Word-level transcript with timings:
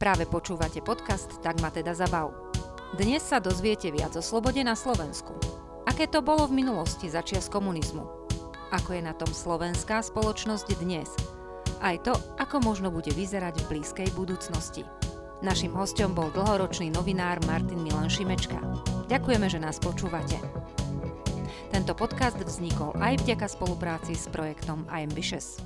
Práve 0.00 0.24
počúvate 0.24 0.80
podcast 0.80 1.28
Tak 1.44 1.60
ma 1.60 1.68
teda 1.68 1.92
zabav. 1.92 2.32
Dnes 2.96 3.20
sa 3.20 3.36
dozviete 3.36 3.92
viac 3.92 4.16
o 4.16 4.24
slobode 4.24 4.64
na 4.64 4.72
Slovensku. 4.72 5.36
Aké 5.84 6.08
to 6.08 6.24
bolo 6.24 6.48
v 6.48 6.56
minulosti 6.64 7.12
začias 7.12 7.52
komunizmu? 7.52 8.08
Ako 8.72 8.96
je 8.96 9.04
na 9.04 9.12
tom 9.12 9.28
slovenská 9.28 10.00
spoločnosť 10.00 10.72
dnes? 10.80 11.12
Aj 11.84 12.00
to, 12.00 12.16
ako 12.40 12.64
možno 12.64 12.88
bude 12.88 13.12
vyzerať 13.12 13.60
v 13.60 13.76
blízkej 13.76 14.08
budúcnosti. 14.16 14.88
Našim 15.44 15.76
hostom 15.76 16.16
bol 16.16 16.32
dlhoročný 16.32 16.88
novinár 16.88 17.36
Martin 17.44 17.84
Milan 17.84 18.08
Šimečka. 18.08 18.56
Ďakujeme, 19.04 19.52
že 19.52 19.60
nás 19.60 19.76
počúvate. 19.76 20.40
Tento 21.76 21.92
podcast 21.92 22.40
vznikol 22.40 22.96
aj 23.04 23.20
vďaka 23.20 23.52
spolupráci 23.52 24.16
s 24.16 24.32
projektom 24.32 24.88
I 24.88 25.04
Ambitious. 25.04 25.60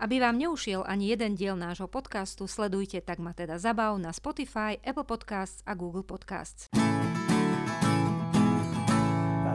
Aby 0.00 0.24
vám 0.24 0.40
neušiel 0.40 0.80
ani 0.88 1.12
jeden 1.12 1.36
diel 1.36 1.60
nášho 1.60 1.84
podcastu, 1.84 2.48
sledujte 2.48 3.04
Tak 3.04 3.20
ma 3.20 3.36
teda 3.36 3.60
zabav 3.60 4.00
na 4.00 4.16
Spotify, 4.16 4.80
Apple 4.80 5.04
Podcasts 5.04 5.60
a 5.68 5.76
Google 5.76 6.08
Podcasts. 6.08 6.72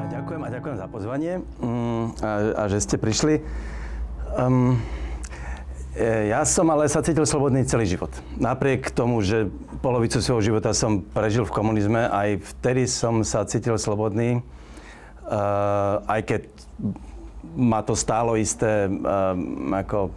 Ďakujem 0.06 0.42
a 0.46 0.50
ďakujem 0.54 0.78
za 0.78 0.86
pozvanie 0.86 1.42
mm, 1.42 2.22
a, 2.22 2.32
a 2.62 2.64
že 2.70 2.78
ste 2.78 3.02
prišli. 3.02 3.42
Um, 4.38 4.78
ja 6.30 6.46
som 6.46 6.70
ale 6.70 6.94
sa 6.94 7.02
cítil 7.02 7.26
slobodný 7.26 7.66
celý 7.66 7.90
život. 7.90 8.14
Napriek 8.38 8.94
tomu, 8.94 9.26
že 9.26 9.50
polovicu 9.82 10.22
svojho 10.22 10.54
života 10.54 10.78
som 10.78 11.02
prežil 11.02 11.42
v 11.50 11.58
komunizme, 11.58 12.06
aj 12.06 12.46
vtedy 12.54 12.86
som 12.86 13.26
sa 13.26 13.50
cítil 13.50 13.82
slobodný. 13.82 14.46
Uh, 15.26 16.06
aj 16.06 16.22
keď 16.22 16.42
ma 17.54 17.86
to 17.86 17.94
stálo 17.94 18.34
isté, 18.34 18.90
um, 18.90 19.72
ako, 19.72 20.10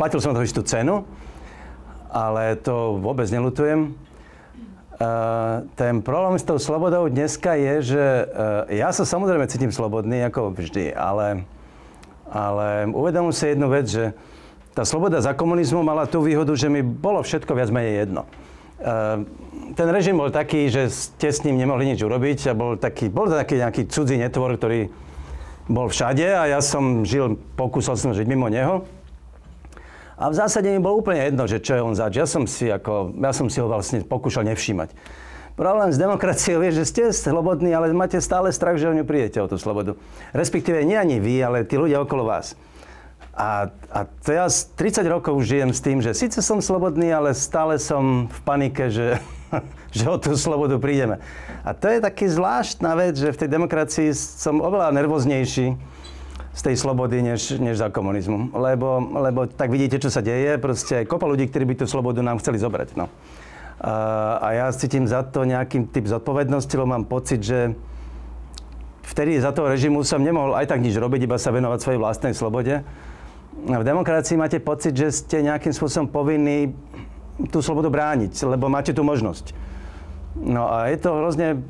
platil 0.00 0.20
som 0.24 0.32
to 0.32 0.40
istú 0.40 0.64
cenu, 0.64 1.04
ale 2.08 2.56
to 2.56 2.96
vôbec 2.98 3.28
nelutujem. 3.28 3.92
Uh, 4.98 5.62
ten 5.78 6.02
problém 6.02 6.34
s 6.34 6.42
tou 6.42 6.58
slobodou 6.58 7.06
dneska 7.06 7.54
je, 7.54 7.94
že 7.94 8.04
uh, 8.26 8.66
ja 8.66 8.90
sa 8.90 9.06
samozrejme 9.06 9.46
cítim 9.46 9.70
slobodný, 9.70 10.26
ako 10.26 10.50
vždy, 10.58 10.90
ale, 10.90 11.46
ale 12.26 12.90
uvedomím 12.90 13.30
si 13.30 13.54
jednu 13.54 13.70
vec, 13.70 13.86
že 13.86 14.10
tá 14.74 14.82
sloboda 14.82 15.22
za 15.22 15.38
komunizmu 15.38 15.86
mala 15.86 16.10
tú 16.10 16.18
výhodu, 16.26 16.50
že 16.58 16.66
mi 16.66 16.82
bolo 16.82 17.22
všetko 17.22 17.54
viac 17.54 17.70
menej 17.70 18.08
jedno. 18.08 18.26
Uh, 18.82 19.22
ten 19.78 19.86
režim 19.86 20.18
bol 20.18 20.34
taký, 20.34 20.66
že 20.66 20.90
ste 20.90 21.30
s 21.30 21.46
ním 21.46 21.62
nemohli 21.62 21.94
nič 21.94 22.02
urobiť 22.02 22.50
a 22.50 22.52
bol, 22.58 22.74
taký, 22.74 23.06
bol 23.06 23.30
to 23.30 23.38
taký 23.38 23.62
nejaký 23.62 23.86
cudzí 23.86 24.18
netvor, 24.18 24.58
ktorý 24.58 24.90
bol 25.68 25.92
všade 25.92 26.24
a 26.24 26.48
ja 26.48 26.60
som 26.64 27.04
žil, 27.04 27.36
pokúsal 27.54 28.00
som 28.00 28.16
žiť 28.16 28.26
mimo 28.26 28.48
neho. 28.48 28.88
A 30.18 30.32
v 30.32 30.34
zásade 30.34 30.66
mi 30.66 30.82
bolo 30.82 30.98
úplne 30.98 31.22
jedno, 31.30 31.46
že 31.46 31.62
čo 31.62 31.78
je 31.78 31.84
on 31.84 31.94
zač. 31.94 32.18
Ja 32.18 32.26
som 32.26 32.48
si, 32.50 32.66
ako, 32.66 33.14
ja 33.22 33.30
som 33.30 33.46
si 33.46 33.62
ho 33.62 33.70
vlastne 33.70 34.02
pokúšal 34.02 34.42
nevšímať. 34.50 34.90
Problém 35.54 35.94
s 35.94 35.98
demokraciou 35.98 36.58
je, 36.66 36.82
že 36.82 36.84
ste 36.86 37.02
slobodní, 37.14 37.70
ale 37.70 37.94
máte 37.94 38.18
stále 38.18 38.50
strach, 38.50 38.78
že 38.78 38.90
o 38.90 38.94
ňu 38.94 39.06
prídete, 39.06 39.38
o 39.38 39.46
tú 39.46 39.58
slobodu. 39.58 39.94
Respektíve 40.34 40.82
nie 40.82 40.98
ani 40.98 41.22
vy, 41.22 41.38
ale 41.38 41.66
tí 41.66 41.78
ľudia 41.78 42.02
okolo 42.02 42.26
vás. 42.26 42.58
A, 43.38 43.70
a 43.94 44.00
to 44.26 44.34
ja 44.34 44.50
30 44.50 45.06
rokov 45.06 45.38
žijem 45.46 45.70
s 45.70 45.78
tým, 45.78 46.02
že 46.02 46.14
síce 46.18 46.42
som 46.42 46.58
slobodný, 46.58 47.14
ale 47.14 47.30
stále 47.38 47.78
som 47.78 48.26
v 48.26 48.38
panike, 48.42 48.90
že 48.90 49.22
že 49.96 50.04
o 50.08 50.16
tú 50.20 50.36
slobodu 50.36 50.76
prídeme. 50.80 51.20
A 51.64 51.72
to 51.72 51.88
je 51.88 52.04
taký 52.04 52.28
zvláštna 52.28 52.94
vec, 52.96 53.14
že 53.16 53.32
v 53.32 53.40
tej 53.44 53.48
demokracii 53.48 54.08
som 54.14 54.60
oveľa 54.60 54.94
nervóznejší 54.94 55.76
z 56.58 56.60
tej 56.60 56.74
slobody, 56.74 57.22
než, 57.22 57.54
než 57.62 57.78
za 57.78 57.86
komunizmu. 57.86 58.50
Lebo, 58.50 58.98
lebo 59.22 59.46
tak 59.46 59.70
vidíte, 59.70 60.02
čo 60.02 60.10
sa 60.10 60.18
deje. 60.18 60.58
Proste 60.58 61.06
kopa 61.06 61.30
ľudí, 61.30 61.46
ktorí 61.46 61.64
by 61.70 61.74
tú 61.78 61.86
slobodu 61.86 62.18
nám 62.18 62.42
chceli 62.42 62.58
zobrať. 62.58 62.98
No. 62.98 63.06
A, 63.78 63.92
a 64.42 64.48
ja 64.58 64.66
cítim 64.74 65.06
za 65.06 65.22
to 65.22 65.46
nejaký 65.46 65.86
typ 65.94 66.10
zodpovednosti, 66.10 66.74
lebo 66.74 66.90
mám 66.90 67.06
pocit, 67.06 67.46
že 67.46 67.78
vtedy 69.06 69.38
za 69.38 69.54
toho 69.54 69.70
režimu 69.70 70.02
som 70.02 70.18
nemohol 70.18 70.58
aj 70.58 70.66
tak 70.74 70.82
nič 70.82 70.98
robiť, 70.98 71.30
iba 71.30 71.38
sa 71.38 71.54
venovať 71.54 71.78
svojej 71.78 72.02
vlastnej 72.02 72.34
slobode. 72.34 72.82
A 73.58 73.76
v 73.78 73.86
demokracii 73.86 74.38
máte 74.38 74.58
pocit, 74.58 74.98
že 74.98 75.14
ste 75.14 75.46
nejakým 75.46 75.70
spôsobom 75.70 76.10
povinní 76.10 76.74
tú 77.46 77.62
slobodu 77.62 77.86
brániť, 77.86 78.34
lebo 78.42 78.66
máte 78.66 78.90
tú 78.90 79.06
možnosť. 79.06 79.54
No 80.34 80.66
a 80.66 80.90
je 80.90 80.98
to 80.98 81.14
hrozne 81.14 81.62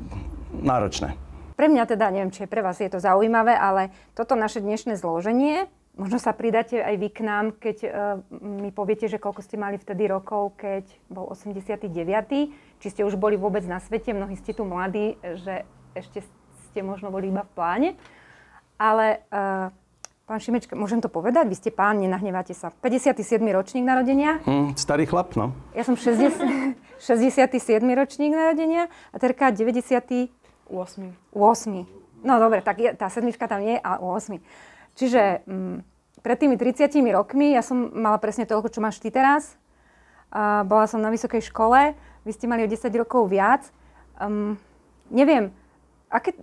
náročné. 0.53 1.13
Pre 1.53 1.67
mňa 1.67 1.83
teda, 1.85 2.09
neviem, 2.09 2.33
či 2.33 2.49
pre 2.49 2.63
vás 2.63 2.79
je 2.79 2.89
to 2.89 3.03
zaujímavé, 3.03 3.53
ale 3.53 3.93
toto 4.15 4.33
naše 4.33 4.63
dnešné 4.63 4.95
zloženie, 4.95 5.67
možno 5.99 6.15
sa 6.15 6.31
pridáte 6.31 6.79
aj 6.79 6.95
vy 6.95 7.09
k 7.11 7.19
nám, 7.27 7.45
keď 7.59 7.77
uh, 7.83 7.91
mi 8.39 8.71
poviete, 8.71 9.11
že 9.11 9.19
koľko 9.19 9.43
ste 9.43 9.59
mali 9.59 9.75
vtedy 9.75 10.07
rokov, 10.07 10.55
keď 10.55 10.87
bol 11.11 11.27
89. 11.35 11.91
Či 12.79 12.87
ste 12.87 13.03
už 13.03 13.19
boli 13.19 13.35
vôbec 13.35 13.67
na 13.67 13.83
svete, 13.83 14.15
mnohí 14.15 14.39
ste 14.39 14.55
tu 14.55 14.63
mladí, 14.63 15.19
že 15.43 15.67
ešte 15.99 16.23
ste 16.71 16.79
možno 16.79 17.11
boli 17.11 17.27
iba 17.27 17.43
v 17.43 17.51
pláne. 17.51 17.89
Ale 18.79 19.27
uh, 19.27 19.67
Pán 20.29 20.37
Šimečka, 20.37 20.77
môžem 20.77 21.01
to 21.01 21.09
povedať? 21.09 21.49
Vy 21.49 21.57
ste 21.57 21.69
pán, 21.73 21.97
nenahnevate 21.97 22.53
sa. 22.53 22.69
57. 22.69 23.41
ročník 23.49 23.81
narodenia. 23.81 24.37
Mm, 24.45 24.77
starý 24.77 25.09
chlap, 25.09 25.33
no. 25.33 25.57
Ja 25.73 25.81
som 25.81 25.97
60, 25.97 26.77
67. 27.01 27.57
ročník 28.05 28.37
narodenia 28.37 28.93
a 29.09 29.17
Terka 29.17 29.49
98. 29.49 30.29
8. 30.69 31.33
No 32.21 32.33
dobre, 32.37 32.61
tak 32.61 32.77
je, 32.77 32.93
tá 32.93 33.09
sedmička 33.09 33.49
tam 33.49 33.65
nie, 33.65 33.81
a 33.81 33.97
8. 33.97 34.37
Čiže 35.01 35.49
mm, 35.49 35.75
pred 36.21 36.37
tými 36.37 36.61
30 36.61 36.93
rokmi 37.09 37.57
ja 37.57 37.65
som 37.65 37.89
mala 37.89 38.21
presne 38.21 38.45
toľko, 38.45 38.69
čo 38.69 38.85
máš 38.85 39.01
ty 39.01 39.09
teraz. 39.09 39.57
A 40.29 40.61
bola 40.61 40.85
som 40.85 41.01
na 41.01 41.09
vysokej 41.09 41.41
škole, 41.49 41.97
vy 42.21 42.31
ste 42.37 42.45
mali 42.45 42.61
o 42.61 42.69
10 42.69 42.85
rokov 43.01 43.33
viac. 43.33 43.65
Um, 44.21 44.61
neviem, 45.09 45.49
aké, 46.05 46.37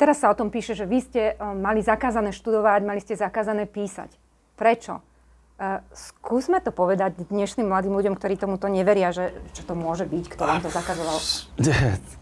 Teraz 0.00 0.24
sa 0.24 0.32
o 0.32 0.38
tom 0.38 0.48
píše, 0.48 0.72
že 0.72 0.88
vy 0.88 1.04
ste 1.04 1.36
uh, 1.36 1.52
mali 1.52 1.84
zakázané 1.84 2.32
študovať, 2.32 2.80
mali 2.88 3.04
ste 3.04 3.20
zakázané 3.20 3.68
písať. 3.68 4.08
Prečo? 4.56 5.04
Uh, 5.60 5.84
skúsme 5.92 6.56
to 6.64 6.72
povedať 6.72 7.20
dnešným 7.28 7.68
mladým 7.68 7.92
ľuďom, 7.92 8.16
ktorí 8.16 8.40
tomuto 8.40 8.64
neveria, 8.72 9.12
že 9.12 9.36
čo 9.52 9.60
to 9.68 9.76
môže 9.76 10.08
byť, 10.08 10.24
kto 10.32 10.42
vám 10.48 10.64
to 10.64 10.72
zakazoval. 10.72 11.20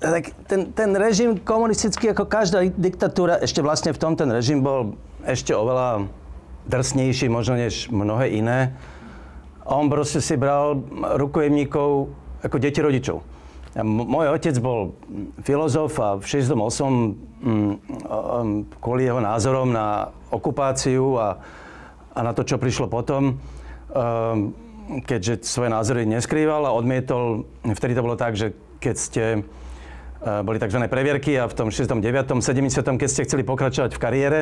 Ten, 0.50 0.74
ten 0.74 0.90
režim 0.98 1.38
komunistický, 1.38 2.10
ako 2.10 2.26
každá 2.26 2.66
diktatúra, 2.66 3.38
ešte 3.38 3.62
vlastne 3.62 3.94
v 3.94 4.00
tom 4.00 4.18
ten 4.18 4.30
režim 4.30 4.64
bol 4.64 4.98
ešte 5.22 5.54
oveľa 5.54 6.08
drsnejší 6.66 7.30
možno 7.30 7.60
než 7.60 7.92
mnohé 7.94 8.32
iné. 8.34 8.74
On 9.68 9.86
proste 9.86 10.18
si 10.18 10.34
bral 10.34 10.80
rukojemníkov 11.14 12.10
ako 12.42 12.56
deti 12.58 12.80
rodičov. 12.80 13.37
Môj 13.76 14.32
otec 14.32 14.56
bol 14.64 14.96
filozof 15.44 16.00
a 16.00 16.16
v 16.16 16.24
68 16.24 16.56
mm, 16.56 17.74
kvôli 18.80 19.04
jeho 19.04 19.20
názorom 19.20 19.68
na 19.68 20.08
okupáciu 20.32 21.20
a, 21.20 21.36
a 22.16 22.20
na 22.24 22.32
to, 22.32 22.48
čo 22.48 22.56
prišlo 22.56 22.88
potom, 22.88 23.36
keďže 25.04 25.44
svoje 25.44 25.68
názory 25.68 26.08
neskrýval 26.08 26.64
a 26.64 26.72
odmietol, 26.72 27.44
vtedy 27.60 27.92
to 27.92 28.04
bolo 28.04 28.16
tak, 28.16 28.40
že 28.40 28.56
keď 28.80 28.96
ste 28.96 29.24
boli 30.18 30.58
tzv. 30.58 30.80
previerky 30.88 31.36
a 31.38 31.46
v 31.46 31.54
tom 31.54 31.68
69. 31.68 32.02
70. 32.40 32.82
keď 32.82 33.08
ste 33.08 33.22
chceli 33.28 33.44
pokračovať 33.44 33.94
v 33.94 34.00
kariére, 34.00 34.40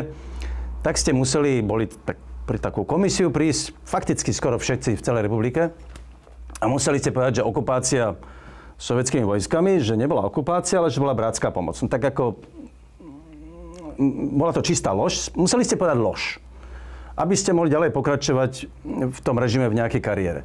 tak 0.80 0.96
ste 0.96 1.10
museli, 1.10 1.60
boli 1.60 1.90
tak, 1.90 2.16
pri 2.46 2.62
takú 2.62 2.86
komisiu 2.86 3.34
prísť 3.34 3.74
fakticky 3.82 4.30
skoro 4.30 4.56
všetci 4.56 4.94
v 4.94 5.02
celej 5.02 5.26
republike 5.26 5.74
a 6.62 6.64
museli 6.70 7.02
ste 7.02 7.10
povedať, 7.10 7.42
že 7.42 7.48
okupácia 7.48 8.14
sovietskými 8.76 9.24
vojskami, 9.24 9.80
že 9.80 9.96
nebola 9.96 10.28
okupácia, 10.28 10.80
ale 10.80 10.92
že 10.92 11.00
bola 11.00 11.16
bratská 11.16 11.48
pomoc. 11.48 11.80
No, 11.80 11.88
tak 11.88 12.04
ako 12.04 12.36
bola 14.36 14.52
to 14.52 14.60
čistá 14.60 14.92
lož, 14.92 15.32
museli 15.32 15.64
ste 15.64 15.80
povedať 15.80 15.96
lož, 15.96 16.22
aby 17.16 17.32
ste 17.32 17.56
mohli 17.56 17.72
ďalej 17.72 17.96
pokračovať 17.96 18.52
v 19.08 19.18
tom 19.24 19.40
režime 19.40 19.72
v 19.72 19.78
nejakej 19.80 20.04
kariére. 20.04 20.40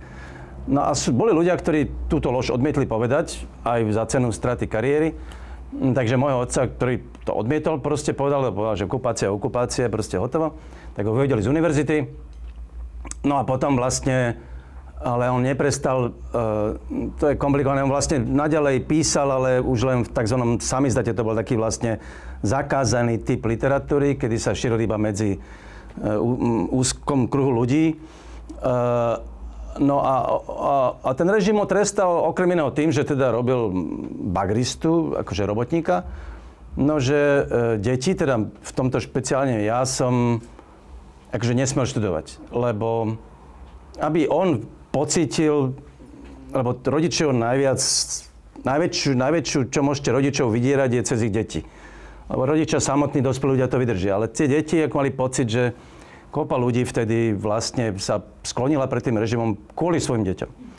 No 0.69 0.87
a 0.87 0.93
boli 0.93 1.35
ľudia, 1.35 1.57
ktorí 1.57 1.89
túto 2.07 2.29
lož 2.31 2.53
odmietli 2.53 2.85
povedať 2.85 3.43
aj 3.65 3.79
za 3.91 4.03
cenu 4.07 4.29
straty 4.29 4.69
kariéry. 4.69 5.17
Takže 5.71 6.19
môjho 6.19 6.43
otca, 6.43 6.67
ktorý 6.67 7.01
to 7.23 7.31
odmietol, 7.31 7.79
proste 7.79 8.11
povedal, 8.11 8.43
povedal 8.51 8.75
že 8.75 8.85
okupácia, 8.85 9.31
okupácia, 9.31 9.89
proste 9.89 10.19
hotovo. 10.19 10.59
Tak 10.93 11.07
ho 11.07 11.15
vyhodili 11.15 11.41
z 11.41 11.49
univerzity. 11.49 11.97
No 13.25 13.39
a 13.39 13.43
potom 13.47 13.79
vlastne 13.79 14.37
ale 15.01 15.33
on 15.33 15.41
neprestal, 15.41 16.13
uh, 16.13 16.77
to 17.17 17.33
je 17.33 17.35
komplikované, 17.35 17.81
on 17.81 17.89
vlastne 17.89 18.21
naďalej 18.21 18.85
písal, 18.85 19.27
ale 19.33 19.57
už 19.57 19.79
len 19.83 19.99
v 20.05 20.09
tzv. 20.13 20.37
samizdate 20.61 21.11
to 21.17 21.25
bol 21.25 21.33
taký 21.33 21.57
vlastne 21.57 21.97
zakázaný 22.45 23.21
typ 23.25 23.41
literatúry, 23.45 24.17
kedy 24.17 24.37
sa 24.37 24.53
šíril 24.53 24.85
iba 24.85 25.01
medzi 25.01 25.37
uh, 25.37 26.21
úzkom 26.69 27.25
kruhu 27.25 27.49
ľudí. 27.49 27.97
Uh, 28.61 29.17
no 29.81 30.05
a, 30.05 30.15
a, 30.45 30.75
a 31.01 31.09
ten 31.17 31.25
režim 31.25 31.57
ho 31.57 31.65
trestal 31.65 32.29
okrem 32.29 32.53
iného 32.53 32.69
tým, 32.69 32.93
že 32.93 33.01
teda 33.01 33.33
robil 33.33 33.73
bagristu, 34.29 35.17
akože 35.17 35.49
robotníka, 35.49 36.05
no 36.77 36.99
že 36.99 37.47
deti, 37.79 38.11
teda 38.11 38.51
v 38.51 38.71
tomto 38.75 38.99
špeciálne 38.99 39.63
ja 39.63 39.83
som 39.87 40.43
akože 41.31 41.55
nesmel 41.55 41.87
študovať, 41.87 42.51
lebo 42.51 43.15
aby 43.99 44.27
on 44.27 44.67
pocítil, 44.91 45.75
lebo 46.51 46.75
rodičov 46.75 47.31
najviac, 47.31 47.79
najväčšiu, 48.67 49.11
najväčšiu, 49.15 49.59
čo 49.71 49.79
môžete 49.81 50.09
rodičov 50.11 50.51
vydierať, 50.51 50.89
je 50.91 51.01
cez 51.07 51.19
ich 51.23 51.33
deti. 51.33 51.63
Lebo 52.31 52.47
rodičia 52.47 52.79
samotní, 52.79 53.23
dospelí 53.23 53.59
ľudia 53.59 53.71
to 53.71 53.79
vydržia. 53.79 54.15
Ale 54.15 54.31
tie 54.31 54.47
deti, 54.47 54.79
ako 54.79 54.95
mali 54.99 55.11
pocit, 55.11 55.47
že 55.51 55.75
kopa 56.31 56.55
ľudí 56.55 56.87
vtedy 56.87 57.35
vlastne 57.35 57.95
sa 57.99 58.23
sklonila 58.43 58.87
pred 58.87 59.03
tým 59.03 59.19
režimom 59.19 59.59
kvôli 59.75 59.99
svojim 59.99 60.23
deťom. 60.23 60.71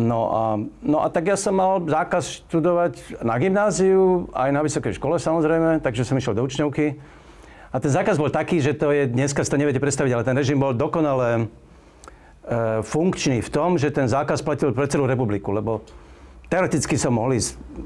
No 0.00 0.20
a, 0.30 0.42
no 0.86 1.02
a 1.02 1.10
tak 1.10 1.26
ja 1.26 1.36
som 1.36 1.58
mal 1.58 1.82
zákaz 1.82 2.46
študovať 2.46 3.20
na 3.26 3.34
gymnáziu, 3.42 4.30
aj 4.30 4.50
na 4.54 4.62
vysokej 4.62 4.94
škole 4.96 5.18
samozrejme, 5.18 5.82
takže 5.82 6.06
som 6.06 6.14
išiel 6.14 6.38
do 6.38 6.46
učňovky. 6.46 7.02
A 7.70 7.76
ten 7.82 7.90
zákaz 7.90 8.14
bol 8.14 8.30
taký, 8.30 8.62
že 8.62 8.78
to 8.78 8.94
je, 8.94 9.10
dneska 9.10 9.42
si 9.42 9.50
to 9.50 9.58
neviete 9.58 9.82
predstaviť, 9.82 10.12
ale 10.14 10.26
ten 10.26 10.38
režim 10.38 10.62
bol 10.62 10.74
dokonale 10.74 11.50
funkčný 12.82 13.38
v 13.46 13.50
tom, 13.50 13.78
že 13.78 13.94
ten 13.94 14.10
zákaz 14.10 14.42
platil 14.42 14.74
pre 14.74 14.90
celú 14.90 15.06
republiku, 15.06 15.54
lebo 15.54 15.86
teoreticky 16.50 16.98
som 16.98 17.14
mohli 17.14 17.38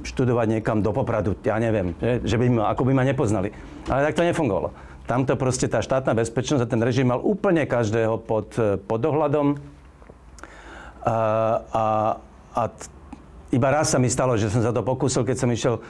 študovať 0.09 0.47
niekam 0.59 0.81
do 0.81 0.89
Popradu, 0.91 1.37
ja 1.45 1.61
neviem, 1.61 1.93
že, 2.01 2.41
by 2.41 2.47
ma, 2.49 2.63
ako 2.73 2.89
by 2.89 2.93
ma 2.97 3.05
nepoznali. 3.05 3.53
Ale 3.93 4.09
tak 4.09 4.17
to 4.17 4.25
nefungovalo. 4.25 4.73
Tamto 5.05 5.37
proste 5.37 5.69
tá 5.69 5.85
štátna 5.85 6.17
bezpečnosť 6.17 6.65
a 6.65 6.71
ten 6.71 6.81
režim 6.81 7.13
mal 7.13 7.21
úplne 7.21 7.69
každého 7.69 8.25
pod, 8.25 8.57
pod 8.89 9.01
dohľadom 9.05 9.61
a, 11.05 11.17
a, 11.69 11.85
a 12.57 12.63
t- 12.73 12.89
iba 13.53 13.69
raz 13.69 13.93
sa 13.93 14.01
mi 14.01 14.09
stalo, 14.09 14.41
že 14.41 14.49
som 14.49 14.65
sa 14.65 14.73
to 14.73 14.81
pokúsil, 14.81 15.29
keď 15.29 15.37
som 15.37 15.53
išiel 15.53 15.85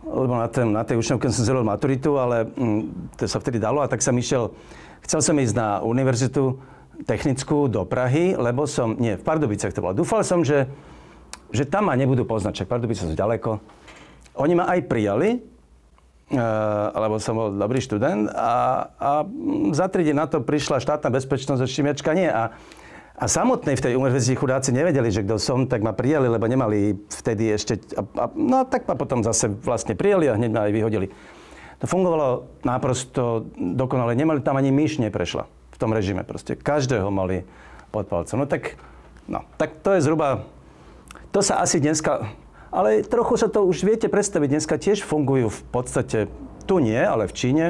lebo 0.00 0.32
na, 0.32 0.48
ten, 0.48 0.72
na 0.72 0.80
tej 0.80 0.96
učňovke 0.96 1.28
som 1.28 1.44
zrobil 1.44 1.68
maturitu, 1.68 2.16
ale 2.16 2.48
mm, 2.48 3.12
to 3.20 3.28
sa 3.28 3.36
vtedy 3.36 3.60
dalo 3.60 3.84
a 3.84 3.90
tak 3.90 4.00
som 4.00 4.16
išiel, 4.16 4.56
chcel 5.04 5.20
som 5.20 5.36
ísť 5.36 5.54
na 5.54 5.68
univerzitu 5.84 6.56
technickú 7.04 7.68
do 7.70 7.86
Prahy, 7.88 8.36
lebo 8.36 8.68
som, 8.68 8.96
nie, 8.96 9.16
v 9.16 9.24
Pardubicech 9.24 9.72
to 9.72 9.80
bolo. 9.80 9.96
Dúfal 9.96 10.24
som, 10.26 10.44
že, 10.44 10.68
že 11.52 11.64
tam 11.64 11.88
ma 11.88 11.94
nebudú 11.96 12.24
poznať, 12.28 12.62
však 12.62 12.68
Pardubice 12.68 13.08
sú 13.08 13.14
ďaleko. 13.16 13.60
Oni 14.40 14.54
ma 14.56 14.68
aj 14.68 14.80
prijali, 14.86 15.36
uh, 15.36 16.94
lebo 16.94 17.16
som 17.18 17.36
bol 17.36 17.48
dobrý 17.52 17.80
študent 17.82 18.30
a, 18.32 18.52
a 18.96 19.10
za 19.74 19.86
tri 19.90 20.06
na 20.12 20.28
to 20.28 20.44
prišla 20.44 20.80
štátna 20.80 21.08
bezpečnosť 21.12 21.60
a 21.60 21.68
Šimečka 21.68 22.12
nie. 22.16 22.28
A 22.28 22.54
a 23.20 23.28
samotnej 23.28 23.76
v 23.76 23.84
tej 23.84 24.00
univerzite 24.00 24.40
chudáci 24.40 24.72
nevedeli, 24.72 25.12
že 25.12 25.20
kto 25.20 25.36
som, 25.36 25.68
tak 25.68 25.84
ma 25.84 25.92
prijali, 25.92 26.24
lebo 26.24 26.48
nemali 26.48 26.96
vtedy 27.04 27.52
ešte... 27.52 27.76
A, 27.92 28.00
a, 28.16 28.24
no 28.32 28.64
tak 28.64 28.88
ma 28.88 28.96
potom 28.96 29.20
zase 29.20 29.52
vlastne 29.60 29.92
prijali 29.92 30.24
a 30.24 30.40
hneď 30.40 30.48
ma 30.48 30.64
aj 30.64 30.72
vyhodili. 30.72 31.12
To 31.80 31.84
fungovalo 31.84 32.48
naprosto 32.64 33.44
dokonale. 33.60 34.16
Nemali 34.16 34.40
tam 34.40 34.56
ani 34.56 34.72
myš 34.72 35.04
neprešla 35.04 35.59
tom 35.80 35.96
režime. 35.96 36.22
Proste 36.22 36.54
každého 36.54 37.08
mali 37.08 37.48
pod 37.88 38.06
palcom. 38.06 38.44
No 38.44 38.46
tak, 38.46 38.76
no, 39.26 39.42
tak 39.56 39.80
to 39.80 39.96
je 39.96 40.04
zhruba... 40.04 40.44
To 41.32 41.40
sa 41.40 41.64
asi 41.64 41.80
dneska... 41.80 42.28
Ale 42.70 43.02
trochu 43.02 43.34
sa 43.34 43.50
to 43.50 43.66
už 43.66 43.82
viete 43.82 44.06
predstaviť. 44.06 44.48
Dneska 44.60 44.76
tiež 44.78 45.02
fungujú 45.02 45.48
v 45.48 45.60
podstate... 45.72 46.18
Tu 46.68 46.78
nie, 46.78 47.00
ale 47.00 47.26
v 47.26 47.34
Číne. 47.34 47.64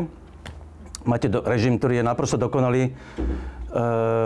Máte 1.08 1.32
do, 1.32 1.40
režim, 1.40 1.80
ktorý 1.80 2.02
je 2.02 2.04
naprosto 2.04 2.36
dokonalý 2.36 2.92
E, 3.70 3.78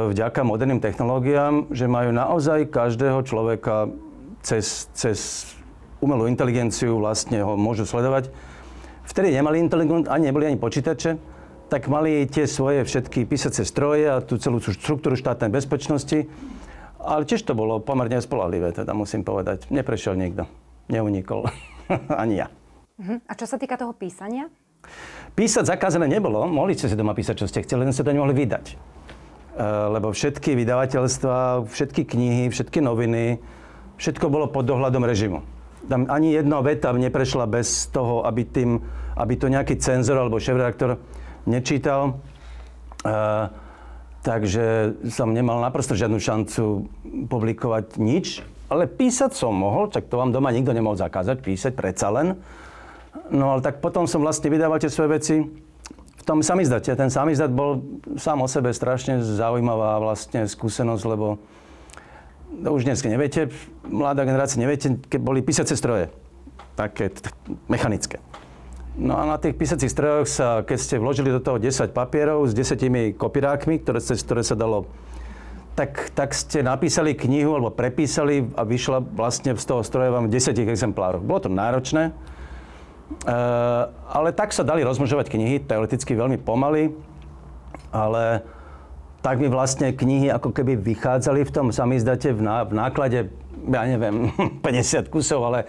vďaka 0.08 0.40
moderným 0.40 0.80
technológiám, 0.80 1.68
že 1.68 1.84
majú 1.84 2.16
naozaj 2.16 2.72
každého 2.72 3.20
človeka 3.28 3.92
cez, 4.40 4.88
cez 4.96 5.52
umelú 6.00 6.24
inteligenciu 6.24 6.96
vlastne 6.96 7.44
ho 7.44 7.52
môžu 7.52 7.84
sledovať. 7.84 8.32
Vtedy 9.04 9.36
nemali 9.36 9.60
inteligenciu, 9.60 10.08
ani 10.08 10.32
neboli 10.32 10.48
ani 10.48 10.56
počítače, 10.56 11.20
tak 11.74 11.90
mali 11.90 12.22
tie 12.30 12.46
svoje 12.46 12.86
všetky 12.86 13.26
písacie 13.26 13.66
stroje 13.66 14.06
a 14.06 14.22
tú 14.22 14.38
celú 14.38 14.62
štruktúru 14.62 15.18
štátnej 15.18 15.50
bezpečnosti. 15.50 16.30
Ale 17.02 17.26
tiež 17.26 17.42
to 17.42 17.58
bolo 17.58 17.82
pomerne 17.82 18.22
spolahlivé, 18.22 18.70
teda 18.70 18.94
musím 18.94 19.26
povedať. 19.26 19.66
Neprešiel 19.74 20.14
nikto. 20.14 20.46
Neunikol. 20.86 21.50
ani 22.22 22.46
ja. 22.46 22.48
Uh-huh. 22.94 23.18
A 23.26 23.32
čo 23.34 23.50
sa 23.50 23.58
týka 23.58 23.74
toho 23.74 23.90
písania? 23.90 24.46
Písať 25.34 25.74
zakázané 25.74 26.06
nebolo. 26.06 26.46
Mohli 26.46 26.78
ste 26.78 26.86
si 26.86 26.94
doma 26.94 27.10
písať, 27.10 27.42
čo 27.42 27.50
ste 27.50 27.66
chceli, 27.66 27.82
len 27.82 27.90
ste 27.90 28.06
to 28.06 28.14
nemohli 28.14 28.38
vydať. 28.38 28.64
Eh, 28.70 29.62
lebo 29.98 30.14
všetky 30.14 30.54
vydavateľstva, 30.54 31.66
všetky 31.66 32.06
knihy, 32.06 32.54
všetky 32.54 32.78
noviny, 32.78 33.42
všetko 33.98 34.30
bolo 34.30 34.46
pod 34.46 34.62
dohľadom 34.70 35.02
režimu. 35.02 35.42
Tam 35.90 36.06
ani 36.06 36.38
jedna 36.38 36.62
veta 36.62 36.94
neprešla 36.94 37.50
bez 37.50 37.90
toho, 37.90 38.22
aby, 38.22 38.46
tým, 38.46 38.78
aby 39.18 39.34
to 39.34 39.50
nejaký 39.50 39.74
cenzor 39.82 40.22
alebo 40.22 40.38
šéf-redaktor 40.38 41.02
nečítal. 41.46 42.20
Uh, 43.04 43.52
takže 44.24 44.96
som 45.12 45.36
nemal 45.36 45.60
naprosto 45.60 45.92
žiadnu 45.92 46.16
šancu 46.16 46.88
publikovať 47.28 48.00
nič, 48.00 48.40
ale 48.72 48.88
písať 48.88 49.36
som 49.36 49.52
mohol, 49.52 49.92
tak 49.92 50.08
to 50.08 50.16
vám 50.16 50.32
doma 50.32 50.48
nikto 50.48 50.72
nemohol 50.72 50.96
zakázať, 50.96 51.44
písať 51.44 51.72
predsa 51.76 52.08
len. 52.08 52.40
No 53.28 53.54
ale 53.54 53.60
tak 53.60 53.84
potom 53.84 54.08
som 54.08 54.24
vlastne 54.24 54.48
vydával 54.48 54.80
tie 54.80 54.88
svoje 54.88 55.10
veci 55.12 55.36
v 56.16 56.22
tom 56.24 56.40
samizdate. 56.40 56.96
Ten 56.96 57.12
samizdat 57.12 57.52
bol 57.52 57.84
sám 58.16 58.40
o 58.40 58.48
sebe 58.48 58.72
strašne 58.72 59.20
zaujímavá 59.20 60.00
vlastne 60.00 60.48
skúsenosť, 60.48 61.04
lebo 61.04 61.36
no 62.48 62.68
už 62.72 62.88
dnes 62.88 63.04
neviete, 63.04 63.52
mladá 63.84 64.24
generácia 64.24 64.56
neviete, 64.56 64.96
keď 64.96 65.20
boli 65.20 65.44
písacie 65.44 65.76
stroje, 65.76 66.08
také 66.80 67.12
mechanické. 67.68 68.24
No 68.94 69.18
a 69.18 69.26
na 69.26 69.42
tých 69.42 69.58
písacích 69.58 69.90
strojoch 69.90 70.30
sa, 70.30 70.62
keď 70.62 70.78
ste 70.78 71.02
vložili 71.02 71.34
do 71.34 71.42
toho 71.42 71.58
10 71.58 71.90
papierov 71.90 72.46
s 72.46 72.54
10 72.54 73.18
kopírákmi, 73.18 73.82
ktoré, 73.82 73.98
ktoré 73.98 74.42
sa 74.46 74.54
dalo 74.54 74.86
tak, 75.74 76.14
tak 76.14 76.30
ste 76.30 76.62
napísali 76.62 77.18
knihu 77.18 77.58
alebo 77.58 77.74
prepísali 77.74 78.46
a 78.54 78.62
vyšla 78.62 79.02
vlastne 79.02 79.58
z 79.58 79.66
toho 79.66 79.82
stroja 79.82 80.14
vám 80.14 80.30
v 80.30 80.38
10 80.38 80.54
exemplároch. 80.70 81.26
Bolo 81.26 81.40
to 81.42 81.50
náročné, 81.50 82.14
Uh, 83.04 83.92
ale 84.08 84.32
tak 84.32 84.50
sa 84.56 84.64
dali 84.64 84.80
rozmnožovať 84.80 85.28
knihy, 85.28 85.60
teoreticky 85.60 86.16
veľmi 86.16 86.40
pomaly, 86.40 86.92
ale 87.92 88.40
tak 89.20 89.40
mi 89.40 89.48
vlastne 89.52 89.92
knihy 89.92 90.32
ako 90.32 90.52
keby 90.56 90.80
vychádzali 90.80 91.44
v 91.44 91.52
tom 91.52 91.68
samizdate 91.68 92.32
v, 92.32 92.40
ná, 92.40 92.64
v 92.64 92.72
náklade, 92.72 93.28
ja 93.68 93.82
neviem, 93.84 94.32
50 94.64 95.12
kusov, 95.12 95.44
ale 95.52 95.68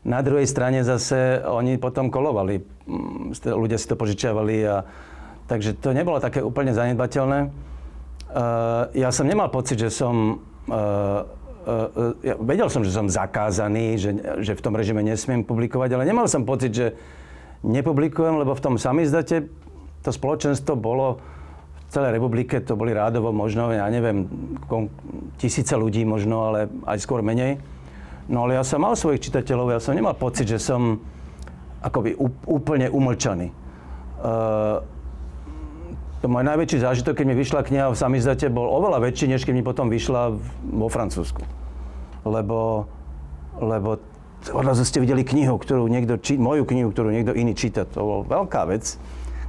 na 0.00 0.24
druhej 0.24 0.48
strane 0.48 0.80
zase 0.80 1.44
oni 1.44 1.76
potom 1.76 2.08
kolovali. 2.08 2.64
Mm, 2.88 3.36
ľudia 3.36 3.76
si 3.76 3.88
to 3.88 4.00
požičiavali 4.00 4.56
a 4.64 4.84
takže 5.44 5.76
to 5.76 5.92
nebolo 5.92 6.22
také 6.22 6.40
úplne 6.40 6.72
zanedbateľné. 6.72 7.38
Uh, 8.30 8.86
ja 8.94 9.10
som 9.10 9.26
nemal 9.26 9.50
pocit, 9.50 9.82
že 9.82 9.90
som 9.90 10.38
uh, 10.70 11.26
uh, 11.66 12.14
ja 12.22 12.38
vedel 12.38 12.70
som, 12.70 12.86
že 12.86 12.94
som 12.94 13.10
zakázaný, 13.10 13.98
že, 13.98 14.10
že 14.40 14.52
v 14.54 14.62
tom 14.62 14.78
režime 14.78 15.02
nesmiem 15.02 15.42
publikovať, 15.42 15.98
ale 15.98 16.06
nemal 16.06 16.30
som 16.30 16.46
pocit, 16.46 16.70
že 16.70 16.86
nepublikujem, 17.66 18.40
lebo 18.40 18.54
v 18.54 18.62
tom 18.62 18.74
samizdate 18.78 19.50
to 20.00 20.10
spoločenstvo 20.14 20.78
bolo 20.78 21.20
v 21.20 21.88
celej 21.92 22.16
republike, 22.16 22.62
to 22.62 22.78
boli 22.78 22.94
rádovo 22.94 23.34
možno, 23.34 23.74
ja 23.74 23.84
neviem, 23.90 24.30
tisíce 25.36 25.74
ľudí 25.74 26.06
možno, 26.06 26.54
ale 26.54 26.70
aj 26.86 27.02
skôr 27.02 27.20
menej. 27.20 27.58
No 28.30 28.46
ale 28.46 28.54
ja 28.54 28.62
som 28.62 28.78
mal 28.78 28.94
svojich 28.94 29.26
čitateľov, 29.26 29.74
ja 29.74 29.82
som 29.82 29.98
nemal 29.98 30.14
pocit, 30.14 30.46
že 30.46 30.62
som 30.62 31.02
akoby 31.82 32.14
úplne 32.46 32.86
umlčaný. 32.86 33.50
Uh, 34.22 34.78
to 36.20 36.28
môj 36.28 36.44
najväčší 36.44 36.84
zážitok, 36.84 37.16
keď 37.16 37.26
mi 37.26 37.34
vyšla 37.34 37.66
kniha 37.66 37.90
v 37.90 37.96
samizdate, 37.96 38.52
bol 38.52 38.68
oveľa 38.68 39.02
väčší, 39.02 39.26
než 39.26 39.42
keď 39.42 39.54
mi 39.56 39.64
potom 39.64 39.88
vyšla 39.88 40.36
vo 40.62 40.86
Francúzsku. 40.92 41.42
Lebo, 42.28 42.84
lebo 43.56 43.98
odrazu 44.52 44.84
ste 44.84 45.00
videli 45.00 45.24
knihu, 45.24 45.56
ktorú 45.56 45.88
niekto, 45.88 46.20
či, 46.20 46.36
moju 46.36 46.68
knihu, 46.68 46.92
ktorú 46.92 47.08
niekto 47.10 47.32
iný 47.32 47.56
číta. 47.56 47.88
To 47.96 48.04
bol 48.04 48.20
veľká 48.28 48.68
vec. 48.68 49.00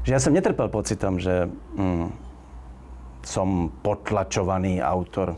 Že 0.08 0.12
ja 0.16 0.20
som 0.24 0.32
netrpel 0.32 0.72
pocitom, 0.72 1.20
že 1.20 1.52
mm, 1.76 2.08
som 3.28 3.70
potlačovaný 3.84 4.80
autor. 4.80 5.36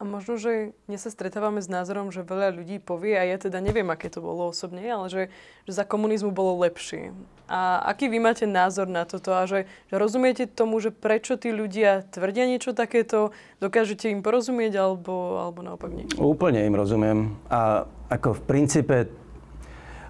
A 0.00 0.08
možno, 0.08 0.40
že 0.40 0.72
dnes 0.88 1.04
sa 1.04 1.12
stretávame 1.12 1.60
s 1.60 1.68
názorom, 1.68 2.08
že 2.08 2.24
veľa 2.24 2.56
ľudí 2.56 2.80
povie, 2.80 3.20
a 3.20 3.28
ja 3.28 3.36
teda 3.36 3.60
neviem, 3.60 3.84
aké 3.92 4.08
to 4.08 4.24
bolo 4.24 4.48
osobne, 4.48 4.80
ale 4.80 5.12
že, 5.12 5.22
že 5.68 5.76
za 5.76 5.84
komunizmu 5.84 6.32
bolo 6.32 6.56
lepšie. 6.64 7.12
A 7.44 7.84
aký 7.84 8.08
vy 8.08 8.16
máte 8.16 8.48
názor 8.48 8.88
na 8.88 9.04
toto? 9.04 9.36
A 9.36 9.44
že, 9.44 9.68
že 9.92 10.00
rozumiete 10.00 10.48
tomu, 10.48 10.80
že 10.80 10.88
prečo 10.88 11.36
tí 11.36 11.52
ľudia 11.52 12.08
tvrdia 12.08 12.48
niečo 12.48 12.72
takéto? 12.72 13.36
Dokážete 13.60 14.08
im 14.08 14.24
porozumieť, 14.24 14.80
alebo, 14.80 15.36
alebo 15.36 15.60
naopak 15.60 15.92
nie? 15.92 16.08
Úplne 16.16 16.64
im 16.64 16.80
rozumiem. 16.80 17.18
A 17.52 17.84
ako 18.08 18.40
v 18.40 18.42
princípe, 18.48 18.96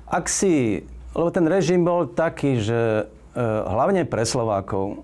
ak 0.06 0.30
si... 0.30 0.86
Lebo 1.18 1.34
ten 1.34 1.50
režim 1.50 1.82
bol 1.82 2.06
taký, 2.06 2.62
že 2.62 3.10
e, 3.34 3.42
hlavne 3.42 4.06
pre 4.06 4.22
Slovákov. 4.22 4.84
E, 4.86 4.94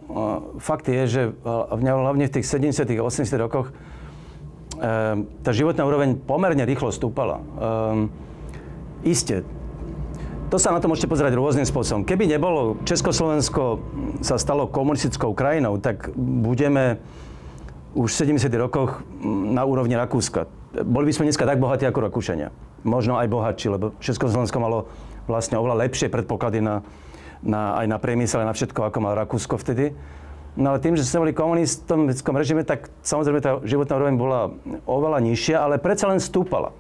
fakt 0.63 0.87
je, 0.87 1.03
že 1.11 1.23
hlavne 1.43 2.31
v 2.31 2.35
tých 2.39 2.47
70 2.47 2.87
80 2.87 3.35
rokoch 3.43 3.75
tá 5.43 5.51
životná 5.51 5.83
úroveň 5.85 6.17
pomerne 6.17 6.65
rýchlo 6.65 6.93
stúpala. 6.93 7.41
Um, 7.57 8.13
isté, 9.03 9.43
to 10.47 10.63
sa 10.63 10.71
na 10.71 10.79
to 10.79 10.87
môžete 10.87 11.11
pozerať 11.11 11.35
rôznym 11.35 11.67
spôsobom. 11.67 12.07
Keby 12.07 12.31
nebolo, 12.31 12.79
Československo 12.87 13.83
sa 14.23 14.39
stalo 14.39 14.71
komunistickou 14.71 15.35
krajinou, 15.35 15.83
tak 15.83 16.15
budeme 16.15 17.03
už 17.99 18.13
v 18.13 18.39
70. 18.39 18.53
rokoch 18.55 19.03
na 19.27 19.67
úrovni 19.67 19.99
Rakúska. 19.99 20.47
Boli 20.85 21.11
by 21.11 21.13
sme 21.17 21.27
dneska 21.33 21.49
tak 21.49 21.59
bohatí 21.59 21.89
ako 21.89 22.05
Rakúšania. 22.07 22.53
Možno 22.87 23.19
aj 23.19 23.27
bohatší, 23.27 23.67
lebo 23.73 23.97
Československo 23.99 24.61
malo 24.63 24.87
vlastne 25.27 25.59
oveľa 25.59 25.89
lepšie 25.89 26.13
predpoklady 26.13 26.63
na, 26.63 26.85
na, 27.43 27.75
aj 27.83 27.87
na 27.91 27.99
priemysel, 27.99 28.47
na 28.47 28.55
všetko, 28.55 28.87
ako 28.87 28.99
mal 29.03 29.19
Rakúsko 29.19 29.59
vtedy. 29.59 29.97
No 30.57 30.73
ale 30.73 30.81
tým, 30.81 30.97
že 30.97 31.05
sme 31.05 31.29
boli 31.29 31.37
komunistom 31.37 32.09
režime, 32.33 32.65
tak 32.65 32.89
samozrejme 33.05 33.45
tá 33.45 33.61
životná 33.61 34.01
úroveň 34.01 34.17
bola 34.17 34.41
oveľa 34.89 35.21
nižšia, 35.21 35.61
ale 35.61 35.77
predsa 35.77 36.09
len 36.09 36.17
stúpala. 36.17 36.73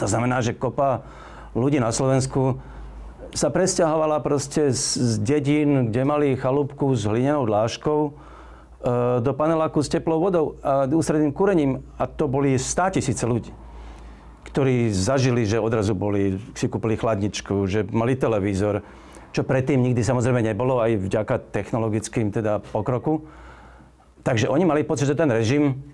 To 0.00 0.08
znamená, 0.08 0.40
že 0.40 0.56
kopa 0.56 1.04
ľudí 1.52 1.76
na 1.76 1.92
Slovensku 1.92 2.56
sa 3.36 3.52
presťahovala 3.52 4.24
proste 4.24 4.72
z, 4.72 4.80
z 4.96 5.12
dedín, 5.20 5.92
kde 5.92 6.00
mali 6.08 6.28
chalúbku 6.32 6.96
s 6.96 7.04
hlinenou 7.04 7.44
dláškou, 7.44 8.00
e, 8.08 8.10
do 9.20 9.32
paneláku 9.36 9.84
s 9.84 9.92
teplou 9.92 10.16
vodou 10.16 10.56
a 10.64 10.88
ústredným 10.88 11.36
kúrením. 11.36 11.84
A 12.00 12.08
to 12.08 12.24
boli 12.24 12.56
100 12.56 12.96
tisíce 12.96 13.28
ľudí, 13.28 13.52
ktorí 14.48 14.88
zažili, 14.96 15.44
že 15.44 15.60
odrazu 15.60 15.92
boli, 15.92 16.40
si 16.56 16.72
kúpili 16.72 16.96
chladničku, 16.96 17.68
že 17.68 17.84
mali 17.92 18.16
televízor, 18.16 18.80
čo 19.32 19.44
predtým 19.44 19.80
nikdy 19.80 20.00
samozrejme 20.00 20.40
nebolo, 20.40 20.80
aj 20.80 20.98
vďaka 20.98 21.52
technologickým 21.52 22.32
teda 22.32 22.64
pokroku. 22.72 23.28
Takže 24.24 24.50
oni 24.50 24.64
mali 24.64 24.82
pocit, 24.84 25.08
že 25.08 25.16
ten 25.16 25.30
režim 25.30 25.84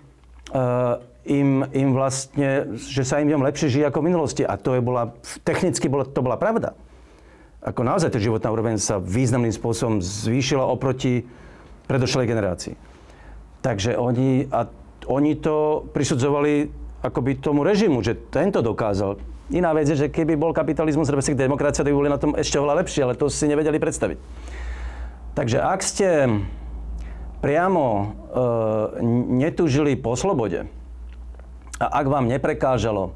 uh, 0.51 0.99
im, 1.25 1.65
im 1.73 1.89
vlastne, 1.93 2.77
že 2.77 3.01
sa 3.01 3.19
im 3.19 3.31
lepšie 3.31 3.71
žije 3.71 3.85
ako 3.89 3.99
v 4.01 4.07
minulosti. 4.11 4.43
A 4.45 4.55
to 4.59 4.77
je 4.77 4.81
bola, 4.81 5.13
technicky 5.41 5.89
bola, 5.89 6.05
to 6.05 6.21
bola 6.21 6.37
pravda. 6.37 6.77
Ako 7.65 7.81
naozaj 7.81 8.13
tá 8.13 8.19
životná 8.21 8.53
úroveň 8.53 8.77
sa 8.77 9.01
významným 9.01 9.53
spôsobom 9.53 9.97
zvýšila 9.97 10.61
oproti 10.61 11.25
predošlej 11.89 12.29
generácii. 12.29 12.75
Takže 13.65 13.97
oni, 13.97 14.45
a 14.53 14.69
oni 15.09 15.33
to 15.41 15.89
prisudzovali 15.89 16.69
akoby 17.01 17.41
tomu 17.41 17.65
režimu, 17.65 18.05
že 18.05 18.17
tento 18.29 18.61
dokázal 18.61 19.17
Iná 19.53 19.77
vec 19.77 19.85
je, 19.85 20.07
že 20.07 20.07
keby 20.09 20.33
bol 20.41 20.57
kapitalizmus, 20.57 21.05
respektíve 21.13 21.45
demokracia, 21.45 21.85
tak 21.85 21.93
by 21.93 21.99
boli 22.01 22.09
na 22.09 22.17
tom 22.17 22.33
ešte 22.33 22.57
oveľa 22.57 22.81
lepšie, 22.81 23.05
ale 23.05 23.13
to 23.13 23.29
si 23.29 23.45
nevedeli 23.45 23.77
predstaviť. 23.77 24.17
Takže 25.37 25.61
ak 25.61 25.79
ste 25.85 26.07
priamo 27.45 27.85
e, 27.85 28.05
netúžili 29.45 29.93
po 29.93 30.17
slobode 30.17 30.65
a 31.77 31.85
ak 32.01 32.05
vám 32.09 32.25
neprekážalo, 32.25 33.13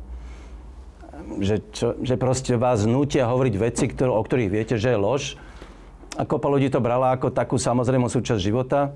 že, 1.42 1.66
čo, 1.74 1.98
že 2.04 2.14
proste 2.20 2.54
vás 2.62 2.86
nutia 2.86 3.26
hovoriť 3.26 3.56
veci, 3.58 3.86
ktoré, 3.90 4.12
o 4.14 4.22
ktorých 4.22 4.54
viete, 4.54 4.76
že 4.78 4.94
je 4.94 5.00
lož, 5.02 5.24
a 6.20 6.28
kopa 6.28 6.52
ľudí 6.52 6.68
to 6.68 6.84
brala 6.84 7.16
ako 7.16 7.32
takú 7.32 7.56
samozrejmú 7.56 8.12
súčasť 8.12 8.42
života, 8.44 8.94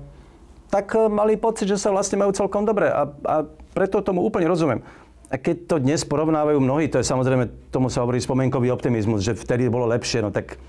tak 0.70 0.94
e, 0.94 1.10
mali 1.10 1.34
pocit, 1.34 1.66
že 1.66 1.82
sa 1.82 1.90
vlastne 1.90 2.20
majú 2.20 2.30
celkom 2.30 2.62
dobre. 2.62 2.92
A, 2.92 3.10
a 3.26 3.34
preto 3.74 4.04
tomu 4.06 4.22
úplne 4.22 4.46
rozumiem. 4.46 4.86
A 5.32 5.40
keď 5.40 5.56
to 5.66 5.76
dnes 5.80 6.04
porovnávajú 6.04 6.60
mnohí, 6.60 6.86
to 6.92 7.00
je 7.00 7.06
samozrejme, 7.06 7.72
tomu 7.72 7.88
sa 7.88 8.04
hovorí 8.04 8.20
spomienkový 8.20 8.68
optimizmus, 8.70 9.24
že 9.24 9.32
vtedy 9.32 9.72
bolo 9.72 9.88
lepšie, 9.88 10.20
no 10.20 10.28
tak 10.28 10.60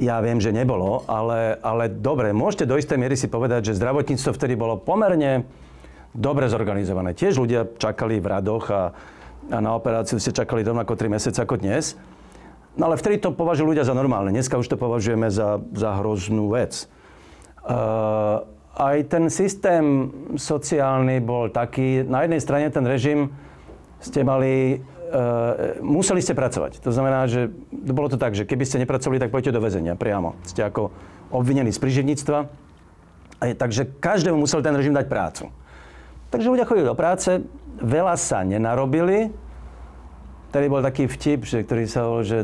ja 0.00 0.16
viem, 0.24 0.40
že 0.40 0.54
nebolo, 0.54 1.04
ale, 1.10 1.60
ale 1.60 1.92
dobre, 1.92 2.32
môžete 2.32 2.64
do 2.64 2.78
istej 2.78 2.96
miery 2.96 3.18
si 3.18 3.28
povedať, 3.28 3.70
že 3.70 3.76
zdravotníctvo 3.76 4.30
vtedy 4.32 4.54
bolo 4.56 4.80
pomerne 4.80 5.44
dobre 6.16 6.48
zorganizované. 6.48 7.12
Tiež 7.12 7.36
ľudia 7.36 7.68
čakali 7.76 8.16
v 8.22 8.26
radoch 8.30 8.64
a, 8.72 8.96
a 9.50 9.58
na 9.60 9.76
operáciu 9.76 10.16
ste 10.16 10.32
čakali 10.32 10.64
rovnako 10.64 10.96
3 10.96 11.12
mesiace 11.12 11.38
ako 11.42 11.60
dnes. 11.60 12.00
No 12.78 12.88
ale 12.88 12.96
vtedy 12.96 13.18
to 13.18 13.34
považujú 13.34 13.74
ľudia 13.74 13.84
za 13.84 13.92
normálne. 13.92 14.30
Dneska 14.30 14.56
už 14.56 14.70
to 14.70 14.78
považujeme 14.78 15.28
za, 15.28 15.58
za 15.74 16.00
hroznú 16.00 16.54
vec. 16.54 16.86
Uh, 17.60 18.46
aj 18.78 19.12
ten 19.12 19.28
systém 19.28 20.08
sociálny 20.38 21.20
bol 21.20 21.52
taký, 21.52 22.06
na 22.06 22.24
jednej 22.24 22.40
strane 22.40 22.66
ten 22.72 22.86
režim 22.86 23.34
ste 24.00 24.24
mali, 24.24 24.80
uh, 24.80 25.78
museli 25.84 26.24
ste 26.24 26.32
pracovať. 26.32 26.80
To 26.80 26.90
znamená, 26.92 27.28
že 27.28 27.52
bolo 27.70 28.08
to 28.08 28.16
tak, 28.16 28.32
že 28.32 28.48
keby 28.48 28.64
ste 28.64 28.80
nepracovali, 28.80 29.20
tak 29.20 29.32
pôjdete 29.32 29.54
do 29.54 29.60
väzenia 29.60 29.96
priamo. 29.96 30.36
Ste 30.48 30.64
ako 30.64 30.92
obvinení 31.30 31.70
z 31.70 31.78
príživníctva. 31.78 32.48
takže 33.54 33.86
každému 34.00 34.40
musel 34.40 34.60
ten 34.60 34.74
režim 34.74 34.96
dať 34.96 35.06
prácu. 35.06 35.52
Takže 36.30 36.50
ľudia 36.50 36.68
chodili 36.68 36.86
do 36.86 36.98
práce, 36.98 37.42
veľa 37.82 38.14
sa 38.14 38.46
nenarobili. 38.46 39.30
Tady 40.50 40.66
bol 40.66 40.82
taký 40.82 41.06
vtip, 41.06 41.46
že, 41.46 41.62
ktorý 41.62 41.84
sa 41.86 42.00
hovoril, 42.06 42.26
že 42.26 42.38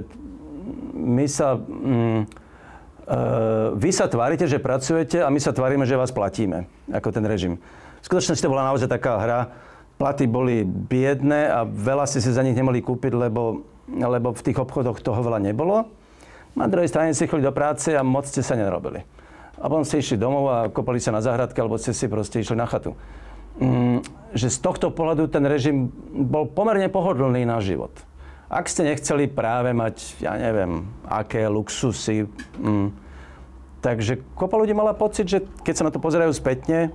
my 0.94 1.26
sa... 1.26 1.56
Mm, 1.58 2.46
Uh, 3.06 3.70
vy 3.78 3.94
sa 3.94 4.10
tvárite, 4.10 4.50
že 4.50 4.58
pracujete 4.58 5.22
a 5.22 5.30
my 5.30 5.38
sa 5.38 5.54
tvárime, 5.54 5.86
že 5.86 5.94
vás 5.94 6.10
platíme, 6.10 6.66
ako 6.90 7.14
ten 7.14 7.22
režim. 7.22 7.54
V 8.02 8.06
skutočnosti 8.10 8.42
to 8.42 8.50
bola 8.50 8.66
naozaj 8.66 8.90
taká 8.90 9.22
hra, 9.22 9.40
platy 9.96 10.28
boli 10.28 10.62
biedné 10.64 11.48
a 11.48 11.64
veľa 11.64 12.04
ste 12.04 12.20
si 12.20 12.30
za 12.32 12.44
nich 12.44 12.56
nemohli 12.56 12.84
kúpiť, 12.84 13.12
lebo, 13.16 13.64
lebo 13.88 14.28
v 14.36 14.44
tých 14.44 14.60
obchodoch 14.60 15.00
toho 15.00 15.20
veľa 15.24 15.40
nebolo. 15.40 15.88
Na 16.56 16.68
druhej 16.68 16.88
strane 16.88 17.12
ste 17.12 17.28
chodili 17.28 17.48
do 17.48 17.56
práce 17.56 17.92
a 17.92 18.00
moc 18.00 18.24
ste 18.28 18.40
sa 18.40 18.56
nerobili. 18.56 19.04
A 19.56 19.72
potom 19.72 19.84
ste 19.88 20.00
išli 20.04 20.20
domov 20.20 20.44
a 20.52 20.58
kopali 20.68 21.00
sa 21.00 21.12
na 21.12 21.24
záhradke, 21.24 21.56
alebo 21.60 21.80
ste 21.80 21.96
si 21.96 22.08
proste 22.08 22.40
išli 22.44 22.56
na 22.56 22.68
chatu. 22.68 22.92
Mm, 23.56 24.04
že 24.36 24.52
z 24.52 24.58
tohto 24.60 24.92
pohľadu 24.92 25.32
ten 25.32 25.40
režim 25.48 25.88
bol 26.12 26.44
pomerne 26.44 26.92
pohodlný 26.92 27.48
na 27.48 27.56
život. 27.64 27.92
Ak 28.52 28.68
ste 28.68 28.84
nechceli 28.84 29.32
práve 29.32 29.72
mať, 29.72 30.20
ja 30.20 30.36
neviem, 30.36 30.84
aké 31.08 31.48
luxusy, 31.48 32.28
mm, 32.60 32.88
takže 33.80 34.20
kopa 34.36 34.60
ľudí 34.60 34.76
mala 34.76 34.92
pocit, 34.92 35.24
že 35.24 35.40
keď 35.64 35.74
sa 35.74 35.86
na 35.88 35.92
to 35.92 36.04
pozerajú 36.04 36.36
spätne, 36.36 36.92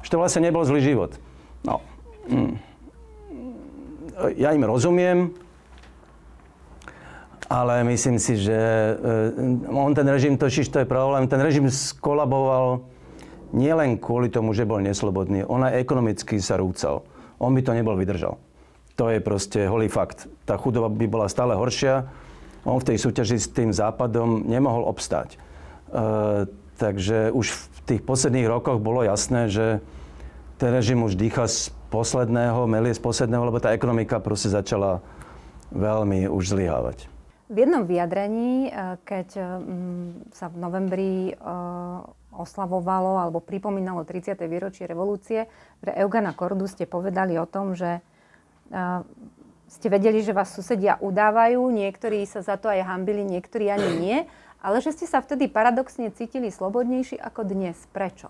že 0.00 0.08
to 0.08 0.16
vlastne 0.16 0.48
nebol 0.48 0.64
zlý 0.64 0.80
život. 0.80 1.12
No. 1.60 1.84
Ja 4.36 4.50
im 4.52 4.64
rozumiem, 4.64 5.30
ale 7.48 7.80
myslím 7.88 8.20
si, 8.20 8.36
že 8.36 8.54
eh, 8.54 9.72
on 9.72 9.96
ten 9.96 10.04
režim, 10.04 10.36
totiž 10.36 10.68
to 10.68 10.84
je 10.84 10.88
problém, 10.88 11.24
ten 11.26 11.40
režim 11.40 11.64
skolaboval 11.70 12.84
nielen 13.56 13.96
kvôli 13.96 14.28
tomu, 14.28 14.52
že 14.52 14.68
bol 14.68 14.84
neslobodný, 14.84 15.48
on 15.48 15.64
aj 15.64 15.80
ekonomicky 15.80 16.36
sa 16.36 16.60
rúcal. 16.60 17.08
On 17.40 17.54
by 17.54 17.64
to 17.64 17.72
nebol 17.72 17.96
vydržal. 17.96 18.36
To 18.98 19.08
je 19.08 19.22
proste 19.22 19.64
holý 19.70 19.86
fakt. 19.86 20.26
Tá 20.42 20.58
chudoba 20.58 20.90
by 20.90 21.06
bola 21.06 21.30
stále 21.30 21.54
horšia. 21.54 22.10
On 22.66 22.82
v 22.82 22.92
tej 22.92 22.98
súťaži 22.98 23.38
s 23.38 23.48
tým 23.54 23.70
západom 23.70 24.42
nemohol 24.42 24.82
obstáť. 24.90 25.38
E, 25.38 26.50
takže 26.74 27.30
už 27.30 27.46
v 27.46 27.78
tých 27.86 28.02
posledných 28.02 28.50
rokoch 28.50 28.82
bolo 28.82 29.06
jasné, 29.06 29.46
že 29.46 29.78
ten 30.58 30.74
režim 30.74 30.98
už 31.06 31.14
dýcha 31.14 31.46
z 31.46 31.70
posledného, 31.88 32.68
melie 32.68 32.92
z 32.92 33.00
posledného, 33.00 33.48
lebo 33.48 33.58
tá 33.58 33.72
ekonomika 33.72 34.20
proste 34.20 34.52
začala 34.52 35.00
veľmi 35.72 36.28
už 36.28 36.56
zlyhávať. 36.56 37.08
V 37.48 37.64
jednom 37.64 37.88
vyjadrení, 37.88 38.68
e, 38.68 38.70
keď 39.08 39.28
e, 39.36 39.42
sa 40.36 40.52
v 40.52 40.56
novembri 40.60 41.32
e, 41.32 41.34
oslavovalo 42.36 43.16
alebo 43.24 43.40
pripomínalo 43.40 44.04
30. 44.04 44.36
výročie 44.44 44.84
revolúcie, 44.84 45.48
pre 45.80 45.96
Eugana 45.96 46.36
Kordu 46.36 46.68
ste 46.68 46.84
povedali 46.84 47.40
o 47.40 47.48
tom, 47.48 47.72
že 47.72 48.04
ste 49.64 49.88
vedeli, 49.88 50.20
že 50.20 50.36
vás 50.36 50.52
susedia 50.52 51.00
udávajú, 51.00 51.72
niektorí 51.72 52.20
sa 52.28 52.44
za 52.44 52.60
to 52.60 52.68
aj 52.68 52.84
hambili, 52.84 53.24
niektorí 53.24 53.72
ani 53.72 53.90
nie, 53.96 54.16
ale 54.60 54.84
že 54.84 54.92
ste 54.92 55.08
sa 55.08 55.24
vtedy 55.24 55.48
paradoxne 55.48 56.12
cítili 56.12 56.52
slobodnejší 56.52 57.16
ako 57.16 57.48
dnes. 57.48 57.80
Prečo? 57.96 58.28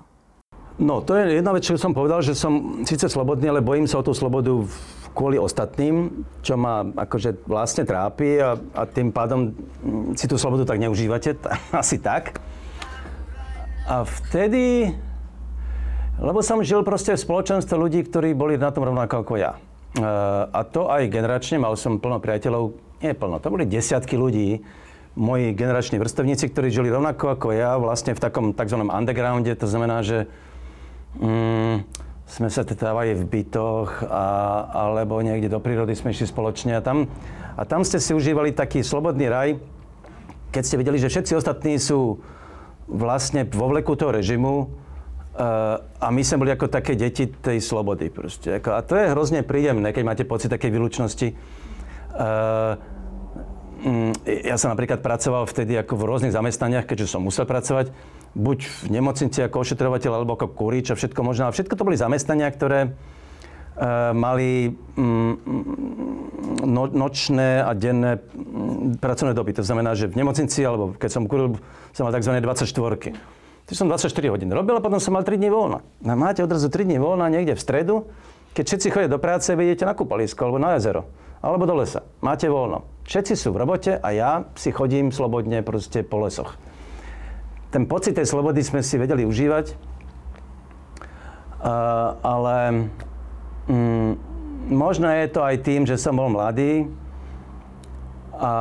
No, 0.79 1.03
to 1.03 1.19
je 1.19 1.43
jedna 1.43 1.51
vec, 1.51 1.67
čo 1.67 1.75
som 1.75 1.91
povedal, 1.91 2.23
že 2.23 2.39
som 2.39 2.87
síce 2.87 3.11
slobodný, 3.11 3.51
ale 3.51 3.67
bojím 3.67 3.91
sa 3.91 3.99
o 3.99 4.07
tú 4.07 4.15
slobodu 4.15 4.63
kvôli 5.11 5.35
ostatným, 5.35 6.23
čo 6.47 6.55
ma 6.55 6.87
akože 6.87 7.43
vlastne 7.51 7.83
trápi 7.83 8.39
a, 8.39 8.55
a 8.55 8.87
tým 8.87 9.11
pádom 9.11 9.51
mm, 9.51 10.15
si 10.15 10.31
tú 10.31 10.39
slobodu 10.39 10.71
tak 10.71 10.79
neužívate, 10.79 11.35
t- 11.35 11.51
asi 11.83 11.99
tak. 11.99 12.39
A 13.91 14.07
vtedy, 14.07 14.95
lebo 16.23 16.39
som 16.47 16.63
žil 16.63 16.87
proste 16.87 17.11
v 17.11 17.27
spoločenstve 17.27 17.75
ľudí, 17.75 18.07
ktorí 18.07 18.39
boli 18.39 18.55
na 18.55 18.71
tom 18.71 18.87
rovnako 18.87 19.27
ako 19.27 19.35
ja. 19.35 19.59
E, 19.59 20.03
a 20.47 20.61
to 20.63 20.87
aj 20.87 21.11
generačne, 21.11 21.59
mal 21.59 21.75
som 21.75 21.99
plno 21.99 22.23
priateľov, 22.23 22.79
nie 23.03 23.19
plno, 23.19 23.43
to 23.43 23.51
boli 23.51 23.67
desiatky 23.67 24.15
ľudí, 24.15 24.63
moji 25.19 25.51
generační 25.59 25.99
vrstevníci, 25.99 26.55
ktorí 26.55 26.71
žili 26.71 26.95
rovnako 26.95 27.35
ako 27.35 27.51
ja, 27.51 27.75
vlastne 27.75 28.15
v 28.15 28.23
takom 28.23 28.55
tzv. 28.55 28.79
undergrounde, 28.79 29.51
to 29.59 29.67
znamená, 29.67 30.07
že 30.07 30.31
Mm, 31.17 31.89
sme 32.29 32.49
sa 32.53 32.61
tetávali 32.61 33.17
v 33.17 33.25
bytoch 33.25 34.05
a, 34.05 34.27
alebo 34.69 35.17
niekde 35.25 35.49
do 35.49 35.65
prírody 35.65 35.97
sme 35.97 36.13
išli 36.13 36.29
spoločne 36.29 36.77
a 36.77 36.85
tam, 36.85 37.09
a 37.57 37.63
tam 37.65 37.81
ste 37.89 37.97
si 37.97 38.13
užívali 38.13 38.53
taký 38.53 38.85
slobodný 38.85 39.33
raj, 39.33 39.57
keď 40.53 40.63
ste 40.63 40.77
videli, 40.77 41.01
že 41.01 41.09
všetci 41.09 41.33
ostatní 41.33 41.81
sú 41.81 42.21
vlastne 42.85 43.49
vo 43.49 43.73
vleku 43.73 43.97
toho 43.97 44.13
režimu 44.13 44.55
uh, 44.61 45.81
a 45.81 46.09
my 46.09 46.23
sme 46.25 46.45
boli 46.45 46.53
ako 46.53 46.73
také 46.73 46.97
deti 46.97 47.29
tej 47.29 47.61
slobody. 47.61 48.09
Proste. 48.09 48.57
A 48.57 48.81
to 48.81 48.97
je 48.97 49.13
hrozne 49.13 49.45
príjemné, 49.45 49.93
keď 49.93 50.05
máte 50.05 50.25
pocit 50.25 50.49
takej 50.49 50.73
výlučnosti. 50.73 51.29
Uh, 52.17 52.81
ja 54.27 54.59
som 54.59 54.75
napríklad 54.75 55.05
pracoval 55.05 55.47
vtedy 55.47 55.79
ako 55.79 55.95
v 55.95 56.07
rôznych 56.09 56.35
zamestnaniach, 56.35 56.89
keďže 56.89 57.15
som 57.15 57.23
musel 57.23 57.47
pracovať, 57.47 57.95
buď 58.35 58.59
v 58.65 58.81
nemocnici 58.93 59.41
ako 59.45 59.65
ošetrovateľ, 59.65 60.13
alebo 60.21 60.37
ako 60.37 60.53
kurič 60.53 60.93
a 60.93 60.99
všetko 60.99 61.21
možné. 61.25 61.49
A 61.49 61.55
všetko 61.55 61.75
to 61.77 61.87
boli 61.87 61.97
zamestnania, 61.97 62.49
ktoré 62.51 62.91
uh, 62.91 64.13
mali 64.13 64.77
um, 64.97 65.39
no, 66.65 66.89
nočné 66.89 67.65
a 67.65 67.73
denné 67.73 68.19
um, 68.19 68.97
pracovné 68.99 69.33
doby. 69.33 69.57
To 69.57 69.65
znamená, 69.65 69.97
že 69.97 70.11
v 70.11 70.19
nemocnici, 70.21 70.61
alebo 70.65 70.97
keď 70.97 71.11
som 71.13 71.25
kuril, 71.25 71.57
som 71.97 72.05
mal 72.05 72.13
tzv. 72.13 72.33
24. 72.41 73.69
To 73.69 73.73
som 73.77 73.85
24 73.85 74.33
hodín 74.33 74.49
robil 74.49 74.77
a 74.77 74.81
potom 74.81 74.97
som 74.97 75.13
mal 75.13 75.25
3 75.25 75.37
dní 75.37 75.53
voľna. 75.53 75.85
No, 76.01 76.13
máte 76.17 76.41
odrazu 76.41 76.73
3 76.73 76.89
dní 76.89 76.97
voľna 76.97 77.29
niekde 77.29 77.53
v 77.53 77.61
stredu, 77.61 77.95
keď 78.57 78.65
všetci 78.65 78.89
chodia 78.91 79.13
do 79.13 79.21
práce, 79.21 79.53
vidíte 79.53 79.85
na 79.85 79.93
kúpalisko 79.93 80.49
alebo 80.49 80.59
na 80.59 80.81
jezero 80.81 81.05
alebo 81.39 81.67
do 81.67 81.79
lesa. 81.79 82.03
Máte 82.19 82.51
voľno. 82.51 82.83
Všetci 83.07 83.39
sú 83.39 83.55
v 83.55 83.63
robote 83.63 83.95
a 83.95 84.09
ja 84.11 84.43
si 84.59 84.75
chodím 84.75 85.15
slobodne 85.15 85.63
proste 85.63 86.03
po 86.03 86.19
lesoch. 86.19 86.59
Ten 87.69 87.85
pocit 87.85 88.17
tej 88.17 88.25
slobody 88.25 88.65
sme 88.65 88.81
si 88.81 88.97
vedeli 88.97 89.29
užívať, 89.29 89.77
uh, 91.61 92.17
ale 92.25 92.89
mm, 93.69 94.13
možno 94.73 95.09
je 95.13 95.27
to 95.29 95.41
aj 95.45 95.57
tým, 95.61 95.85
že 95.85 96.01
som 96.01 96.17
bol 96.17 96.33
mladý 96.33 96.89
a 98.39 98.53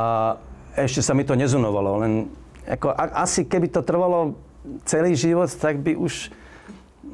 ešte 0.76 1.00
sa 1.00 1.16
mi 1.16 1.24
to 1.24 1.32
nezunovalo. 1.32 2.04
Len 2.04 2.12
ako, 2.68 2.92
a, 2.92 3.24
asi 3.24 3.48
keby 3.48 3.72
to 3.72 3.80
trvalo 3.80 4.36
celý 4.84 5.16
život, 5.16 5.48
tak 5.56 5.80
by 5.80 5.96
už, 5.96 6.28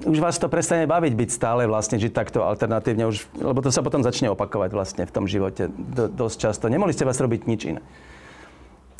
už 0.02 0.18
vás 0.18 0.34
to 0.42 0.50
prestane 0.50 0.90
baviť 0.90 1.12
byť 1.14 1.30
stále 1.30 1.62
vlastne, 1.70 2.02
žiť 2.02 2.10
takto 2.10 2.42
alternatívne, 2.42 3.06
už, 3.06 3.30
lebo 3.38 3.62
to 3.62 3.70
sa 3.70 3.86
potom 3.86 4.02
začne 4.02 4.34
opakovať 4.34 4.70
vlastne 4.74 5.02
v 5.06 5.14
tom 5.14 5.30
živote 5.30 5.70
do, 5.70 6.10
dosť 6.10 6.36
často. 6.50 6.64
Nemohli 6.66 6.90
ste 6.90 7.06
vás 7.06 7.22
robiť 7.22 7.46
nič 7.46 7.60
iné. 7.70 7.82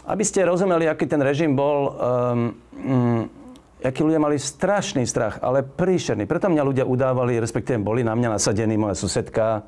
Aby 0.05 0.25
ste 0.25 0.45
rozumeli, 0.45 0.85
aký 0.85 1.09
ten 1.09 1.21
režim 1.25 1.57
bol, 1.57 1.89
um, 1.89 2.53
um, 2.77 3.23
akí 3.81 4.05
ľudia 4.05 4.21
mali 4.21 4.37
strašný 4.37 5.09
strach, 5.09 5.41
ale 5.41 5.65
príšerný. 5.65 6.29
Preto 6.29 6.53
mňa 6.53 6.63
ľudia 6.65 6.85
udávali, 6.85 7.41
respektíve 7.41 7.81
boli 7.81 8.05
na 8.05 8.13
mňa 8.13 8.37
nasadení, 8.37 8.77
moja 8.77 8.97
susedka, 8.97 9.65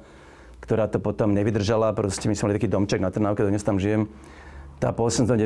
ktorá 0.60 0.92
to 0.92 1.00
potom 1.00 1.32
nevydržala, 1.32 1.96
proste 1.96 2.28
my 2.28 2.36
sme 2.36 2.52
mali 2.52 2.56
taký 2.60 2.68
domček 2.68 3.00
na 3.00 3.08
Trnávke, 3.08 3.48
dnes 3.48 3.64
tam 3.64 3.80
žijem. 3.80 4.12
Tá 4.76 4.92
po 4.92 5.08
89. 5.08 5.40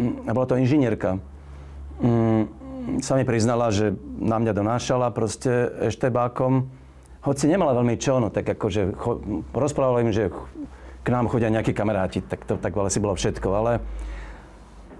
Mm, 0.00 0.24
a 0.24 0.30
bola 0.32 0.46
to 0.48 0.56
inžinierka 0.56 1.20
mm, 2.00 2.42
sa 2.98 3.14
mi 3.14 3.22
priznala, 3.22 3.70
že 3.70 3.94
na 4.18 4.42
mňa 4.42 4.52
donášala 4.52 5.14
proste 5.14 5.70
eštebákom. 5.86 6.66
Hoci 7.22 7.46
nemala 7.46 7.78
veľmi 7.78 7.94
čo, 7.94 8.18
no 8.18 8.34
tak 8.34 8.50
akože 8.58 8.98
cho, 8.98 9.22
rozprávala 9.54 10.02
im, 10.02 10.10
že 10.10 10.34
k 11.02 11.08
nám 11.10 11.26
chodia 11.26 11.50
nejakí 11.50 11.74
kamaráti, 11.74 12.22
tak 12.22 12.46
to 12.46 12.54
tak 12.56 12.72
asi 12.78 13.02
bolo 13.02 13.18
všetko, 13.18 13.48
ale 13.50 13.82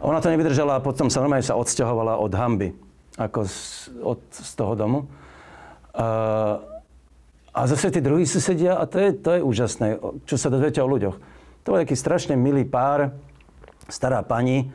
ona 0.03 0.19
to 0.19 0.35
nevydržala 0.35 0.79
a 0.79 0.85
potom 0.85 1.07
sa 1.07 1.23
normálne 1.23 1.47
sa 1.47 1.55
odsťahovala 1.55 2.19
od 2.19 2.33
hamby, 2.35 2.75
ako 3.15 3.47
z, 3.47 3.57
od, 4.03 4.21
z 4.35 4.53
toho 4.59 4.75
domu. 4.75 4.99
Uh, 5.95 6.59
a 7.55 7.61
zase 7.71 7.93
tí 7.95 8.01
druhí 8.03 8.27
susedia, 8.27 8.81
a 8.81 8.89
to 8.89 8.99
je, 8.99 9.09
to 9.15 9.31
je 9.39 9.41
úžasné, 9.45 10.03
čo 10.27 10.35
sa 10.41 10.51
dozviete 10.51 10.83
o 10.83 10.91
ľuďoch. 10.91 11.17
To 11.63 11.67
bol 11.71 11.79
taký 11.79 11.95
strašne 11.95 12.35
milý 12.35 12.67
pár, 12.67 13.15
stará 13.87 14.27
pani, 14.27 14.73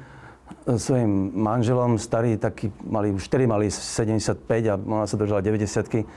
svojim 0.63 1.35
manželom, 1.35 1.99
starý 1.99 2.39
taký, 2.39 2.71
mali, 2.87 3.11
už 3.11 3.27
4 3.27 3.51
mali 3.51 3.67
75 3.67 4.47
a 4.71 4.79
ona 4.79 5.03
sa 5.03 5.19
držala 5.19 5.43
90 5.43 6.07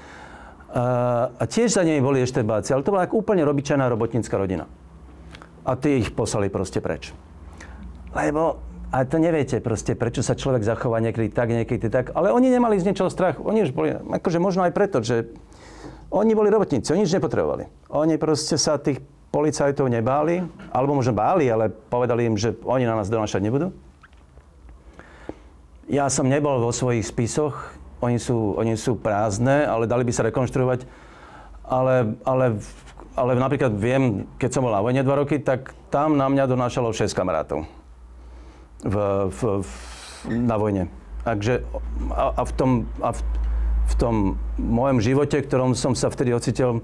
a, 0.70 0.84
a 1.34 1.44
tiež 1.50 1.74
za 1.74 1.82
nimi 1.82 1.98
boli 1.98 2.22
eštebáci, 2.22 2.70
ale 2.70 2.86
to 2.86 2.94
bola 2.94 3.10
úplne 3.10 3.42
robičaná 3.42 3.90
robotnícka 3.90 4.38
rodina. 4.38 4.70
A 5.64 5.76
tí 5.76 6.00
ich 6.00 6.10
poslali 6.16 6.48
proste 6.48 6.80
preč. 6.80 7.12
Lebo, 8.16 8.58
a 8.90 9.06
to 9.06 9.22
neviete 9.22 9.62
proste, 9.62 9.94
prečo 9.94 10.24
sa 10.24 10.34
človek 10.34 10.66
zachová 10.66 10.98
niekedy 10.98 11.30
tak, 11.30 11.52
niekedy 11.52 11.86
tak, 11.92 12.10
ale 12.16 12.34
oni 12.34 12.50
nemali 12.50 12.80
z 12.80 12.90
niečoho 12.90 13.12
strach. 13.12 13.38
Oni 13.38 13.62
už 13.62 13.70
boli, 13.70 13.94
akože 13.94 14.42
možno 14.42 14.66
aj 14.66 14.72
preto, 14.74 14.98
že 15.04 15.30
oni 16.10 16.34
boli 16.34 16.50
robotníci, 16.50 16.90
oni 16.90 17.06
nič 17.06 17.14
nepotrebovali. 17.14 17.70
Oni 17.94 18.18
proste 18.18 18.58
sa 18.58 18.82
tých 18.82 18.98
policajtov 19.30 19.86
nebáli, 19.86 20.42
alebo 20.74 20.98
možno 20.98 21.14
báli, 21.14 21.46
ale 21.46 21.70
povedali 21.70 22.26
im, 22.26 22.34
že 22.34 22.58
oni 22.66 22.82
na 22.82 22.98
nás 22.98 23.06
donášať 23.06 23.46
nebudú. 23.46 23.70
Ja 25.86 26.10
som 26.10 26.26
nebol 26.26 26.58
vo 26.58 26.74
svojich 26.74 27.06
spisoch, 27.06 27.78
oni 28.02 28.18
sú, 28.18 28.58
oni 28.58 28.74
sú 28.74 28.98
prázdne, 28.98 29.68
ale 29.68 29.86
dali 29.86 30.02
by 30.02 30.12
sa 30.14 30.26
rekonštruovať. 30.26 30.88
Ale, 31.62 32.18
ale, 32.26 32.58
ale 33.20 33.36
napríklad 33.36 33.76
viem, 33.76 34.24
keď 34.40 34.50
som 34.56 34.64
bol 34.64 34.72
na 34.72 34.80
vojne 34.80 35.04
dva 35.04 35.20
roky, 35.20 35.36
tak 35.36 35.76
tam 35.92 36.16
na 36.16 36.32
mňa 36.32 36.48
donášalo 36.48 36.96
6 36.96 37.12
kamarátov 37.12 37.68
v, 38.80 38.96
v, 39.28 39.40
v, 39.60 39.70
na 40.32 40.56
vojne. 40.56 40.88
Takže 41.28 41.60
a, 42.16 42.32
a, 42.32 42.42
v 42.48 42.52
tom, 42.56 42.70
a 43.04 43.12
v, 43.12 43.20
v 43.92 43.94
tom 44.00 44.14
mojom 44.56 45.04
živote, 45.04 45.44
v 45.44 45.46
ktorom 45.46 45.76
som 45.76 45.92
sa 45.92 46.08
vtedy 46.08 46.32
ocitel, 46.32 46.80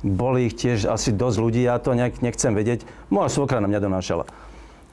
boli 0.00 0.48
ich 0.48 0.56
tiež 0.56 0.88
asi 0.88 1.12
dosť 1.12 1.36
ľudí, 1.36 1.68
ja 1.68 1.76
to 1.76 1.92
nejak 1.92 2.24
nechcem 2.24 2.56
vedieť. 2.56 2.88
Moja 3.12 3.28
svokra 3.28 3.60
na 3.60 3.68
mňa 3.68 3.80
donášala. 3.84 4.24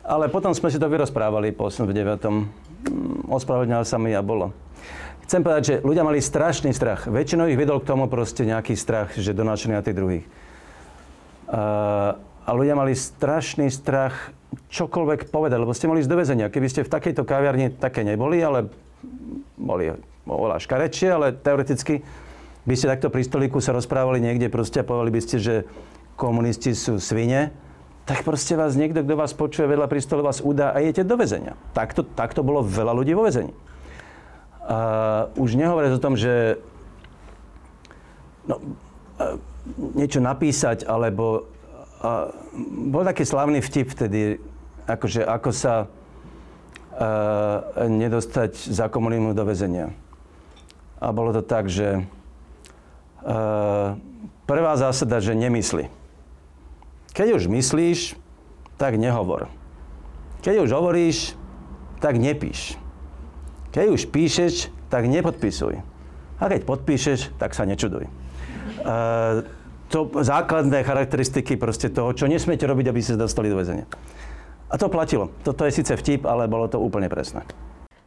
Ale 0.04 0.28
potom 0.28 0.52
sme 0.52 0.67
si 0.67 0.76
to 0.76 0.91
vyrozprávali 0.91 1.56
po 1.56 1.72
89 1.72 2.63
ospravedlňoval 3.32 3.86
sa 3.88 3.96
mi 3.96 4.12
a 4.12 4.19
bolo. 4.19 4.52
Chcem 5.24 5.39
povedať, 5.39 5.63
že 5.63 5.76
ľudia 5.88 6.04
mali 6.04 6.19
strašný 6.19 6.76
strach. 6.76 7.08
Väčšinou 7.08 7.48
ich 7.48 7.56
vedol 7.56 7.80
k 7.80 7.88
tomu 7.96 8.12
proste 8.12 8.43
nejaký 8.43 8.76
strach, 8.76 9.15
že 9.15 9.32
donášali 9.32 9.72
na 9.72 9.84
tých 9.84 9.96
druhých. 9.96 10.26
A, 11.49 12.15
ľudia 12.51 12.75
mali 12.75 12.93
strašný 12.93 13.71
strach 13.71 14.36
čokoľvek 14.69 15.34
povedať, 15.34 15.58
lebo 15.58 15.73
ste 15.73 15.89
mohli 15.89 16.03
ísť 16.06 16.12
do 16.12 16.19
väzenia. 16.19 16.53
Keby 16.53 16.67
ste 16.69 16.86
v 16.86 16.93
takejto 16.93 17.25
kaviarni 17.25 17.73
také 17.73 18.06
neboli, 18.06 18.38
ale 18.43 18.69
boli 19.58 19.91
oveľa 20.27 20.62
škarečie, 20.62 21.10
ale 21.10 21.36
teoreticky 21.36 22.06
by 22.63 22.73
ste 22.79 22.88
takto 22.88 23.12
pri 23.12 23.23
stolíku 23.27 23.60
sa 23.60 23.75
rozprávali 23.75 24.23
niekde 24.23 24.47
proste 24.47 24.79
a 24.79 24.88
povedali 24.88 25.12
by 25.12 25.21
ste, 25.23 25.38
že 25.39 25.56
komunisti 26.15 26.71
sú 26.71 27.01
svine, 27.01 27.51
tak 28.03 28.27
proste 28.27 28.56
vás 28.60 28.75
niekto, 28.75 29.03
kto 29.03 29.15
vás 29.15 29.32
počuje 29.32 29.67
vedľa 29.67 29.88
pri 29.88 29.99
stole, 30.03 30.23
vás 30.23 30.43
udá 30.43 30.75
a 30.75 30.79
idete 30.84 31.08
do 31.08 31.15
väzenia. 31.15 31.56
Takto, 31.71 32.03
takto 32.03 32.43
bolo 32.43 32.63
veľa 32.63 32.91
ľudí 32.91 33.15
vo 33.15 33.23
väzení. 33.23 33.56
A 34.63 35.27
už 35.36 35.60
nehovoriac 35.60 35.95
o 35.95 36.03
tom, 36.03 36.15
že 36.15 36.60
no, 38.47 38.60
niečo 39.95 40.19
napísať, 40.19 40.84
alebo 40.88 41.47
a, 42.04 42.32
bol 42.91 43.04
taký 43.08 43.23
slavný 43.23 43.63
vtip 43.63 43.91
vtedy, 43.91 44.39
akože 44.88 45.23
ako 45.23 45.49
sa 45.56 45.73
a, 45.84 45.88
nedostať 47.88 48.56
za 48.56 48.91
komunizmu 48.91 49.32
do 49.32 49.43
väzenia. 49.47 49.95
A 51.04 51.12
bolo 51.12 51.36
to 51.36 51.43
tak, 51.43 51.71
že 51.71 52.04
a, 53.23 53.95
prvá 54.43 54.73
zásada, 54.76 55.23
že 55.23 55.36
nemysli. 55.36 55.88
Keď 57.13 57.28
už 57.39 57.43
myslíš, 57.47 58.17
tak 58.76 58.97
nehovor. 58.97 59.47
Keď 60.43 60.65
už 60.65 60.69
hovoríš, 60.76 61.39
tak 62.04 62.19
nepíš. 62.19 62.76
Keď 63.71 63.86
už 63.89 64.12
píšeš, 64.12 64.67
tak 64.91 65.08
nepodpisuj. 65.08 65.80
A 66.38 66.43
keď 66.52 66.67
podpíšeš, 66.67 67.32
tak 67.39 67.56
sa 67.56 67.63
nečuduj. 67.63 68.12
Uh, 68.84 69.48
to 69.93 70.10
základné 70.10 70.82
charakteristiky 70.82 71.54
proste 71.54 71.89
toho, 71.93 72.12
čo 72.17 72.26
nesmiete 72.26 72.65
robiť, 72.65 72.89
aby 72.89 73.00
ste 73.00 73.13
dostali 73.13 73.48
do 73.48 73.62
väzenia. 73.62 73.86
A 74.74 74.76
to 74.82 74.89
platilo. 74.89 75.30
Toto 75.46 75.69
je 75.69 75.76
síce 75.76 75.93
vtip, 75.93 76.26
ale 76.26 76.50
bolo 76.50 76.65
to 76.65 76.82
úplne 76.82 77.06
presné. 77.06 77.46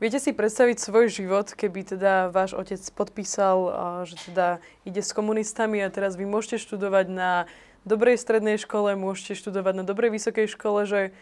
Viete 0.02 0.18
si 0.20 0.34
predstaviť 0.34 0.76
svoj 0.76 1.08
život, 1.08 1.46
keby 1.54 1.96
teda 1.96 2.28
váš 2.28 2.58
otec 2.58 2.82
podpísal, 2.92 3.56
že 4.04 4.18
teda 4.28 4.60
ide 4.84 5.00
s 5.00 5.14
komunistami 5.14 5.80
a 5.80 5.88
teraz 5.88 6.18
vy 6.20 6.28
môžete 6.28 6.60
študovať 6.60 7.06
na 7.08 7.30
dobrej 7.86 8.18
strednej 8.18 8.58
škole, 8.58 8.98
môžete 8.98 9.38
študovať 9.38 9.72
na 9.78 9.84
dobrej 9.86 10.10
vysokej 10.18 10.52
škole, 10.52 10.84
že 10.84 11.14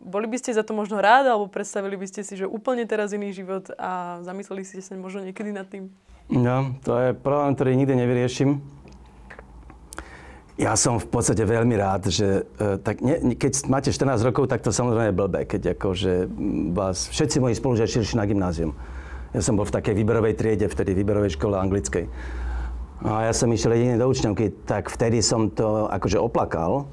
boli 0.00 0.24
by 0.24 0.40
ste 0.40 0.56
za 0.56 0.64
to 0.64 0.72
možno 0.72 1.04
rád, 1.04 1.30
alebo 1.30 1.52
predstavili 1.52 1.94
by 1.94 2.06
ste 2.08 2.24
si, 2.24 2.34
že 2.34 2.48
úplne 2.48 2.88
teraz 2.88 3.12
iný 3.12 3.30
život 3.30 3.70
a 3.76 4.24
zamysleli 4.24 4.64
ste 4.64 4.80
sa 4.80 4.96
možno 4.96 5.22
niekedy 5.22 5.52
nad 5.52 5.68
tým? 5.68 5.92
No, 6.26 6.74
to 6.82 6.96
je 6.98 7.08
problém, 7.12 7.54
ktorý 7.54 7.70
nikdy 7.76 7.94
nevyriešim. 8.02 8.77
Ja 10.58 10.74
som 10.74 10.98
v 10.98 11.06
podstate 11.06 11.46
veľmi 11.46 11.78
rád, 11.78 12.10
že 12.10 12.42
e, 12.58 12.82
tak 12.82 12.98
ne, 12.98 13.38
keď 13.38 13.70
máte 13.70 13.94
14 13.94 14.26
rokov, 14.26 14.50
tak 14.50 14.58
to 14.58 14.74
samozrejme 14.74 15.14
je 15.14 15.18
blbé, 15.22 15.40
keď 15.46 15.78
akože 15.78 16.26
vás 16.74 17.06
všetci 17.14 17.38
moji 17.38 17.54
spolužiaci 17.54 18.02
šli 18.02 18.18
na 18.18 18.26
gymnázium. 18.26 18.74
Ja 19.30 19.38
som 19.38 19.54
bol 19.54 19.70
v 19.70 19.78
takej 19.78 19.94
výberovej 19.94 20.34
triede, 20.34 20.66
vtedy 20.66 20.98
výberovej 20.98 21.38
škole 21.38 21.54
anglickej. 21.54 22.10
A 23.06 23.30
ja 23.30 23.32
som 23.38 23.54
išiel 23.54 23.78
jediný 23.78 24.02
do 24.02 24.10
učňovky, 24.10 24.66
tak 24.66 24.90
vtedy 24.90 25.22
som 25.22 25.46
to 25.46 25.86
akože 25.94 26.18
oplakal. 26.18 26.90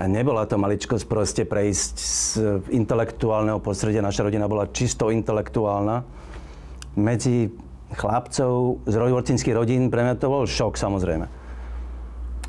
A 0.00 0.08
nebola 0.08 0.48
to 0.48 0.56
maličkosť 0.56 1.04
proste 1.04 1.44
prejsť 1.44 1.94
z 2.00 2.20
intelektuálneho 2.72 3.60
prostredia. 3.60 4.00
Naša 4.00 4.24
rodina 4.24 4.48
bola 4.48 4.72
čisto 4.72 5.12
intelektuálna. 5.12 6.00
Medzi 6.96 7.52
chlapcov 7.92 8.80
z 8.88 8.94
rodinských 8.96 9.52
rodín 9.52 9.92
pre 9.92 10.00
mňa 10.00 10.16
to 10.16 10.32
bol 10.32 10.48
šok 10.48 10.80
samozrejme. 10.80 11.45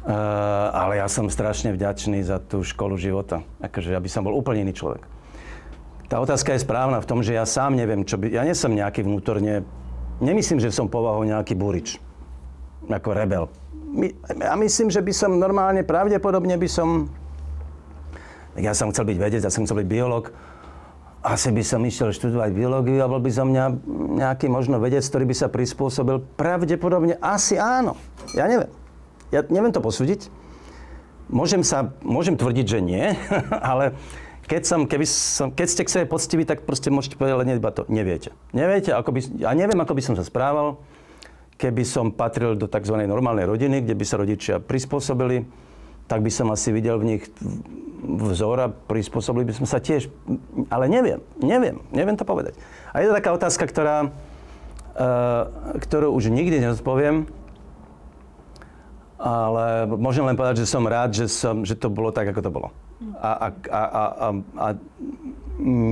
Ale 0.08 1.04
ja 1.04 1.08
som 1.12 1.28
strašne 1.28 1.76
vďačný 1.76 2.24
za 2.24 2.40
tú 2.40 2.64
školu 2.64 2.96
života. 2.96 3.44
Akože, 3.60 3.92
aby 3.92 4.08
som 4.08 4.24
bol 4.24 4.40
úplne 4.40 4.64
iný 4.64 4.72
človek. 4.72 5.04
Tá 6.08 6.24
otázka 6.24 6.56
je 6.56 6.64
správna 6.64 7.04
v 7.04 7.10
tom, 7.12 7.20
že 7.20 7.36
ja 7.36 7.44
sám 7.44 7.76
neviem, 7.76 8.08
čo 8.08 8.16
by... 8.16 8.32
Ja 8.32 8.48
nie 8.48 8.56
som 8.56 8.72
nejaký 8.72 9.04
vnútorne... 9.04 9.68
Nemyslím, 10.24 10.64
že 10.64 10.72
som 10.72 10.88
povahou 10.88 11.28
nejaký 11.28 11.54
burič. 11.60 12.00
Ako 12.88 13.12
rebel. 13.12 13.52
My, 13.92 14.16
ja 14.40 14.56
myslím, 14.56 14.88
že 14.88 15.04
by 15.04 15.12
som 15.12 15.36
normálne, 15.36 15.84
pravdepodobne 15.84 16.56
by 16.56 16.70
som... 16.72 17.12
Ja 18.56 18.72
som 18.72 18.96
chcel 18.96 19.12
byť 19.12 19.18
vedec, 19.20 19.42
ja 19.44 19.52
som 19.52 19.68
chcel 19.68 19.84
byť 19.84 19.90
biolog. 19.92 20.32
Asi 21.20 21.52
by 21.52 21.60
som 21.60 21.84
išiel 21.84 22.16
študovať 22.16 22.56
biológiu 22.56 23.04
a 23.04 23.12
bol 23.12 23.20
by 23.20 23.28
som 23.28 23.52
nejaký 24.16 24.48
možno 24.48 24.80
vedec, 24.80 25.04
ktorý 25.04 25.28
by 25.28 25.36
sa 25.36 25.52
prispôsobil. 25.52 26.24
Pravdepodobne 26.40 27.20
asi 27.20 27.60
áno. 27.60 28.00
Ja 28.32 28.48
neviem. 28.48 28.72
Ja 29.32 29.44
neviem 29.48 29.76
to 29.76 29.84
posúdiť. 29.84 30.32
Môžem, 31.28 31.60
sa, 31.60 31.92
môžem 32.00 32.40
tvrdiť, 32.40 32.66
že 32.66 32.80
nie, 32.80 33.12
ale 33.72 34.00
keď, 34.48 34.64
som, 34.64 34.80
keby 34.88 35.04
som, 35.04 35.52
keď 35.52 35.68
ste 35.68 35.84
k 35.84 35.92
sebe 35.92 36.06
poctiví, 36.08 36.48
tak 36.48 36.64
proste 36.64 36.88
môžete 36.88 37.20
povedať, 37.20 37.36
ale 37.36 37.60
iba 37.60 37.76
to 37.76 37.84
neviete. 37.92 38.32
Neviete, 38.56 38.96
ako 38.96 39.12
by, 39.12 39.20
ja 39.44 39.52
neviem, 39.52 39.76
ako 39.76 39.92
by 39.92 40.02
som 40.04 40.16
sa 40.16 40.24
správal, 40.24 40.80
keby 41.60 41.84
som 41.84 42.16
patril 42.16 42.56
do 42.56 42.72
tzv. 42.72 42.96
normálnej 43.04 43.44
rodiny, 43.44 43.84
kde 43.84 44.00
by 44.00 44.06
sa 44.08 44.16
rodičia 44.16 44.64
prispôsobili, 44.64 45.44
tak 46.08 46.24
by 46.24 46.32
som 46.32 46.48
asi 46.56 46.72
videl 46.72 46.96
v 46.96 47.20
nich 47.20 47.24
vzor 48.00 48.58
a 48.64 48.72
prispôsobili 48.72 49.44
by 49.44 49.54
sme 49.60 49.68
sa 49.68 49.84
tiež. 49.84 50.08
Ale 50.72 50.88
neviem, 50.88 51.20
neviem, 51.44 51.84
neviem 51.92 52.16
to 52.16 52.24
povedať. 52.24 52.56
A 52.96 53.04
je 53.04 53.12
to 53.12 53.18
taká 53.20 53.36
otázka, 53.36 53.68
ktorá, 53.68 54.08
uh, 54.08 55.44
ktorú 55.84 56.16
už 56.16 56.32
nikdy 56.32 56.64
nezodpoviem, 56.64 57.28
ale 59.18 59.90
môžem 59.90 60.22
len 60.22 60.38
povedať, 60.38 60.62
že 60.62 60.70
som 60.70 60.86
rád, 60.86 61.10
že, 61.14 61.26
som, 61.26 61.66
že 61.66 61.74
to 61.74 61.90
bolo 61.90 62.14
tak, 62.14 62.30
ako 62.30 62.42
to 62.46 62.52
bolo. 62.54 62.70
A, 63.18 63.50
a, 63.50 63.50
a, 63.74 63.82
a, 63.84 64.28
a 64.62 64.68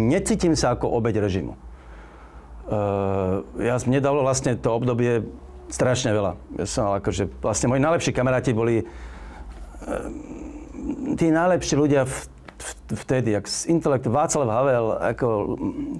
necítim 0.09 0.53
sa 0.53 0.77
ako 0.77 0.93
obeď 0.93 1.25
režimu. 1.25 1.57
Uh, 2.65 3.45
ja, 3.61 3.77
mne 3.85 4.01
dalo 4.01 4.25
vlastne 4.25 4.57
to 4.57 4.73
obdobie 4.73 5.25
strašne 5.69 6.09
veľa. 6.13 6.33
Ja 6.61 6.65
som 6.65 6.93
akože, 6.97 7.29
vlastne 7.41 7.69
moji 7.69 7.81
najlepší 7.81 8.09
kamaráti 8.13 8.57
boli 8.57 8.81
uh, 8.81 8.89
tí 11.13 11.29
najlepší 11.29 11.77
ľudia 11.77 12.09
v, 12.09 12.15
v, 12.57 12.69
vtedy, 12.93 13.37
jak 13.37 13.45
z 13.45 13.69
intelektu 13.69 14.09
Václav 14.09 14.49
Havel, 14.49 14.97
ako 14.97 15.27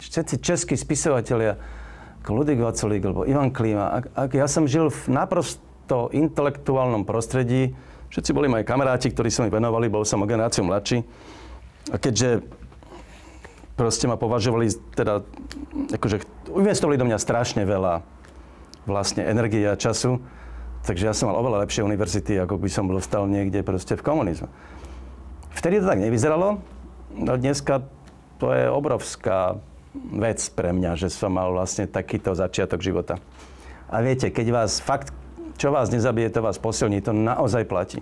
všetci 0.01 0.41
českí 0.41 0.73
spisovatelia, 0.73 1.57
ako 2.25 2.29
Ludvík 2.33 2.61
Vaculík, 2.61 3.05
alebo 3.05 3.29
Ivan 3.29 3.53
Klíma. 3.53 4.01
Ak, 4.01 4.05
ak 4.13 4.31
ja 4.33 4.49
som 4.49 4.65
žil 4.65 4.89
v 4.89 5.01
naprosto 5.09 5.61
to 5.85 6.09
intelektuálnom 6.11 7.05
prostredí, 7.07 7.73
všetci 8.09 8.31
boli 8.33 8.49
moji 8.49 8.65
kamaráti, 8.65 9.09
ktorí 9.09 9.29
sa 9.29 9.45
mi 9.45 9.53
venovali, 9.53 9.89
bol 9.89 10.05
som 10.05 10.21
o 10.21 10.29
generáciu 10.29 10.65
mladší. 10.65 11.05
A 11.93 12.01
keďže 12.01 12.41
proste 13.75 14.07
ma 14.07 14.15
považovali, 14.15 14.71
teda, 14.95 15.21
akože 15.93 16.23
investovali 16.55 16.97
do 16.97 17.05
mňa 17.05 17.19
strašne 17.19 17.67
veľa 17.67 18.01
vlastne 18.87 19.25
energie 19.25 19.65
a 19.67 19.75
času, 19.75 20.21
takže 20.85 21.09
ja 21.09 21.13
som 21.13 21.29
mal 21.29 21.41
oveľa 21.41 21.65
lepšie 21.65 21.83
univerzity, 21.83 22.37
ako 22.39 22.61
by 22.61 22.69
som 22.69 22.87
dostal 22.87 23.25
niekde 23.25 23.65
proste 23.65 23.97
v 23.97 24.05
komunizme. 24.05 24.47
Vtedy 25.55 25.81
to 25.81 25.89
tak 25.89 25.99
nevyzeralo, 25.99 26.61
no 27.15 27.31
dneska 27.35 27.83
to 28.37 28.51
je 28.51 28.67
obrovská 28.69 29.57
vec 29.95 30.43
pre 30.51 30.75
mňa, 30.75 30.99
že 30.99 31.07
som 31.07 31.31
mal 31.31 31.51
vlastne 31.55 31.87
takýto 31.87 32.35
začiatok 32.35 32.83
života. 32.83 33.17
A 33.87 34.03
viete, 34.03 34.27
keď 34.27 34.51
vás 34.51 34.83
fakt 34.83 35.13
čo 35.55 35.71
vás 35.71 35.91
nezabije, 35.91 36.31
to 36.31 36.45
vás 36.45 36.59
posilní. 36.59 36.99
To 37.03 37.15
naozaj 37.15 37.63
platí. 37.67 37.99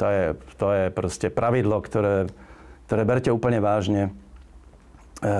To 0.00 0.06
je, 0.08 0.24
to 0.56 0.66
je 0.72 0.84
proste 0.88 1.28
pravidlo, 1.28 1.80
ktoré, 1.84 2.28
ktoré 2.88 3.02
berte 3.04 3.28
úplne 3.28 3.60
vážne. 3.60 4.08
E, 5.20 5.30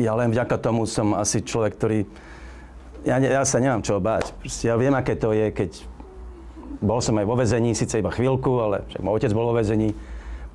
ja 0.00 0.12
len 0.16 0.32
vďaka 0.32 0.56
tomu 0.56 0.88
som 0.88 1.12
asi 1.12 1.44
človek, 1.44 1.72
ktorý... 1.76 1.98
Ja, 3.04 3.20
ja 3.20 3.44
sa 3.44 3.60
nemám 3.60 3.84
čo 3.84 4.00
báť. 4.00 4.32
Proste 4.40 4.72
ja 4.72 4.76
viem, 4.80 4.96
aké 4.96 5.14
to 5.14 5.36
je, 5.36 5.52
keď 5.52 5.70
bol 6.80 7.04
som 7.04 7.20
aj 7.20 7.26
vo 7.28 7.36
vezení, 7.36 7.76
síce 7.76 8.00
iba 8.00 8.08
chvíľku, 8.08 8.48
ale 8.58 8.88
však 8.88 9.04
môj 9.04 9.20
otec 9.20 9.32
bol 9.36 9.52
vo 9.52 9.58
vezení, 9.58 9.92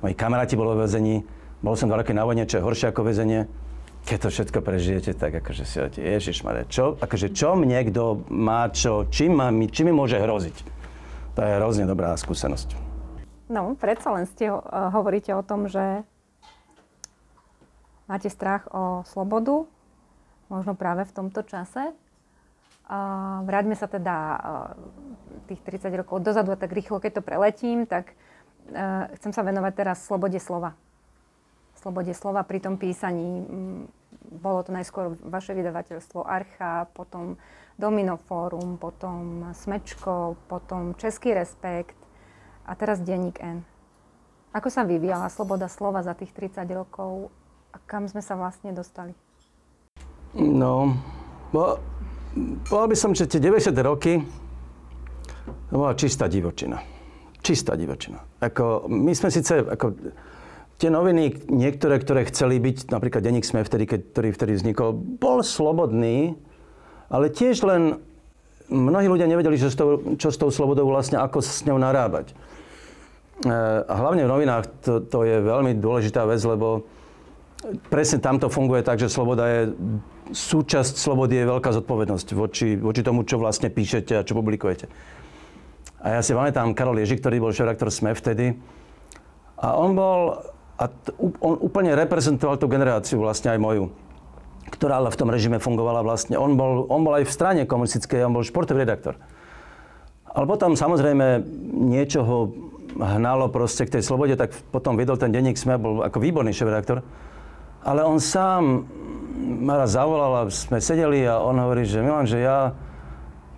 moji 0.02 0.14
kamaráti 0.18 0.58
boli 0.58 0.74
vo 0.74 0.82
vezení, 0.82 1.22
bol 1.62 1.78
som 1.78 1.88
dva 1.88 2.02
roky 2.02 2.12
na 2.12 2.26
vojne, 2.26 2.44
čo 2.44 2.60
je 2.60 2.66
horšie 2.66 2.90
ako 2.92 3.06
väzenie 3.06 3.48
keď 4.04 4.18
to 4.20 4.28
všetko 4.28 4.58
prežijete, 4.60 5.16
tak 5.16 5.32
akože 5.40 5.64
si 5.64 5.80
hovoríte, 5.80 6.00
Ježišmarja, 6.04 6.64
čo, 6.68 6.84
akože 7.00 7.32
čo 7.32 7.56
mne 7.56 7.88
kto 7.88 8.28
má 8.28 8.68
čo, 8.68 9.08
čím, 9.08 9.40
má, 9.40 9.48
čím 9.72 9.90
mi 9.90 9.94
môže 9.96 10.20
hroziť? 10.20 10.56
To 11.34 11.40
je 11.40 11.56
hrozne 11.56 11.88
dobrá 11.88 12.12
skúsenosť. 12.14 12.76
No, 13.48 13.72
predsa 13.80 14.12
len 14.12 14.28
ste 14.28 14.52
uh, 14.52 14.60
hovoríte 14.92 15.32
o 15.32 15.40
tom, 15.40 15.72
že 15.72 16.04
máte 18.04 18.28
strach 18.28 18.68
o 18.70 19.02
slobodu, 19.08 19.64
možno 20.52 20.76
práve 20.76 21.08
v 21.08 21.12
tomto 21.12 21.40
čase. 21.44 21.96
Uh, 22.84 23.40
vráťme 23.48 23.72
sa 23.72 23.88
teda 23.88 24.16
uh, 24.16 24.38
tých 25.48 25.64
30 25.64 26.04
rokov 26.04 26.20
dozadu 26.20 26.52
a 26.52 26.60
tak 26.60 26.76
rýchlo, 26.76 27.00
keď 27.00 27.20
to 27.20 27.22
preletím, 27.24 27.88
tak 27.88 28.12
uh, 28.68 29.08
chcem 29.16 29.32
sa 29.32 29.40
venovať 29.40 29.72
teraz 29.72 30.04
slobode 30.04 30.36
slova 30.36 30.76
slobode 31.84 32.16
slova 32.16 32.40
pri 32.48 32.64
tom 32.64 32.80
písaní. 32.80 33.44
Mm, 33.44 33.82
bolo 34.40 34.64
to 34.64 34.72
najskôr 34.72 35.20
vaše 35.20 35.52
vydavateľstvo 35.52 36.24
Archa, 36.24 36.88
potom 36.96 37.36
Domino 37.76 38.16
Fórum, 38.16 38.80
potom 38.80 39.52
Smečko, 39.52 40.40
potom 40.48 40.96
Český 40.96 41.36
Respekt 41.36 41.98
a 42.64 42.72
teraz 42.72 43.04
Denník 43.04 43.36
N. 43.44 43.60
Ako 44.56 44.72
sa 44.72 44.88
vyvíjala 44.88 45.28
sloboda 45.28 45.68
slova 45.68 46.00
za 46.00 46.16
tých 46.16 46.32
30 46.32 46.64
rokov 46.72 47.28
a 47.74 47.76
kam 47.84 48.08
sme 48.08 48.24
sa 48.24 48.38
vlastne 48.38 48.72
dostali? 48.72 49.12
No, 50.38 50.94
bo, 51.52 51.78
povedal 52.64 52.88
by 52.88 52.96
som, 52.96 53.10
že 53.12 53.28
tie 53.28 53.42
90. 53.42 53.74
roky 53.84 54.24
to 55.70 55.74
bola 55.74 55.92
čistá 55.98 56.30
divočina. 56.30 56.80
Čistá 57.44 57.76
divočina. 57.76 58.22
Ako, 58.40 58.88
my 58.88 59.12
sme 59.12 59.28
síce, 59.28 59.60
ako, 59.60 59.92
tie 60.78 60.90
noviny, 60.90 61.46
niektoré, 61.46 62.02
ktoré 62.02 62.26
chceli 62.26 62.58
byť, 62.58 62.90
napríklad 62.90 63.22
Deník 63.22 63.46
Sme, 63.46 63.62
vtedy, 63.62 63.86
keď, 63.86 64.00
ktorý 64.10 64.28
vtedy 64.34 64.52
vznikol, 64.58 64.90
bol 64.94 65.40
slobodný, 65.46 66.34
ale 67.08 67.30
tiež 67.30 67.62
len 67.62 68.02
mnohí 68.68 69.06
ľudia 69.06 69.30
nevedeli, 69.30 69.60
čo 69.60 69.70
s 69.70 69.76
tou, 69.76 70.16
čo 70.18 70.28
s 70.32 70.40
tou 70.40 70.50
slobodou 70.50 70.88
vlastne, 70.88 71.20
ako 71.20 71.38
s 71.44 71.62
ňou 71.68 71.78
narábať. 71.78 72.32
E, 72.32 72.34
a 73.84 73.94
hlavne 73.94 74.26
v 74.26 74.32
novinách 74.32 74.64
to, 74.82 74.92
to 75.04 75.22
je 75.22 75.36
veľmi 75.44 75.78
dôležitá 75.78 76.26
vec, 76.26 76.40
lebo 76.42 76.88
presne 77.92 78.20
tam 78.20 78.40
to 78.40 78.50
funguje 78.50 78.82
tak, 78.82 78.98
že 78.98 79.12
sloboda 79.12 79.44
je, 79.46 79.60
súčasť 80.32 80.96
slobody 80.96 81.44
je 81.44 81.50
veľká 81.50 81.70
zodpovednosť 81.70 82.28
voči, 82.34 82.76
voči 82.76 83.00
tomu, 83.04 83.22
čo 83.28 83.40
vlastne 83.40 83.68
píšete 83.68 84.16
a 84.16 84.26
čo 84.26 84.36
publikujete. 84.36 84.88
A 86.04 86.20
ja 86.20 86.20
si 86.20 86.36
pamätám 86.36 86.76
Karol 86.76 87.00
Ježik, 87.00 87.24
ktorý 87.24 87.40
bol 87.40 87.52
šéf-redaktor 87.56 87.88
SME 87.88 88.12
vtedy, 88.12 88.52
a 89.64 89.80
on 89.80 89.96
bol 89.96 90.44
a 90.74 90.90
t- 90.90 91.14
on 91.38 91.54
úplne 91.62 91.94
reprezentoval 91.94 92.58
tú 92.58 92.66
generáciu, 92.66 93.22
vlastne 93.22 93.54
aj 93.54 93.62
moju, 93.62 93.84
ktorá 94.74 94.98
ale 94.98 95.14
v 95.14 95.18
tom 95.18 95.30
režime 95.30 95.62
fungovala 95.62 96.02
vlastne. 96.02 96.34
On 96.34 96.58
bol, 96.58 96.90
on 96.90 97.06
bol 97.06 97.14
aj 97.14 97.30
v 97.30 97.34
strane 97.34 97.62
komunistickej, 97.62 98.26
on 98.26 98.34
bol 98.34 98.42
športový 98.42 98.82
redaktor. 98.82 99.14
Ale 100.34 100.50
potom 100.50 100.74
samozrejme 100.74 101.46
niečo 101.94 102.26
ho 102.26 102.38
hnalo 102.98 103.54
proste 103.54 103.86
k 103.86 103.98
tej 103.98 104.02
slobode, 104.02 104.34
tak 104.34 104.50
potom 104.74 104.98
vydal 104.98 105.14
ten 105.14 105.30
denník 105.30 105.54
SME, 105.54 105.78
bol 105.78 106.02
ako 106.02 106.18
výborný 106.18 106.50
šéf-redaktor. 106.50 107.06
Ale 107.86 108.02
on 108.02 108.18
sám 108.18 108.82
ma 109.38 109.78
raz 109.78 109.94
zavolal 109.94 110.32
a 110.34 110.50
sme 110.50 110.82
sedeli 110.82 111.22
a 111.26 111.38
on 111.38 111.58
hovorí, 111.58 111.86
že 111.86 112.02
Milan, 112.02 112.26
že 112.26 112.42
ja, 112.42 112.74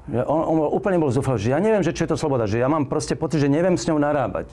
že 0.08 0.20
on, 0.24 0.40
on 0.52 0.56
bol, 0.56 0.68
úplne 0.72 1.00
bol 1.00 1.12
zúfal, 1.12 1.40
že 1.40 1.52
ja 1.52 1.60
neviem, 1.60 1.80
že 1.80 1.96
čo 1.96 2.04
je 2.04 2.12
to 2.12 2.20
sloboda, 2.20 2.44
že 2.44 2.60
ja 2.60 2.68
mám 2.68 2.88
proste 2.88 3.16
pocit, 3.16 3.40
že 3.40 3.48
neviem 3.48 3.76
s 3.80 3.88
ňou 3.88 3.96
narábať 3.96 4.52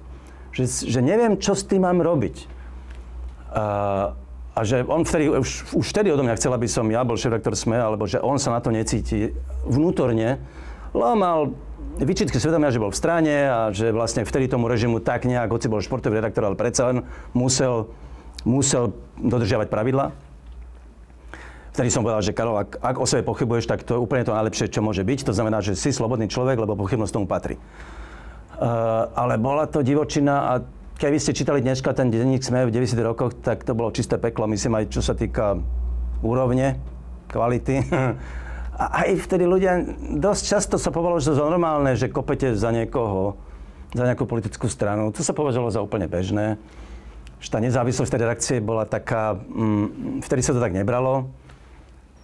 že, 0.54 0.70
že 0.70 1.00
neviem, 1.02 1.36
čo 1.42 1.58
s 1.58 1.66
tým 1.66 1.84
mám 1.84 2.00
robiť. 2.00 2.46
A, 3.54 3.66
a 4.54 4.60
že 4.62 4.86
on 4.86 5.02
vtedy, 5.02 5.34
už, 5.34 5.74
už 5.74 5.86
vtedy 5.90 6.14
odo 6.14 6.22
mňa 6.22 6.38
chcel, 6.38 6.54
aby 6.54 6.70
som 6.70 6.86
ja 6.90 7.02
bol 7.02 7.18
šéf 7.18 7.34
SME, 7.42 7.78
alebo 7.82 8.06
že 8.06 8.22
on 8.22 8.38
sa 8.38 8.54
na 8.54 8.62
to 8.62 8.70
necíti 8.70 9.34
vnútorne, 9.66 10.38
lebo 10.94 11.14
mal 11.18 11.40
vyčitky 11.98 12.38
svedomia, 12.38 12.74
že 12.74 12.82
bol 12.82 12.94
v 12.94 12.98
strane 12.98 13.36
a 13.50 13.60
že 13.74 13.94
vlastne 13.94 14.26
vtedy 14.26 14.50
tomu 14.50 14.70
režimu 14.70 15.02
tak 15.02 15.26
nejak, 15.26 15.50
hoci 15.50 15.70
bol 15.70 15.82
športový 15.82 16.22
redaktor, 16.22 16.46
ale 16.46 16.58
predsa 16.58 16.90
len 16.90 16.98
musel, 17.34 17.90
musel 18.46 18.94
dodržiavať 19.18 19.68
pravidla. 19.70 20.14
Vtedy 21.74 21.90
som 21.90 22.06
povedal, 22.06 22.22
že 22.22 22.38
Karol, 22.38 22.62
ak, 22.62 22.78
ak 22.78 22.96
o 23.02 23.06
sebe 23.10 23.26
pochybuješ, 23.26 23.66
tak 23.66 23.82
to 23.82 23.98
je 23.98 24.00
úplne 24.02 24.22
to 24.22 24.38
najlepšie, 24.38 24.70
čo 24.70 24.86
môže 24.86 25.02
byť. 25.02 25.26
To 25.26 25.34
znamená, 25.34 25.58
že 25.58 25.74
si 25.74 25.90
slobodný 25.90 26.30
človek, 26.30 26.62
lebo 26.62 26.78
pochybnosť 26.78 27.14
tomu 27.18 27.26
patrí. 27.26 27.58
Eh, 28.64 29.04
ale 29.20 29.36
bola 29.36 29.68
to 29.68 29.84
divočina 29.84 30.56
a 30.56 30.64
keby 30.96 31.20
ste 31.20 31.36
čítali 31.36 31.60
dneska 31.60 31.92
ten 31.92 32.08
denník 32.08 32.48
SME 32.48 32.64
v 32.64 32.72
90 32.72 32.96
rokoch, 33.04 33.36
tak 33.44 33.68
to 33.68 33.76
bolo 33.76 33.92
čisté 33.92 34.16
peklo, 34.16 34.48
myslím 34.48 34.80
aj 34.80 34.86
čo 34.88 35.04
sa 35.04 35.12
týka 35.12 35.60
úrovne, 36.24 36.80
kvality. 37.28 37.84
A 38.74 39.06
aj 39.06 39.30
vtedy 39.30 39.46
ľudia, 39.46 39.86
dosť 40.18 40.44
často 40.50 40.76
sa 40.82 40.90
povedalo, 40.90 41.22
že 41.22 41.30
normálne, 41.38 41.94
že 41.94 42.10
kopete 42.10 42.58
za 42.58 42.74
niekoho, 42.74 43.38
za 43.94 44.02
nejakú 44.02 44.26
politickú 44.26 44.66
stranu. 44.66 45.14
To 45.14 45.22
sa 45.22 45.30
považovalo 45.30 45.70
za 45.70 45.86
úplne 45.86 46.10
bežné. 46.10 46.58
Že 47.38 47.50
tá 47.54 47.60
nezávislosť 47.62 48.10
tej 48.10 48.22
redakcie 48.26 48.58
bola 48.66 48.90
taká, 48.90 49.38
mm, 49.38 50.26
vtedy 50.26 50.42
sa 50.42 50.58
to 50.58 50.64
tak 50.64 50.74
nebralo. 50.74 51.30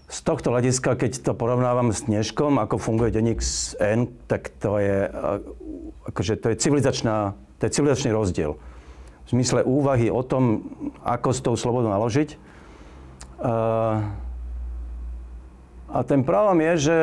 Z 0.09 0.25
tohto 0.25 0.49
hľadiska, 0.49 0.97
keď 0.97 1.21
to 1.21 1.37
porovnávam 1.37 1.93
s 1.93 2.09
dneškom, 2.09 2.57
ako 2.57 2.81
funguje 2.81 3.13
denník 3.13 3.45
N, 3.77 4.09
tak 4.25 4.49
to 4.57 4.81
je, 4.81 5.05
akože 6.09 6.41
to 6.41 6.51
je, 6.51 6.55
civilizačná, 6.57 7.37
to 7.61 7.61
je 7.69 7.71
civilizačný 7.71 8.09
rozdiel. 8.11 8.57
V 9.25 9.27
zmysle 9.37 9.61
úvahy 9.61 10.09
o 10.09 10.25
tom, 10.25 10.65
ako 11.05 11.29
s 11.29 11.39
tou 11.45 11.53
slobodou 11.53 11.93
naložiť. 11.93 12.33
A 15.89 15.97
ten 16.05 16.25
problém 16.25 16.65
je, 16.73 16.73
že 16.89 16.97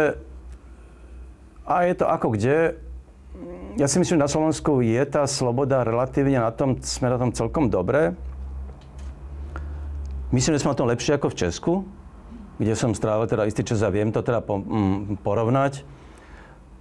a 1.66 1.82
je 1.86 1.94
to 1.98 2.06
ako 2.06 2.34
kde, 2.34 2.78
ja 3.76 3.86
si 3.90 4.00
myslím, 4.00 4.16
že 4.16 4.24
na 4.24 4.30
Slovensku 4.30 4.80
je 4.80 5.02
tá 5.04 5.28
sloboda 5.28 5.84
relatívne 5.84 6.40
na 6.40 6.48
tom, 6.54 6.78
sme 6.80 7.12
na 7.12 7.18
tom 7.20 7.34
celkom 7.34 7.68
dobre. 7.68 8.14
Myslím, 10.32 10.56
že 10.56 10.62
sme 10.64 10.72
na 10.72 10.80
tom 10.80 10.88
lepšie 10.88 11.18
ako 11.18 11.28
v 11.34 11.38
Česku, 11.38 11.72
kde 12.56 12.72
som 12.72 12.96
strávil 12.96 13.28
teda 13.28 13.44
istý 13.44 13.66
čas 13.66 13.84
a 13.84 13.92
viem 13.92 14.14
to 14.14 14.24
teda 14.24 14.40
mm, 14.40 15.20
porovnať. 15.20 15.84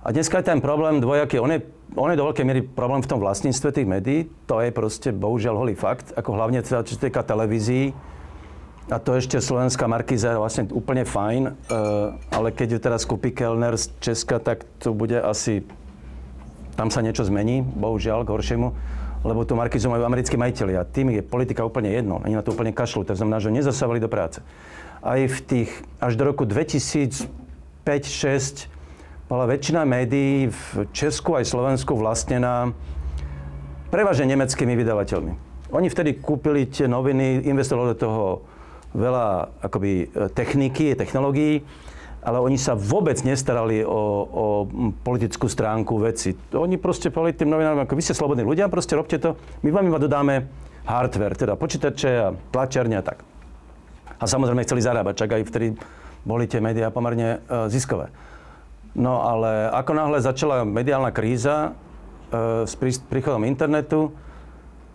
A 0.05 0.13
dneska 0.13 0.39
je 0.39 0.53
ten 0.53 0.61
problém 0.61 1.01
dvojaký. 1.01 1.41
On 1.41 1.51
je, 1.51 1.65
on 1.93 2.09
je 2.09 2.17
do 2.17 2.25
veľkej 2.25 2.45
miery 2.45 2.61
problém 2.65 3.05
v 3.05 3.09
tom 3.13 3.21
vlastníctve 3.21 3.69
tých 3.69 3.87
médií. 3.87 4.19
To 4.49 4.65
je 4.65 4.73
proste 4.73 5.13
bohužiaľ 5.13 5.61
holý 5.61 5.77
fakt. 5.77 6.09
Ako 6.17 6.33
hlavne 6.33 6.65
teda, 6.65 6.81
čo 6.81 6.97
týka 6.97 7.21
televízií. 7.21 7.93
A 8.89 9.01
to 9.01 9.17
ešte 9.17 9.41
slovenská 9.41 9.85
Markiza 9.85 10.33
je 10.33 10.41
vlastne 10.41 10.63
úplne 10.73 11.05
fajn. 11.05 11.49
Uh, 11.49 11.53
ale 12.29 12.53
keď 12.53 12.77
ju 12.77 12.79
teraz 12.81 13.01
kúpi 13.05 13.33
Kellner 13.33 13.77
z 13.77 13.89
Česka, 13.97 14.37
tak 14.37 14.65
to 14.77 14.93
bude 14.93 15.17
asi 15.17 15.65
tam 16.75 16.91
sa 16.91 16.99
niečo 16.99 17.23
zmení, 17.23 17.63
bohužiaľ, 17.63 18.27
k 18.27 18.35
horšiemu, 18.35 18.67
lebo 19.23 19.47
tú 19.47 19.55
Markizu 19.55 19.87
majú 19.87 20.03
americkí 20.05 20.35
majiteľi 20.35 20.75
a 20.75 20.83
tým 20.83 21.15
je 21.15 21.23
politika 21.23 21.63
úplne 21.63 21.87
jedno. 21.89 22.19
Oni 22.21 22.35
na 22.35 22.43
to 22.43 22.51
úplne 22.51 22.75
kašľú. 22.75 23.07
To 23.07 23.15
znamená, 23.15 23.39
že 23.39 23.47
nezasávali 23.49 24.03
do 24.03 24.11
práce. 24.11 24.43
Aj 25.01 25.17
v 25.17 25.39
tých, 25.41 25.71
až 26.03 26.19
do 26.19 26.27
roku 26.27 26.43
2005-2006 26.43 28.74
bola 29.25 29.49
väčšina 29.49 29.81
médií 29.89 30.53
v 30.53 30.85
Česku 30.93 31.33
aj 31.37 31.49
Slovensku 31.49 31.97
vlastnená 31.97 32.73
prevažne 33.89 34.29
nemeckými 34.29 34.77
vydavateľmi. 34.77 35.31
Oni 35.73 35.87
vtedy 35.89 36.21
kúpili 36.21 36.69
tie 36.69 36.85
noviny, 36.85 37.41
investovali 37.49 37.93
do 37.93 37.97
toho 37.97 38.23
veľa 38.93 39.59
akoby, 39.65 40.13
techniky, 40.31 40.93
technológií 40.93 41.65
ale 42.25 42.41
oni 42.41 42.57
sa 42.57 42.73
vôbec 42.73 43.21
nestarali 43.21 43.85
o, 43.85 44.01
o 44.25 44.45
politickú 45.05 45.45
stránku 45.45 46.01
veci. 46.01 46.33
Oni 46.57 46.81
proste 46.81 47.13
povedali 47.13 47.37
tým 47.37 47.53
novinárom, 47.53 47.85
ako 47.85 47.93
vy 47.93 48.01
ste 48.01 48.17
slobodní 48.17 48.41
ľudia, 48.41 48.65
proste 48.65 48.97
robte 48.97 49.21
to, 49.21 49.37
my 49.61 49.69
vám 49.69 49.85
iba 49.93 50.01
dodáme 50.01 50.49
hardware, 50.89 51.37
teda 51.37 51.53
počítače 51.53 52.09
a 52.17 52.33
tlačiarne 52.49 52.97
a 52.97 53.05
tak. 53.05 53.21
A 54.17 54.25
samozrejme 54.25 54.65
chceli 54.65 54.81
zarábať, 54.81 55.21
čak 55.21 55.37
aj 55.37 55.45
vtedy 55.53 55.67
boli 56.25 56.49
tie 56.49 56.57
médiá 56.57 56.89
pomerne 56.89 57.45
uh, 57.45 57.69
ziskové. 57.69 58.09
No 58.95 59.19
ale 59.21 59.67
ako 59.75 59.91
náhle 59.91 60.23
začala 60.23 60.63
mediálna 60.63 61.11
kríza 61.11 61.75
uh, 61.75 62.63
s 62.63 62.73
príchodom 63.11 63.43
internetu, 63.43 64.15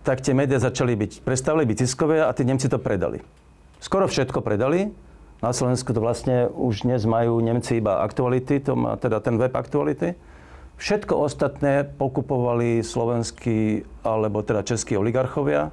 tak 0.00 0.24
tie 0.24 0.32
médiá 0.32 0.56
začali 0.56 0.96
byť, 0.96 1.20
prestávali 1.20 1.68
byť 1.68 1.78
ziskové 1.84 2.24
a 2.24 2.32
tí 2.32 2.48
Nemci 2.48 2.72
to 2.72 2.80
predali. 2.80 3.20
Skoro 3.80 4.08
všetko 4.08 4.40
predali, 4.40 4.88
na 5.40 5.52
Slovensku 5.56 5.92
to 5.92 6.04
vlastne 6.04 6.48
už 6.52 6.84
dnes 6.84 7.04
majú 7.08 7.40
Nemci 7.40 7.80
iba 7.80 8.04
aktuality, 8.04 8.60
to 8.60 8.76
má 8.76 8.96
teda 8.96 9.24
ten 9.24 9.40
web 9.40 9.52
aktuality. 9.52 10.16
Všetko 10.80 11.12
ostatné 11.16 11.84
pokupovali 11.84 12.80
slovenskí 12.80 13.84
alebo 14.00 14.40
teda 14.40 14.64
českí 14.64 14.96
oligarchovia. 14.96 15.68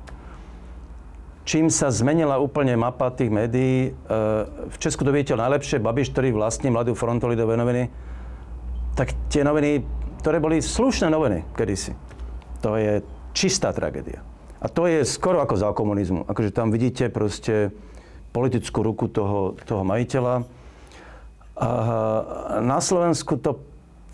Čím 1.47 1.71
sa 1.71 1.87
zmenila 1.87 2.43
úplne 2.43 2.75
mapa 2.75 3.07
tých 3.07 3.31
médií, 3.31 3.75
e, 3.87 3.89
v 4.67 4.77
Česku 4.83 5.07
to 5.07 5.15
viete 5.15 5.31
najlepšie, 5.31 5.79
Babiš, 5.79 6.11
ktorý 6.11 6.35
vlastní 6.35 6.67
Mladú 6.67 6.91
frontu 6.91 7.31
lidové 7.31 7.55
noviny, 7.55 7.87
tak 8.97 9.13
tie 9.29 9.45
noviny, 9.45 9.85
ktoré 10.25 10.41
boli 10.41 10.57
slušné 10.57 11.13
noviny 11.13 11.45
kedysi, 11.53 11.93
to 12.65 12.73
je 12.73 13.05
čistá 13.37 13.69
tragédia. 13.69 14.25
A 14.57 14.65
to 14.65 14.89
je 14.89 15.05
skoro 15.05 15.37
ako 15.37 15.53
za 15.53 15.69
komunizmu. 15.69 16.25
Akože 16.25 16.49
tam 16.49 16.73
vidíte 16.73 17.13
proste 17.13 17.69
politickú 18.33 18.81
ruku 18.81 19.05
toho, 19.05 19.53
toho 19.69 19.85
majiteľa. 19.85 20.41
A 21.61 21.69
na 22.65 22.81
Slovensku 22.81 23.37
to 23.37 23.61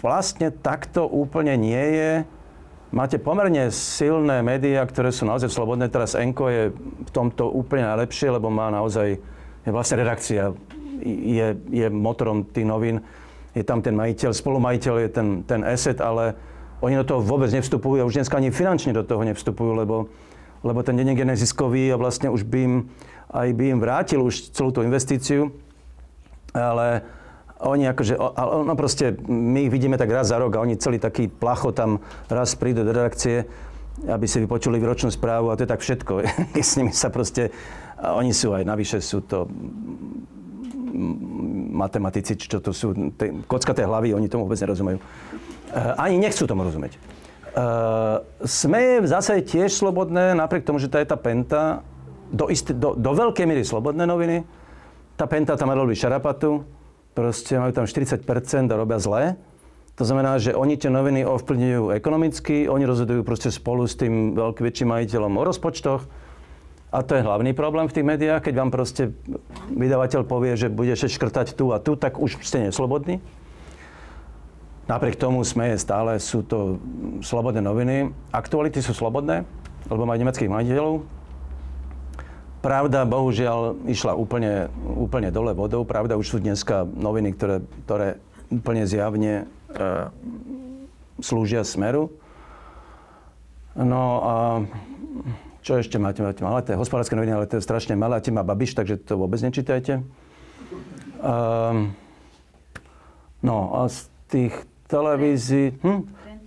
vlastne 0.03 0.51
takto 0.51 1.07
úplne 1.07 1.55
nie 1.55 1.85
je. 1.95 2.11
Máte 2.91 3.15
pomerne 3.17 3.71
silné 3.71 4.43
médiá, 4.43 4.83
ktoré 4.83 5.15
sú 5.15 5.23
naozaj 5.23 5.47
slobodné. 5.47 5.87
Teraz 5.87 6.13
Enko 6.13 6.51
je 6.51 6.75
v 6.75 7.09
tomto 7.15 7.47
úplne 7.47 7.87
najlepšie, 7.87 8.35
lebo 8.35 8.51
má 8.51 8.67
naozaj, 8.67 9.15
je 9.63 9.71
vlastne 9.71 10.03
redakcia, 10.03 10.51
je, 11.07 11.47
je 11.71 11.87
motorom 11.87 12.43
tých 12.43 12.67
novín. 12.67 12.99
Je 13.53 13.63
tam 13.63 13.85
ten 13.85 13.93
majiteľ, 13.93 14.33
spolumajiteľ 14.33 14.93
je 15.05 15.09
ten, 15.13 15.27
ten 15.45 15.61
asset, 15.61 16.01
ale 16.01 16.33
oni 16.81 16.97
do 16.99 17.05
toho 17.05 17.21
vôbec 17.21 17.53
nevstupujú 17.53 18.01
a 18.01 18.07
už 18.09 18.19
dneska 18.19 18.37
ani 18.37 18.49
finančne 18.49 18.91
do 18.91 19.05
toho 19.05 19.21
nevstupujú, 19.23 19.77
lebo, 19.77 20.09
lebo 20.65 20.79
ten 20.81 20.97
denník 20.97 21.21
je 21.21 21.31
neziskový 21.31 21.93
a 21.93 22.01
vlastne 22.01 22.33
už 22.33 22.43
by 22.43 22.59
im 22.59 22.75
aj 23.33 23.49
by 23.57 23.63
im 23.73 23.79
vrátil 23.81 24.21
už 24.21 24.53
celú 24.53 24.69
tú 24.69 24.85
investíciu, 24.85 25.49
ale 26.53 27.01
oni 27.65 27.89
akože, 27.89 28.13
no 28.61 28.73
proste, 28.77 29.17
my 29.25 29.65
ich 29.65 29.73
vidíme 29.73 29.97
tak 29.97 30.13
raz 30.13 30.29
za 30.29 30.37
rok 30.37 30.53
a 30.53 30.61
oni 30.61 30.77
celý 30.77 31.01
taký 31.01 31.25
placho 31.27 31.73
tam 31.73 31.97
raz 32.29 32.53
prídu 32.53 32.85
do 32.85 32.93
redakcie, 32.93 33.49
aby 34.05 34.25
si 34.29 34.37
vypočuli 34.37 34.77
výročnú 34.77 35.09
správu 35.09 35.49
a 35.49 35.57
to 35.57 35.65
je 35.65 35.73
tak 35.73 35.81
všetko. 35.81 36.13
s 36.53 36.77
nimi 36.77 36.93
sa 36.93 37.09
proste, 37.09 37.49
oni 37.97 38.35
sú 38.35 38.53
aj, 38.53 38.63
navyše 38.69 39.01
sú 39.01 39.25
to 39.25 39.49
matematici, 41.73 42.37
čo 42.37 42.61
to 42.61 42.71
sú, 42.71 42.93
te, 43.17 43.33
kockaté 43.49 43.83
hlavy, 43.83 44.13
oni 44.13 44.29
tomu 44.29 44.45
vôbec 44.45 44.61
nerozumejú. 44.61 44.97
Uh, 44.97 45.97
ani 45.97 46.21
nechcú 46.21 46.45
tomu 46.45 46.61
rozumieť. 46.63 46.95
Uh, 47.53 48.21
sme 48.45 49.01
v 49.01 49.07
zase 49.09 49.41
tiež 49.41 49.73
slobodné, 49.73 50.37
napriek 50.37 50.65
tomu, 50.65 50.77
že 50.77 50.89
tá 50.89 51.01
je 51.01 51.09
tá 51.09 51.17
penta, 51.17 51.85
do, 52.33 52.49
isté, 52.49 52.73
do, 52.73 52.97
do 52.97 53.11
veľkej 53.13 53.45
miery 53.45 53.61
slobodné 53.61 54.09
noviny. 54.09 54.41
Tá 55.13 55.29
Penta 55.29 55.53
tam 55.53 55.69
robí 55.69 55.93
šarapatu, 55.93 56.65
proste 57.13 57.61
majú 57.61 57.69
tam 57.77 57.85
40% 57.85 58.25
a 58.73 58.75
robia 58.75 58.97
zle. 58.97 59.37
To 59.93 60.03
znamená, 60.09 60.41
že 60.41 60.57
oni 60.57 60.73
tie 60.73 60.89
noviny 60.89 61.21
ovplyvňujú 61.21 61.93
ekonomicky, 61.93 62.65
oni 62.65 62.89
rozhodujú 62.89 63.21
proste 63.21 63.53
spolu 63.53 63.85
s 63.85 63.93
tým 63.93 64.33
veľkým 64.33 64.65
väčším 64.65 64.89
majiteľom 64.89 65.33
o 65.37 65.43
rozpočtoch. 65.45 66.01
A 66.93 67.01
to 67.01 67.17
je 67.17 67.25
hlavný 67.25 67.57
problém 67.57 67.89
v 67.89 67.95
tých 67.97 68.05
médiách, 68.05 68.45
keď 68.45 68.53
vám 68.53 68.69
proste 68.69 69.17
vydavateľ 69.73 70.29
povie, 70.29 70.53
že 70.53 70.69
budeš 70.69 71.09
škrtať 71.09 71.57
tu 71.57 71.73
a 71.73 71.81
tu, 71.81 71.97
tak 71.97 72.21
už 72.21 72.37
ste 72.45 72.69
neslobodní. 72.69 73.17
Napriek 74.85 75.17
tomu 75.17 75.41
sme 75.41 75.73
stále, 75.73 76.21
sú 76.21 76.45
to 76.45 76.77
slobodné 77.25 77.65
noviny. 77.65 78.13
Aktuality 78.29 78.77
sú 78.85 78.93
slobodné, 78.93 79.41
lebo 79.89 80.05
majú 80.05 80.21
nemeckých 80.21 80.53
majiteľov. 80.53 81.01
Pravda, 82.61 83.09
bohužiaľ, 83.09 83.89
išla 83.89 84.13
úplne, 84.13 84.69
úplne 84.85 85.33
dole 85.33 85.57
vodou. 85.57 85.81
Pravda, 85.89 86.13
už 86.13 86.29
sú 86.29 86.37
dneska 86.37 86.85
noviny, 86.85 87.33
ktoré, 87.33 87.57
ktoré 87.89 88.09
úplne 88.53 88.85
zjavne 88.85 89.33
e, 89.41 89.45
slúžia 91.25 91.65
smeru. 91.65 92.13
No 93.73 94.03
a 94.21 94.35
čo 95.63 95.79
ešte 95.79 95.95
máte? 95.97 96.19
Máte 96.19 96.43
malé 96.43 96.61
tie 96.61 96.75
hospodárske 96.75 97.15
noviny, 97.15 97.33
ale 97.33 97.47
to 97.47 97.57
je 97.57 97.65
strašne 97.65 97.95
malé. 97.95 98.19
A 98.19 98.23
má 98.35 98.43
Babiš, 98.43 98.75
takže 98.75 98.99
to 98.99 99.15
vôbec 99.15 99.39
nečítajte. 99.39 100.03
Um, 101.23 101.95
no 103.39 103.71
a 103.79 103.87
z 103.87 104.11
tých 104.27 104.53
televízií... 104.91 105.79
Hm, 105.79 106.03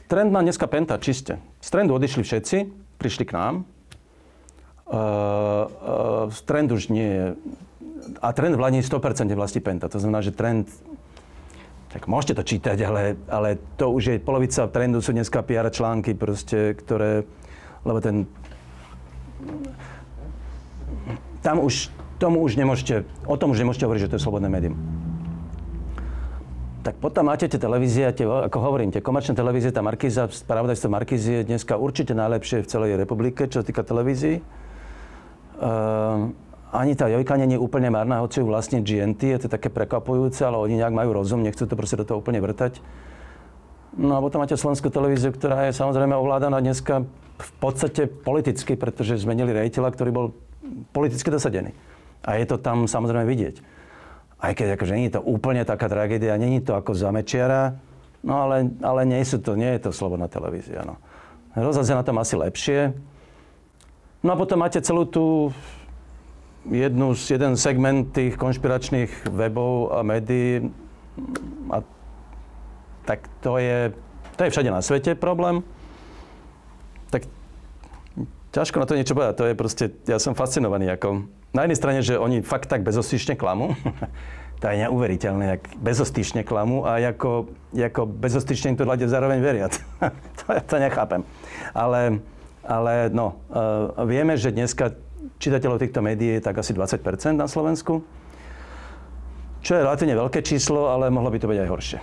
trend 0.07 0.31
má 0.31 0.45
dneska 0.45 0.69
Penta, 0.69 1.01
čiste. 1.01 1.41
Z 1.65 1.69
trendu 1.73 1.97
odišli 1.97 2.23
všetci, 2.23 2.57
prišli 3.01 3.25
k 3.25 3.33
nám 3.33 3.55
uh, 4.87 6.29
uh, 6.29 6.45
trend 6.47 6.71
už 6.71 6.89
nie 6.95 7.09
je... 7.09 7.27
A 8.23 8.31
trend 8.31 8.55
vládne 8.55 8.87
100% 8.87 9.27
vlastní 9.35 9.61
Penta. 9.61 9.91
To 9.91 9.99
znamená, 9.99 10.23
že 10.23 10.31
trend 10.31 10.71
tak 11.91 12.13
môžete 12.13 12.37
to 12.37 12.45
čítať, 12.45 12.79
ale, 12.85 13.17
ale 13.25 13.57
to 13.81 13.89
už 13.89 14.03
je 14.05 14.17
polovica 14.21 14.69
trendu, 14.69 15.01
sú 15.01 15.17
dneska 15.17 15.41
PR 15.41 15.73
články 15.73 16.13
proste, 16.13 16.77
ktoré, 16.77 17.25
lebo 17.89 18.05
ten, 18.05 18.29
tam 21.47 21.63
už, 21.63 21.95
tomu 22.19 22.43
už 22.43 22.59
nemôžete, 22.59 23.07
o 23.23 23.37
tom 23.39 23.55
už 23.55 23.63
nemôžete 23.63 23.87
hovoriť, 23.87 24.03
že 24.07 24.11
to 24.11 24.17
je 24.19 24.25
slobodné 24.25 24.51
médium. 24.51 24.75
Tak 26.83 27.03
potom 27.03 27.27
máte 27.27 27.51
tie 27.51 27.59
televízie, 27.59 28.07
tie, 28.15 28.27
ako 28.27 28.59
hovorím, 28.63 28.95
tie 28.95 29.03
komerčné 29.03 29.35
televízie, 29.35 29.75
tá 29.75 29.83
Markiza, 29.83 30.31
spravodajstvo 30.31 30.87
Markizy 30.87 31.43
je 31.43 31.49
dneska 31.51 31.75
určite 31.75 32.15
najlepšie 32.15 32.63
v 32.63 32.71
celej 32.71 32.91
republike, 32.95 33.51
čo 33.51 33.63
sa 33.63 33.67
týka 33.67 33.83
televízií. 33.83 34.39
Uh, 35.59 36.31
ani 36.71 36.95
tá 36.95 37.11
Jojka 37.11 37.39
nie 37.43 37.59
je 37.59 37.63
úplne 37.63 37.91
marná, 37.91 38.23
hoci 38.23 38.39
ju 38.39 38.47
vlastne 38.47 38.87
GNT, 38.87 39.19
je 39.19 39.39
to 39.43 39.49
také 39.51 39.67
prekvapujúce, 39.67 40.47
ale 40.47 40.63
oni 40.63 40.79
nejak 40.79 40.95
majú 40.95 41.11
rozum, 41.11 41.43
nechcú 41.43 41.67
to 41.67 41.75
proste 41.75 41.99
do 41.99 42.07
toho 42.07 42.23
úplne 42.23 42.39
vrtať. 42.39 42.79
No 43.99 44.19
a 44.19 44.23
potom 44.23 44.45
máte 44.45 44.55
slovenskú 44.55 44.87
televíziu, 44.87 45.35
ktorá 45.35 45.67
je 45.67 45.75
samozrejme 45.75 46.15
ovládaná 46.15 46.63
dneska 46.63 47.03
v 47.37 47.51
podstate 47.61 48.09
politicky, 48.09 48.77
pretože 48.77 49.21
zmenili 49.21 49.53
rejiteľa, 49.53 49.93
ktorý 49.93 50.11
bol 50.13 50.27
politicky 50.93 51.29
dosadený. 51.29 51.77
A 52.25 52.41
je 52.41 52.47
to 52.49 52.57
tam 52.57 52.89
samozrejme 52.89 53.29
vidieť. 53.29 53.57
Aj 54.37 54.53
keď 54.53 54.77
akože 54.77 54.97
nie 54.97 55.09
je 55.09 55.17
to 55.21 55.25
úplne 55.25 55.65
taká 55.65 55.89
tragédia, 55.89 56.37
není 56.37 56.61
to 56.61 56.77
ako 56.77 56.93
za 56.93 57.09
Mečiara, 57.13 57.77
no 58.21 58.49
ale, 58.49 58.69
ale 58.85 59.09
nie, 59.09 59.21
sú 59.25 59.41
to, 59.41 59.57
nie 59.57 59.69
je 59.77 59.89
to 59.89 59.91
slobodná 59.97 60.29
televízia. 60.29 60.85
No. 60.85 61.01
Rozhľad 61.57 62.05
na 62.05 62.05
tom 62.05 62.21
asi 62.21 62.37
lepšie. 62.37 62.93
No 64.21 64.35
a 64.35 64.37
potom 64.37 64.61
máte 64.61 64.83
celú 64.85 65.09
tú 65.09 65.55
jednu, 66.69 67.15
jeden 67.15 67.55
segment 67.57 68.11
tých 68.13 68.35
konšpiračných 68.37 69.31
webov 69.31 69.95
a 69.95 70.03
médií 70.03 70.69
a 71.71 71.81
tak 73.07 73.31
to 73.41 73.57
je, 73.57 73.95
to 74.35 74.41
je 74.45 74.53
všade 74.53 74.71
na 74.71 74.83
svete 74.83 75.15
problém. 75.15 75.63
Tak 77.11 77.29
ťažko 78.57 78.81
na 78.81 78.87
to 78.89 78.97
niečo 78.97 79.13
povedať. 79.13 79.35
To 79.37 79.49
je 79.49 79.55
proste, 79.55 79.85
ja 80.09 80.17
som 80.17 80.33
fascinovaný. 80.33 80.89
Ako, 80.97 81.29
na 81.53 81.69
jednej 81.69 81.79
strane, 81.79 82.01
že 82.01 82.17
oni 82.17 82.41
fakt 82.41 82.73
tak 82.73 82.81
bezostyšne 82.83 83.37
klamú. 83.37 83.77
to 84.61 84.65
je 84.73 84.81
neuveriteľné, 84.89 85.45
jak 85.57 85.63
bezostyšne 85.77 86.41
klamú 86.41 86.89
a 86.89 86.97
ako, 86.97 87.53
ako 87.77 88.03
bezostyšne 88.09 88.73
im 88.73 88.79
to 88.81 88.89
ľudia 88.89 89.13
zároveň 89.13 89.39
veria. 89.45 89.69
to 90.41 90.45
ja 90.49 90.63
to 90.65 90.77
nechápem. 90.81 91.21
Ale, 91.77 92.25
ale 92.65 93.13
no, 93.13 93.37
uh, 93.53 93.93
vieme, 94.09 94.41
že 94.41 94.57
dneska 94.57 94.97
čitateľov 95.37 95.77
týchto 95.77 96.01
médií 96.01 96.41
je 96.41 96.45
tak 96.45 96.57
asi 96.57 96.73
20% 96.73 97.37
na 97.37 97.45
Slovensku. 97.45 98.01
Čo 99.61 99.71
je 99.77 99.83
relatívne 99.85 100.17
veľké 100.17 100.41
číslo, 100.41 100.89
ale 100.89 101.13
mohlo 101.13 101.29
by 101.29 101.39
to 101.43 101.51
byť 101.51 101.59
aj 101.61 101.69
horšie. 101.69 101.99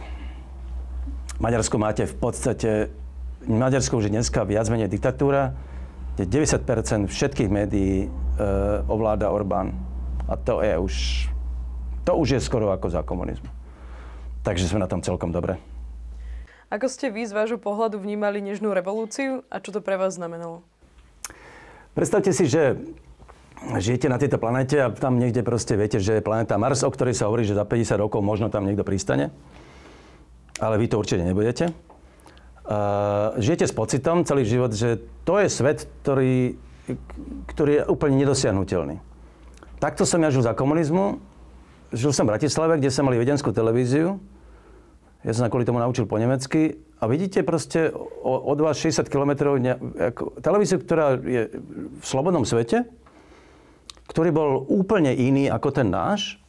Maďarsku 1.42 1.76
máte 1.82 2.04
v 2.06 2.16
podstate, 2.20 2.94
v 3.44 3.56
Maďarsku 3.60 4.00
už 4.00 4.08
je 4.08 4.16
dneska 4.16 4.48
viac 4.48 4.68
menej 4.72 4.88
diktatúra, 4.88 5.56
kde 6.16 6.48
90% 6.48 7.12
všetkých 7.12 7.50
médií 7.50 8.06
e, 8.06 8.08
ovláda 8.88 9.30
Orbán. 9.30 9.76
A 10.28 10.40
to 10.40 10.64
je 10.64 10.74
už, 10.78 10.94
to 12.08 12.12
už 12.16 12.28
je 12.38 12.40
skoro 12.40 12.72
ako 12.72 12.88
za 12.88 13.04
komunizmu. 13.04 13.50
Takže 14.44 14.68
sme 14.68 14.84
na 14.84 14.88
tom 14.88 15.04
celkom 15.04 15.32
dobre. 15.32 15.60
Ako 16.72 16.90
ste 16.90 17.14
vy 17.14 17.28
z 17.28 17.36
vášho 17.36 17.60
pohľadu 17.62 18.02
vnímali 18.02 18.42
Nežnú 18.42 18.74
revolúciu 18.74 19.46
a 19.52 19.62
čo 19.62 19.70
to 19.70 19.84
pre 19.84 20.00
vás 20.00 20.18
znamenalo? 20.18 20.66
Predstavte 21.94 22.34
si, 22.34 22.50
že 22.50 22.82
žijete 23.78 24.10
na 24.10 24.18
tejto 24.18 24.42
planete 24.42 24.82
a 24.82 24.90
tam 24.90 25.22
niekde 25.22 25.46
proste 25.46 25.78
viete, 25.78 26.02
že 26.02 26.18
je 26.18 26.26
planeta 26.26 26.58
Mars, 26.58 26.82
o 26.82 26.90
ktorej 26.90 27.14
sa 27.14 27.30
hovorí, 27.30 27.46
že 27.46 27.54
za 27.54 27.64
50 27.68 28.02
rokov 28.02 28.26
možno 28.26 28.50
tam 28.50 28.66
niekto 28.66 28.82
pristane 28.82 29.30
ale 30.60 30.78
vy 30.78 30.88
to 30.88 31.00
určite 31.00 31.24
nebudete. 31.24 31.74
Uh, 32.64 33.36
žijete 33.44 33.68
s 33.68 33.76
pocitom 33.76 34.24
celý 34.24 34.48
život, 34.48 34.72
že 34.72 35.04
to 35.28 35.36
je 35.36 35.52
svet, 35.52 35.84
ktorý, 36.04 36.56
ktorý 37.52 37.72
je 37.76 37.84
úplne 37.92 38.16
nedosiahnutelný. 38.24 39.04
Takto 39.84 40.08
som 40.08 40.24
ja 40.24 40.32
žil 40.32 40.48
za 40.48 40.56
komunizmu. 40.56 41.20
Žil 41.92 42.16
som 42.16 42.24
v 42.24 42.40
Bratislave, 42.40 42.80
kde 42.80 42.88
som 42.88 43.04
mali 43.04 43.20
vedenskú 43.20 43.52
televíziu. 43.52 44.16
Ja 45.28 45.32
som 45.36 45.44
sa 45.44 45.52
kvôli 45.52 45.68
tomu 45.68 45.84
naučil 45.84 46.08
po 46.08 46.16
nemecky. 46.16 46.80
A 47.00 47.08
vidíte 47.08 47.44
proste 47.44 47.92
od 48.24 48.56
vás 48.64 48.80
60 48.80 49.12
km 49.12 49.60
televíziu, 50.40 50.80
ktorá 50.80 51.20
je 51.20 51.52
v 52.00 52.04
slobodnom 52.04 52.48
svete, 52.48 52.88
ktorý 54.08 54.32
bol 54.32 54.64
úplne 54.72 55.12
iný 55.12 55.52
ako 55.52 55.84
ten 55.84 55.92
náš, 55.92 56.43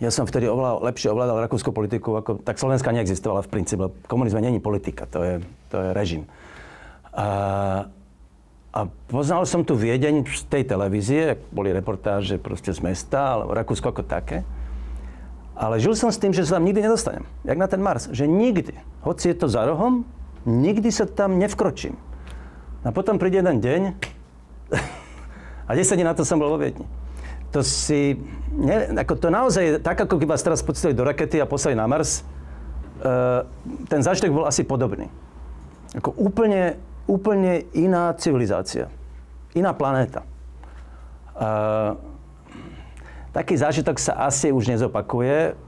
ja 0.00 0.08
som 0.08 0.24
vtedy 0.24 0.48
oveľa 0.48 0.80
lepšie 0.80 1.12
ovládal 1.12 1.44
rakúsku 1.44 1.76
politiku, 1.76 2.16
ako, 2.16 2.40
tak 2.40 2.56
Slovenska 2.56 2.88
neexistovala 2.88 3.44
v 3.44 3.52
princípe. 3.52 3.84
Komunizme 4.08 4.40
není 4.40 4.56
politika, 4.56 5.04
to 5.04 5.20
je, 5.20 5.34
to 5.68 5.76
je 5.76 5.88
režim. 5.92 6.24
A, 7.12 7.28
a 8.72 8.80
poznal 9.12 9.44
som 9.44 9.60
tu 9.60 9.76
Viedeň 9.76 10.24
z 10.24 10.42
tej 10.48 10.64
televízie, 10.64 11.36
boli 11.52 11.68
reportáže 11.76 12.40
proste 12.40 12.72
z 12.72 12.80
mesta, 12.80 13.36
alebo 13.36 13.52
Rakúsko 13.52 13.92
ako 13.92 14.00
také. 14.08 14.40
Ale 15.52 15.76
žil 15.76 15.92
som 15.92 16.08
s 16.08 16.16
tým, 16.16 16.32
že 16.32 16.48
sa 16.48 16.56
tam 16.56 16.64
nikdy 16.64 16.80
nedostanem. 16.80 17.28
Jak 17.44 17.60
na 17.60 17.68
ten 17.68 17.84
Mars. 17.84 18.08
Že 18.08 18.24
nikdy. 18.24 18.72
Hoci 19.04 19.36
je 19.36 19.36
to 19.36 19.52
za 19.52 19.68
rohom, 19.68 20.08
nikdy 20.48 20.88
sa 20.88 21.04
tam 21.04 21.36
nevkročím. 21.36 22.00
A 22.80 22.88
potom 22.88 23.20
príde 23.20 23.44
jeden 23.44 23.60
deň 23.60 23.80
a 25.68 25.70
10 25.76 25.92
dní 25.92 26.08
na 26.08 26.16
to 26.16 26.24
som 26.24 26.40
bol 26.40 26.48
vo 26.48 26.56
Viedni 26.56 26.99
to 27.50 27.66
si, 27.66 28.14
ne, 28.54 28.94
ako 28.94 29.14
to 29.18 29.28
naozaj, 29.28 29.82
tak 29.82 29.98
ako 30.06 30.22
keby 30.22 30.34
vás 30.34 30.46
teraz 30.46 30.62
pocitili 30.62 30.94
do 30.94 31.02
rakety 31.02 31.42
a 31.42 31.50
poslali 31.50 31.74
na 31.74 31.90
Mars, 31.90 32.22
uh, 33.02 33.42
ten 33.90 34.00
zážitok 34.02 34.30
bol 34.30 34.46
asi 34.46 34.62
podobný. 34.62 35.10
Ako 35.98 36.14
úplne, 36.14 36.78
úplne 37.10 37.66
iná 37.74 38.14
civilizácia. 38.14 38.86
Iná 39.50 39.74
planéta. 39.74 40.22
Uh, 41.34 41.98
taký 43.34 43.58
zážitok 43.58 43.98
sa 43.98 44.14
asi 44.30 44.54
už 44.54 44.70
nezopakuje. 44.70 45.58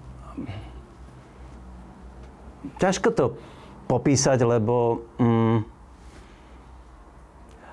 Ťažko 2.79 3.09
to 3.11 3.25
popísať, 3.91 4.39
lebo 4.47 5.03
um, 5.19 5.67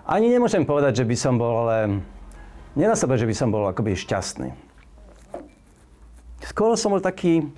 ani 0.09 0.33
nemôžem 0.33 0.65
povedať, 0.65 1.05
že 1.05 1.05
by 1.05 1.15
som 1.15 1.37
bol 1.37 1.69
ale 1.69 2.01
Nedá 2.77 2.93
sa 2.93 3.09
že 3.09 3.25
by 3.25 3.33
som 3.33 3.49
bol 3.49 3.65
akoby 3.65 3.97
šťastný. 3.97 4.53
Skôr 6.45 6.77
som 6.77 6.93
bol 6.93 7.01
taký 7.01 7.49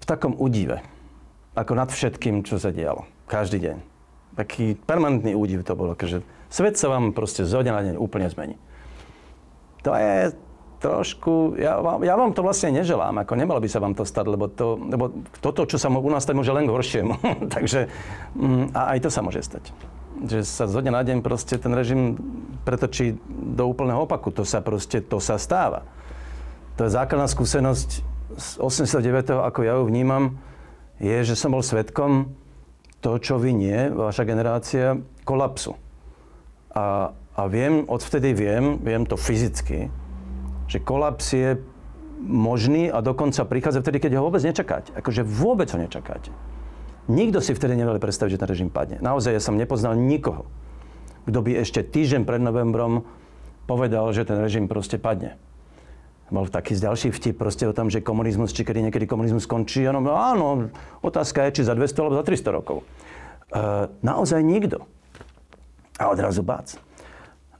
v 0.00 0.04
takom 0.04 0.36
údive. 0.36 0.84
Ako 1.56 1.72
nad 1.72 1.88
všetkým, 1.88 2.44
čo 2.44 2.60
sa 2.60 2.74
dialo. 2.74 3.08
Každý 3.30 3.62
deň. 3.62 3.76
Taký 4.34 4.76
permanentný 4.84 5.32
údiv 5.32 5.62
to 5.64 5.78
bolo, 5.78 5.94
že 5.96 6.20
svet 6.50 6.76
sa 6.76 6.90
vám 6.90 7.14
proste 7.14 7.46
zo 7.46 7.62
dňa 7.62 7.72
na 7.72 7.82
deň 7.86 7.94
úplne 7.96 8.26
zmení. 8.28 8.58
To 9.86 9.94
je 9.94 10.34
trošku, 10.82 11.56
ja 11.56 11.80
vám, 11.80 12.04
ja 12.04 12.12
vám 12.18 12.36
to 12.36 12.44
vlastne 12.44 12.74
neželám, 12.76 13.24
ako 13.24 13.32
nemalo 13.40 13.62
by 13.62 13.68
sa 13.72 13.80
vám 13.80 13.96
to 13.96 14.04
stať, 14.04 14.26
lebo, 14.28 14.52
to, 14.52 14.76
lebo 14.76 15.16
toto, 15.40 15.64
čo 15.64 15.80
sa 15.80 15.88
u 15.88 16.10
nás 16.12 16.26
stať, 16.26 16.36
môže 16.36 16.52
len 16.52 16.68
k 16.68 16.74
horšiemu. 16.74 17.14
Takže 17.56 17.88
mm, 18.36 18.76
a 18.76 18.80
aj 18.92 18.98
to 19.06 19.08
sa 19.08 19.24
môže 19.24 19.40
stať 19.40 19.72
že 20.22 20.46
sa 20.46 20.70
zo 20.70 20.78
dňa 20.78 20.92
na 20.94 21.02
deň 21.02 21.18
proste 21.26 21.58
ten 21.58 21.74
režim 21.74 22.14
pretočí 22.62 23.18
do 23.28 23.66
úplného 23.66 24.06
opaku. 24.06 24.30
To 24.30 24.46
sa 24.46 24.62
proste, 24.62 25.02
to 25.02 25.18
sa 25.18 25.36
stáva. 25.36 25.82
To 26.78 26.86
je 26.86 26.94
základná 26.94 27.26
skúsenosť 27.26 27.90
z 28.34 28.48
89. 28.58 29.30
ako 29.30 29.60
ja 29.62 29.78
ju 29.78 29.84
vnímam, 29.86 30.38
je, 30.98 31.22
že 31.22 31.34
som 31.38 31.54
bol 31.54 31.62
svetkom 31.62 32.34
to, 32.98 33.20
čo 33.20 33.36
vy 33.36 33.52
nie, 33.52 33.90
vaša 33.92 34.24
generácia, 34.24 34.98
kolapsu. 35.28 35.76
A, 36.72 37.12
a 37.14 37.42
viem, 37.46 37.84
odvtedy 37.86 38.32
viem, 38.32 38.80
viem 38.80 39.04
to 39.06 39.14
fyzicky, 39.14 39.92
že 40.66 40.80
kolaps 40.80 41.36
je 41.36 41.60
možný 42.24 42.88
a 42.88 43.04
dokonca 43.04 43.44
prichádza 43.44 43.84
vtedy, 43.84 44.00
keď 44.00 44.18
ho 44.18 44.26
vôbec 44.26 44.40
nečakáte. 44.40 44.90
Akože 44.96 45.20
vôbec 45.20 45.68
ho 45.70 45.78
nečakáte. 45.78 46.32
Nikto 47.04 47.44
si 47.44 47.52
vtedy 47.52 47.76
nevedel 47.76 48.00
predstaviť, 48.00 48.36
že 48.36 48.40
ten 48.40 48.48
režim 48.48 48.70
padne. 48.72 48.96
Naozaj 49.04 49.36
ja 49.36 49.42
som 49.42 49.60
nepoznal 49.60 49.92
nikoho, 49.92 50.48
kto 51.28 51.38
by 51.44 51.60
ešte 51.60 51.84
týždeň 51.84 52.24
pred 52.24 52.40
novembrom 52.40 53.04
povedal, 53.68 54.08
že 54.12 54.24
ten 54.24 54.40
režim 54.40 54.68
proste 54.68 54.96
padne. 54.96 55.36
Mal 56.32 56.48
taký 56.48 56.72
ďalší 56.72 57.12
vtip 57.12 57.36
proste 57.36 57.68
o 57.68 57.76
tom, 57.76 57.92
že 57.92 58.00
komunizmus, 58.00 58.56
či 58.56 58.64
kedy 58.64 58.80
niekedy 58.88 59.04
komunizmus 59.04 59.44
skončí. 59.44 59.84
Áno, 59.84 60.00
áno, 60.08 60.72
otázka 61.04 61.44
je, 61.48 61.60
či 61.60 61.68
za 61.68 61.76
200 61.76 62.00
alebo 62.00 62.16
za 62.16 62.24
300 62.24 62.48
rokov. 62.56 62.80
E, 62.80 62.84
naozaj 64.00 64.40
nikto. 64.40 64.88
A 66.00 66.08
odrazu 66.08 66.40
bác. 66.40 66.80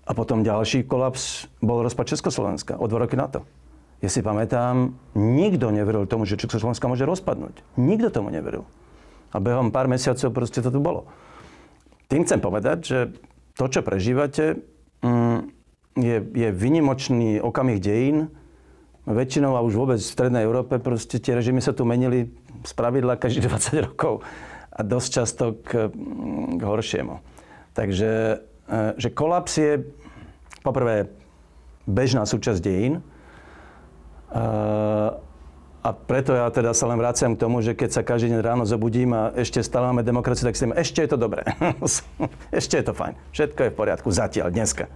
A 0.08 0.10
potom 0.16 0.40
ďalší 0.40 0.88
kolaps 0.88 1.44
bol 1.60 1.84
rozpad 1.84 2.08
Československa 2.08 2.80
o 2.80 2.88
dva 2.88 3.04
roky 3.04 3.20
na 3.20 3.28
to. 3.28 3.44
Ja 4.00 4.08
si 4.08 4.20
pamätám, 4.20 4.96
nikto 5.16 5.68
neveril 5.72 6.08
tomu, 6.08 6.28
že 6.28 6.40
Československa 6.40 6.88
môže 6.88 7.08
rozpadnúť. 7.08 7.64
Nikto 7.76 8.12
tomu 8.12 8.32
neveril. 8.32 8.68
A 9.34 9.42
behom 9.42 9.74
pár 9.74 9.90
mesiacov 9.90 10.30
proste 10.30 10.62
to 10.62 10.70
tu 10.70 10.78
bolo. 10.78 11.10
Tým 12.06 12.22
chcem 12.22 12.38
povedať, 12.38 12.78
že 12.86 12.98
to, 13.58 13.66
čo 13.66 13.82
prežívate, 13.82 14.62
mm, 15.02 15.38
je, 15.98 16.16
je 16.22 16.48
vynimočný 16.54 17.42
okamih 17.42 17.82
dejín. 17.82 18.30
Väčšinou 19.04 19.58
a 19.58 19.64
už 19.66 19.74
vôbec 19.76 20.00
v 20.00 20.14
Strednej 20.14 20.46
Európe 20.46 20.80
proste 20.80 21.20
tie 21.20 21.36
režimy 21.36 21.60
sa 21.60 21.76
tu 21.76 21.84
menili 21.84 22.30
z 22.62 22.72
pravidla 22.72 23.18
každých 23.18 23.50
20 23.52 23.86
rokov 23.90 24.22
a 24.74 24.80
dosť 24.82 25.08
často 25.10 25.44
k, 25.62 25.90
k 26.54 26.62
horšiemu. 26.62 27.18
Takže 27.74 28.10
e, 28.70 28.76
že 28.98 29.08
kolaps 29.10 29.54
je 29.58 29.82
poprvé 30.62 31.10
bežná 31.84 32.24
súčasť 32.24 32.60
dejín. 32.62 33.04
A 35.84 35.92
preto 35.92 36.32
ja 36.32 36.48
teda 36.48 36.72
sa 36.72 36.88
len 36.88 36.96
vraciam 36.96 37.36
k 37.36 37.44
tomu, 37.44 37.60
že 37.60 37.76
keď 37.76 37.90
sa 37.92 38.00
každý 38.00 38.32
deň 38.32 38.40
ráno 38.40 38.64
zobudím 38.64 39.12
a 39.12 39.36
ešte 39.36 39.60
stále 39.60 39.92
máme 39.92 40.00
demokraciu, 40.00 40.48
tak 40.48 40.56
si 40.56 40.64
myslím, 40.64 40.80
ešte 40.80 41.04
je 41.04 41.10
to 41.12 41.18
dobré. 41.20 41.44
ešte 42.58 42.80
je 42.80 42.84
to 42.88 42.96
fajn. 42.96 43.12
Všetko 43.36 43.60
je 43.60 43.68
v 43.68 43.76
poriadku. 43.76 44.08
Zatiaľ, 44.08 44.48
dneska. 44.48 44.88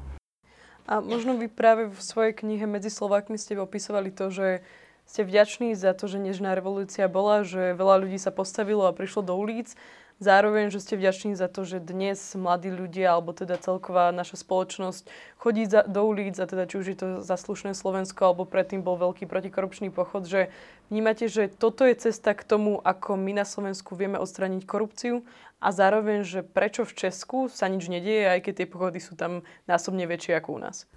A 0.89 1.05
možno 1.05 1.37
vy 1.37 1.53
práve 1.53 1.93
v 1.93 2.01
svojej 2.01 2.33
knihe 2.33 2.65
Medzi 2.65 2.89
Slovákmi 2.89 3.37
ste 3.37 3.61
opisovali 3.61 4.09
to, 4.09 4.33
že 4.33 4.65
ste 5.05 5.29
vďační 5.29 5.77
za 5.77 5.93
to, 5.93 6.09
že 6.09 6.17
Nežná 6.17 6.57
revolúcia 6.57 7.05
bola, 7.05 7.45
že 7.45 7.77
veľa 7.77 8.09
ľudí 8.09 8.17
sa 8.17 8.33
postavilo 8.33 8.89
a 8.89 8.97
prišlo 8.97 9.21
do 9.21 9.37
ulic. 9.37 9.77
Zároveň, 10.19 10.75
že 10.75 10.83
ste 10.83 10.99
vďační 10.99 11.39
za 11.39 11.47
to, 11.47 11.63
že 11.63 11.79
dnes 11.79 12.19
mladí 12.35 12.75
ľudia, 12.75 13.15
alebo 13.15 13.31
teda 13.31 13.55
celková 13.55 14.11
naša 14.11 14.43
spoločnosť 14.43 15.07
chodí 15.39 15.63
za, 15.71 15.87
do 15.87 16.03
ulic 16.03 16.35
a 16.43 16.51
teda 16.51 16.67
či 16.67 16.83
už 16.83 16.87
je 16.91 16.99
to 16.99 17.09
zaslušné 17.23 17.71
Slovensko, 17.71 18.27
alebo 18.27 18.43
predtým 18.43 18.83
bol 18.83 18.99
veľký 18.99 19.31
protikorupčný 19.31 19.95
pochod, 19.95 20.27
že 20.27 20.51
vnímate, 20.91 21.31
že 21.31 21.47
toto 21.47 21.87
je 21.87 21.95
cesta 22.11 22.35
k 22.35 22.43
tomu, 22.43 22.83
ako 22.83 23.15
my 23.15 23.31
na 23.31 23.47
Slovensku 23.47 23.95
vieme 23.95 24.19
odstrániť 24.19 24.67
korupciu 24.67 25.23
a 25.63 25.71
zároveň, 25.71 26.27
že 26.27 26.43
prečo 26.43 26.83
v 26.83 26.99
Česku 26.99 27.47
sa 27.47 27.71
nič 27.71 27.87
nedieje, 27.87 28.27
aj 28.27 28.43
keď 28.43 28.55
tie 28.59 28.67
pochody 28.67 28.99
sú 28.99 29.15
tam 29.15 29.47
násobne 29.71 30.03
väčšie 30.11 30.35
ako 30.35 30.49
u 30.51 30.59
nás. 30.59 30.91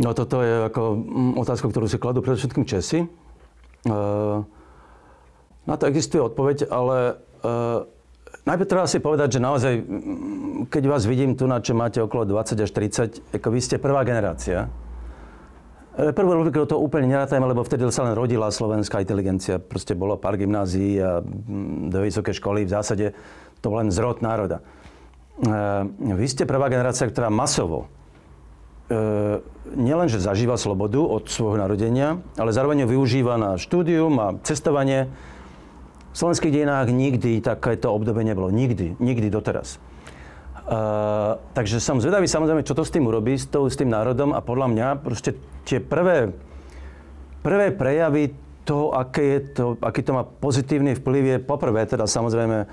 No 0.00 0.16
toto 0.16 0.40
je 0.40 0.72
ako 0.72 0.82
mm, 0.96 1.32
otázka, 1.36 1.68
ktorú 1.68 1.84
si 1.84 2.00
kladú 2.00 2.24
predovšetkým 2.24 2.64
Česi. 2.64 3.04
Uh, 3.84 4.40
na 5.68 5.76
to 5.76 5.84
existuje 5.84 6.24
odpoveď, 6.24 6.72
ale 6.72 7.20
uh, 7.44 7.91
najprv 8.44 8.68
treba 8.68 8.86
si 8.86 8.98
povedať, 8.98 9.38
že 9.38 9.40
naozaj, 9.40 9.74
keď 10.68 10.82
vás 10.88 11.02
vidím 11.04 11.34
tu, 11.34 11.50
na 11.50 11.62
čo 11.62 11.76
máte 11.76 11.98
okolo 12.02 12.26
20 12.26 12.64
až 12.64 12.70
30, 12.70 13.36
ako 13.36 13.48
vy 13.50 13.60
ste 13.60 13.76
prvá 13.82 14.02
generácia. 14.06 14.70
Prvú 15.92 16.32
republiku 16.32 16.64
to 16.64 16.80
úplne 16.80 17.12
nerátajme, 17.12 17.44
lebo 17.44 17.60
vtedy 17.60 17.84
sa 17.92 18.08
len 18.08 18.16
rodila 18.16 18.48
slovenská 18.48 19.04
inteligencia. 19.04 19.60
Proste 19.60 19.92
bolo 19.92 20.16
pár 20.16 20.40
gymnázií 20.40 20.96
a 20.96 21.20
do 21.92 21.98
vysoké 22.00 22.32
školy. 22.32 22.64
V 22.64 22.72
zásade 22.72 23.06
to 23.60 23.68
len 23.76 23.92
zrod 23.92 24.24
národa. 24.24 24.64
Vy 26.00 26.26
ste 26.32 26.48
prvá 26.48 26.72
generácia, 26.72 27.04
ktorá 27.04 27.28
masovo 27.28 27.92
E, 28.92 29.40
nielenže 29.72 30.20
zažíva 30.20 30.60
slobodu 30.60 31.00
od 31.00 31.24
svojho 31.30 31.56
narodenia, 31.56 32.20
ale 32.36 32.52
zároveň 32.52 32.84
ju 32.84 32.98
využíva 32.98 33.40
na 33.40 33.56
štúdium 33.56 34.12
a 34.20 34.26
cestovanie. 34.44 35.08
V 36.12 36.16
slovenských 36.16 36.52
dejinách 36.52 36.92
nikdy 36.92 37.40
takéto 37.40 37.88
obdobie 37.88 38.22
nebolo. 38.22 38.52
Nikdy. 38.52 39.00
Nikdy 39.00 39.32
doteraz. 39.32 39.80
Uh, 40.62 41.42
takže 41.58 41.82
som 41.82 41.98
zvedavý 41.98 42.30
samozrejme, 42.30 42.62
čo 42.62 42.78
to 42.78 42.86
s 42.86 42.94
tým 42.94 43.02
urobí, 43.10 43.34
s, 43.34 43.50
to, 43.50 43.66
s 43.66 43.74
tým 43.74 43.90
národom 43.90 44.30
a 44.30 44.38
podľa 44.38 44.68
mňa 44.70 44.88
proste 45.02 45.34
tie 45.66 45.82
prvé, 45.82 46.30
prvé 47.42 47.74
prejavy 47.74 48.30
toho, 48.62 48.94
aké 48.94 49.24
je 49.26 49.40
to, 49.58 49.64
aký 49.82 50.06
to 50.06 50.14
má 50.14 50.22
pozitívny 50.22 50.94
vplyv 50.94 51.22
je 51.26 51.36
poprvé 51.42 51.82
teda 51.82 52.06
samozrejme 52.06 52.62
uh, 52.62 52.70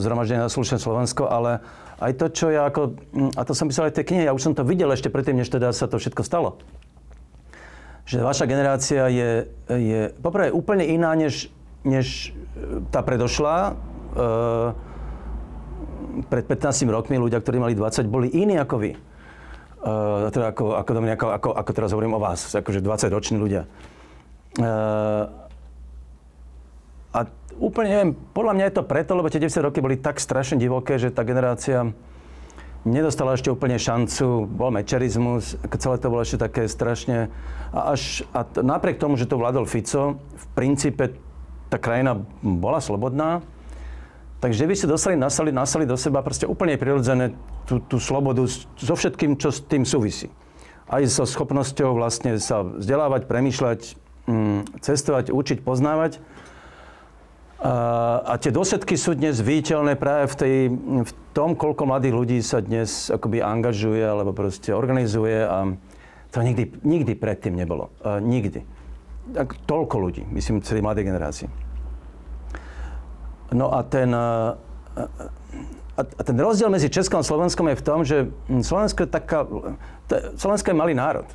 zhromaždenie 0.00 0.40
na 0.40 0.48
slušné 0.48 0.80
Slovensko, 0.80 1.28
ale 1.28 1.60
aj 2.00 2.12
to, 2.16 2.26
čo 2.32 2.46
ja 2.48 2.64
ako, 2.64 2.96
a 3.36 3.42
to 3.44 3.52
som 3.52 3.68
písal 3.68 3.92
aj 3.92 3.92
v 3.92 3.98
tej 4.00 4.06
knihe, 4.08 4.22
ja 4.24 4.32
už 4.32 4.42
som 4.42 4.56
to 4.56 4.64
videl 4.64 4.88
ešte 4.88 5.12
predtým, 5.12 5.36
než 5.36 5.52
teda 5.52 5.68
sa 5.76 5.84
to 5.84 6.00
všetko 6.00 6.24
stalo. 6.24 6.58
Že 8.08 8.24
vaša 8.24 8.48
generácia 8.48 9.04
je, 9.12 9.52
je 9.68 10.00
poprvé 10.18 10.48
úplne 10.48 10.88
iná, 10.88 11.12
než, 11.12 11.52
než 11.82 12.30
e, 12.30 12.82
tá 12.90 13.02
predošlá. 13.02 13.56
E, 13.70 13.72
pred 16.28 16.44
15 16.44 16.84
rokmi 16.92 17.16
ľudia, 17.16 17.40
ktorí 17.40 17.56
mali 17.56 17.72
20, 17.72 18.04
boli 18.08 18.28
iní 18.28 18.60
ako 18.60 18.76
vy. 18.78 18.90
E, 18.92 18.98
teda 20.30 20.52
ako, 20.52 20.78
ako, 20.78 20.90
ako, 21.00 21.26
ako, 21.32 21.48
ako 21.56 21.70
teraz 21.72 21.90
hovorím 21.96 22.18
o 22.18 22.20
vás, 22.22 22.52
akože 22.52 22.84
20 22.84 23.10
roční 23.10 23.36
ľudia. 23.40 23.62
E, 24.56 24.66
a 27.12 27.18
úplne 27.60 27.88
neviem, 27.92 28.10
podľa 28.32 28.52
mňa 28.56 28.64
je 28.68 28.74
to 28.80 28.88
preto, 28.88 29.12
lebo 29.12 29.28
tie 29.28 29.42
90 29.42 29.68
roky 29.68 29.78
boli 29.84 30.00
tak 30.00 30.16
strašne 30.16 30.56
divoké, 30.56 30.96
že 30.96 31.12
tá 31.12 31.26
generácia 31.26 31.92
nedostala 32.82 33.38
ešte 33.38 33.52
úplne 33.52 33.78
šancu, 33.78 34.48
bol 34.50 34.74
mečerizmus, 34.74 35.54
celé 35.78 35.96
to 36.02 36.10
bolo 36.10 36.22
ešte 36.26 36.38
také 36.42 36.66
strašne... 36.66 37.30
A, 37.70 37.94
až, 37.94 38.26
a 38.34 38.42
t- 38.42 38.58
napriek 38.58 38.98
tomu, 38.98 39.14
že 39.14 39.30
to 39.30 39.38
vládol 39.38 39.70
Fico, 39.70 40.18
v 40.18 40.44
princípe 40.56 41.14
tá 41.72 41.80
krajina 41.80 42.20
bola 42.44 42.84
slobodná, 42.84 43.40
takže 44.44 44.68
by 44.68 44.74
si 44.76 44.84
dostali, 44.84 45.16
nasali, 45.16 45.48
nasali 45.48 45.88
do 45.88 45.96
seba 45.96 46.20
proste 46.20 46.44
úplne 46.44 46.76
prirodzené 46.76 47.32
tú, 47.64 47.80
tú 47.80 47.96
slobodu 47.96 48.44
so 48.76 48.92
všetkým, 48.92 49.40
čo 49.40 49.48
s 49.48 49.64
tým 49.64 49.88
súvisí. 49.88 50.28
Aj 50.92 51.00
so 51.08 51.24
schopnosťou 51.24 51.96
vlastne 51.96 52.36
sa 52.36 52.60
vzdelávať, 52.60 53.24
premýšľať, 53.24 53.80
mm, 54.28 54.84
cestovať, 54.84 55.32
učiť, 55.32 55.64
poznávať. 55.64 56.20
A, 57.62 57.72
a 58.26 58.32
tie 58.36 58.52
dôsledky 58.52 58.98
sú 58.98 59.16
dnes 59.16 59.38
viditeľné 59.40 59.96
práve 59.96 60.28
v, 60.28 60.34
tej, 60.36 60.56
v 61.08 61.12
tom, 61.32 61.54
koľko 61.56 61.88
mladých 61.88 62.12
ľudí 62.12 62.38
sa 62.44 62.60
dnes 62.60 63.08
akoby 63.08 63.40
angažuje 63.40 64.02
alebo 64.02 64.36
proste 64.36 64.74
organizuje 64.74 65.46
a 65.46 65.72
to 66.34 66.42
nikdy, 66.42 66.74
nikdy 66.82 67.14
predtým 67.14 67.54
nebolo. 67.54 67.94
A 68.02 68.18
nikdy. 68.18 68.66
Toľko 69.70 69.96
ľudí, 70.02 70.22
myslím, 70.34 70.66
celej 70.66 70.82
mladej 70.82 71.06
generácii. 71.06 71.48
No 73.52 73.70
a 73.70 73.84
ten, 73.86 74.10
a, 74.10 74.56
a 75.94 76.22
ten 76.24 76.36
rozdiel 76.40 76.72
medzi 76.72 76.88
Českom 76.88 77.20
a 77.20 77.26
Slovenskom 77.26 77.68
je 77.70 77.76
v 77.78 77.84
tom, 77.84 78.00
že 78.02 78.32
Slovensko 78.48 79.04
je 79.06 79.10
taká, 79.12 79.46
Slovensko 80.34 80.72
je 80.72 80.76
malý 80.76 80.96
národ. 80.96 81.28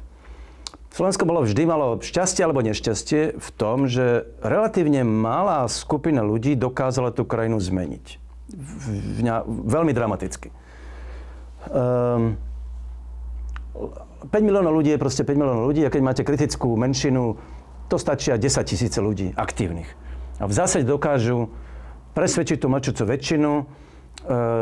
Slovensko 0.92 1.30
bolo 1.30 1.46
vždy 1.46 1.64
malo 1.70 2.02
šťastie 2.02 2.42
alebo 2.42 2.66
nešťastie 2.66 3.38
v 3.38 3.50
tom, 3.54 3.86
že 3.86 4.26
relatívne 4.42 5.06
malá 5.06 5.70
skupina 5.70 6.26
ľudí 6.26 6.58
dokázala 6.58 7.14
tú 7.14 7.22
krajinu 7.22 7.62
zmeniť. 7.62 8.06
V, 8.50 8.84
v, 8.90 9.20
veľmi 9.46 9.94
dramaticky. 9.94 10.50
Um, 11.70 12.40
ehm, 13.78 14.26
5 14.26 14.42
miliónov 14.42 14.74
ľudí 14.74 14.98
je 14.98 15.00
proste 15.00 15.22
5 15.22 15.38
miliónov 15.38 15.70
ľudí 15.70 15.86
a 15.86 15.94
keď 15.94 16.02
máte 16.02 16.24
kritickú 16.26 16.74
menšinu, 16.74 17.38
to 17.88 17.96
stačia 17.96 18.36
10 18.36 18.68
tisíce 18.68 19.00
ľudí 19.00 19.32
aktívnych. 19.36 19.88
A 20.38 20.46
v 20.46 20.54
zásade 20.54 20.86
dokážu 20.86 21.50
presvedčiť 22.14 22.62
tú 22.62 22.68
mlčúcu 22.68 23.04
väčšinu, 23.08 23.52
e, 23.58 23.64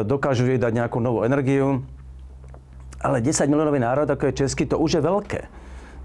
dokážu 0.05 0.47
jej 0.47 0.61
dať 0.61 0.71
nejakú 0.71 1.01
novú 1.01 1.25
energiu, 1.25 1.83
ale 3.01 3.19
10 3.19 3.49
miliónový 3.49 3.81
národ, 3.81 4.07
ako 4.07 4.29
je 4.29 4.45
český, 4.45 4.63
to 4.69 4.79
už 4.79 4.97
je 4.97 5.01
veľké 5.03 5.41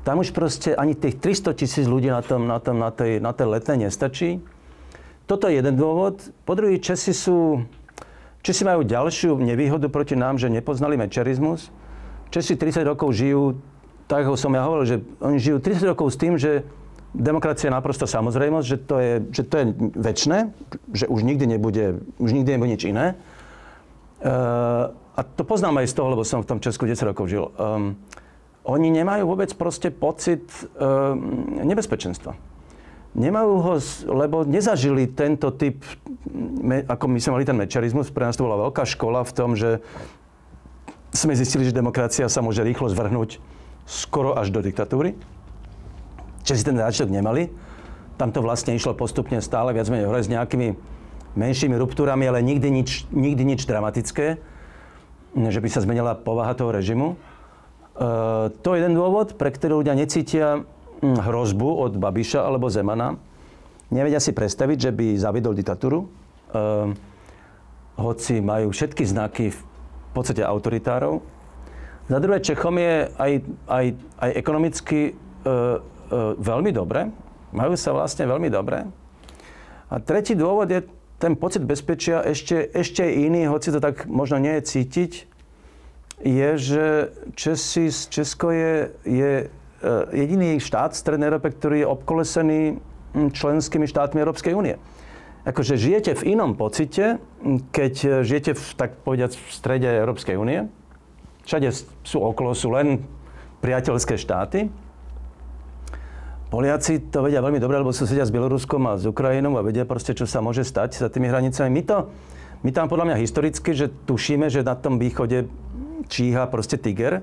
tam 0.01 0.25
už 0.25 0.33
proste 0.33 0.73
ani 0.73 0.97
tých 0.97 1.21
300 1.21 1.61
tisíc 1.61 1.85
ľudí 1.85 2.09
na, 2.09 2.25
tom, 2.25 2.49
na, 2.49 2.57
tom, 2.57 2.81
na, 2.81 2.89
tej, 2.89 3.21
na 3.21 3.37
tej 3.37 3.53
letnej 3.53 3.89
nestačí. 3.89 4.41
Toto 5.29 5.47
je 5.47 5.61
jeden 5.61 5.77
dôvod. 5.77 6.25
Po 6.49 6.57
druhý, 6.57 6.81
Česi 6.81 7.13
sú... 7.13 7.69
Česi 8.41 8.65
majú 8.65 8.81
ďalšiu 8.81 9.37
nevýhodu 9.37 9.93
proti 9.93 10.17
nám, 10.17 10.41
že 10.41 10.49
nepoznali 10.49 10.97
mečerizmus. 10.97 11.69
Česi 12.33 12.57
30 12.57 12.89
rokov 12.89 13.13
žijú, 13.13 13.61
tak 14.09 14.25
ako 14.25 14.41
som 14.41 14.57
ja 14.57 14.65
hovoril, 14.65 14.87
že 14.89 14.97
oni 15.21 15.37
žijú 15.37 15.61
30 15.61 15.93
rokov 15.93 16.09
s 16.09 16.17
tým, 16.17 16.41
že 16.41 16.65
demokracia 17.15 17.69
je 17.69 17.77
naprosto 17.77 18.07
samozrejmosť, 18.07 18.67
že 18.67 18.79
to 18.79 18.97
je, 18.99 19.13
že 19.35 19.43
to 19.47 19.55
je 19.59 19.65
väčšie, 19.99 20.39
že 20.95 21.05
už 21.11 21.21
nikdy 21.27 21.45
nebude, 21.59 22.03
už 22.23 22.31
nikdy 22.31 22.51
nebude 22.55 22.71
nič 22.75 22.83
iné. 22.87 23.19
Uh, 24.21 24.93
a 25.17 25.21
to 25.25 25.43
poznám 25.45 25.83
aj 25.83 25.91
z 25.91 25.95
toho, 25.97 26.09
lebo 26.13 26.23
som 26.25 26.41
v 26.45 26.49
tom 26.49 26.63
Česku 26.63 26.87
10 26.87 27.11
rokov 27.11 27.29
žil. 27.29 27.51
Um, 27.57 27.99
oni 28.65 28.93
nemajú 28.93 29.25
vôbec 29.25 29.49
proste 29.57 29.89
pocit 29.89 30.45
e, 30.53 30.69
nebezpečenstva. 31.65 32.37
Nemajú 33.17 33.53
ho, 33.59 33.75
lebo 34.13 34.45
nezažili 34.47 35.11
tento 35.11 35.51
typ, 35.51 35.83
ako 36.87 37.05
my 37.11 37.19
sme 37.19 37.41
mali 37.41 37.49
ten 37.49 37.59
mečarizmus, 37.59 38.13
pre 38.13 38.29
nás 38.29 38.37
to 38.37 38.47
bola 38.47 38.71
veľká 38.71 38.85
škola 38.87 39.25
v 39.27 39.33
tom, 39.35 39.57
že 39.57 39.81
sme 41.11 41.35
zistili, 41.35 41.67
že 41.67 41.75
demokracia 41.75 42.31
sa 42.31 42.45
môže 42.45 42.63
rýchlo 42.63 42.87
zvrhnúť 42.87 43.43
skoro 43.89 44.39
až 44.39 44.55
do 44.55 44.63
diktatúry. 44.63 45.19
Česi 46.51 46.67
ten 46.67 46.75
záčiatok 46.75 47.15
nemali. 47.15 47.47
Tam 48.19 48.35
to 48.35 48.43
vlastne 48.43 48.75
išlo 48.75 48.99
postupne 48.99 49.39
stále 49.39 49.71
viac 49.71 49.87
menej 49.87 50.11
hore 50.11 50.19
s 50.19 50.27
nejakými 50.27 50.75
menšími 51.39 51.79
ruptúrami, 51.79 52.27
ale 52.27 52.43
nikdy 52.43 52.75
nič, 52.75 53.07
nikdy 53.15 53.55
nič 53.55 53.71
dramatické, 53.71 54.43
že 55.39 55.61
by 55.63 55.69
sa 55.71 55.87
zmenila 55.87 56.19
povaha 56.19 56.59
toho 56.59 56.75
režimu. 56.75 57.15
Eh, 57.15 58.51
to 58.67 58.75
je 58.75 58.83
jeden 58.83 58.99
dôvod, 58.99 59.39
pre 59.39 59.55
ktorý 59.55 59.87
ľudia 59.87 59.95
necítia 59.95 60.67
hm, 60.99 61.23
hrozbu 61.23 61.71
od 61.87 61.95
Babiša 61.95 62.43
alebo 62.43 62.67
Zemana. 62.67 63.15
Nevedia 63.95 64.19
si 64.19 64.35
predstaviť, 64.35 64.91
že 64.91 64.91
by 64.91 65.07
zavidol 65.23 65.55
diktatúru, 65.55 66.03
eh, 66.03 66.91
hoci 67.95 68.43
majú 68.43 68.75
všetky 68.75 69.07
znaky 69.07 69.55
v 69.55 69.61
podstate 70.19 70.43
autoritárov. 70.43 71.23
Za 72.11 72.19
druhé, 72.19 72.43
Čechom 72.43 72.75
je 72.75 73.07
aj, 73.07 73.33
aj, 73.71 73.87
aj 74.19 74.31
ekonomicky 74.35 75.01
e, 75.07 75.11
e, 75.15 75.53
veľmi 76.37 76.71
dobre. 76.75 77.09
Majú 77.55 77.75
sa 77.75 77.95
vlastne 77.95 78.27
veľmi 78.27 78.51
dobre. 78.51 78.87
A 79.91 79.99
tretí 79.99 80.39
dôvod 80.39 80.71
je 80.71 80.87
ten 81.19 81.35
pocit 81.35 81.63
bezpečia 81.67 82.23
ešte, 82.23 82.71
ešte 82.71 83.03
iný, 83.03 83.51
hoci 83.51 83.75
to 83.75 83.83
tak 83.83 84.07
možno 84.07 84.39
nie 84.39 84.55
je 84.59 84.63
cítiť 84.67 85.13
je, 86.21 86.51
že 86.59 86.85
Česi, 87.35 87.89
Česko 87.89 88.53
je, 88.53 88.93
je 89.09 89.33
e, 89.41 89.47
jediný 90.13 90.61
štát 90.61 90.93
v 90.93 91.01
Strednej 91.01 91.33
Európe, 91.33 91.49
ktorý 91.49 91.85
je 91.85 91.89
obkolesený 91.89 92.61
členskými 93.33 93.89
štátmi 93.89 94.21
Európskej 94.21 94.53
únie. 94.53 94.77
Akože 95.49 95.81
žijete 95.81 96.13
v 96.21 96.37
inom 96.37 96.53
pocite, 96.61 97.17
keď 97.73 97.95
e, 98.05 98.09
žijete 98.29 98.53
v, 98.53 98.65
tak 98.77 99.01
povediať, 99.01 99.33
v 99.41 99.49
strede 99.49 99.89
Európskej 99.89 100.37
únie. 100.37 100.69
Všade 101.49 101.73
sú 102.05 102.21
okolo, 102.21 102.53
sú 102.53 102.69
len 102.77 103.01
priateľské 103.65 104.21
štáty. 104.21 104.69
Poliaci 106.51 107.15
to 107.15 107.23
vedia 107.23 107.39
veľmi 107.39 107.63
dobre, 107.63 107.79
lebo 107.79 107.95
susedia 107.95 108.27
s 108.27 108.35
Bieloruskom 108.35 108.83
a 108.91 108.99
s 108.99 109.07
Ukrajinou 109.07 109.55
a 109.55 109.63
vedia 109.63 109.87
proste, 109.87 110.19
čo 110.19 110.27
sa 110.27 110.43
môže 110.43 110.67
stať 110.67 110.99
za 110.99 111.07
tými 111.07 111.31
hranicami. 111.31 111.71
My 111.71 111.83
to, 111.87 112.11
my 112.67 112.71
tam 112.75 112.91
podľa 112.91 113.15
mňa 113.15 113.23
historicky, 113.23 113.71
že 113.71 113.87
tušíme, 113.87 114.51
že 114.51 114.67
na 114.67 114.75
tom 114.75 114.99
východe 114.99 115.47
číha 116.11 116.51
proste 116.51 116.75
tiger. 116.75 117.23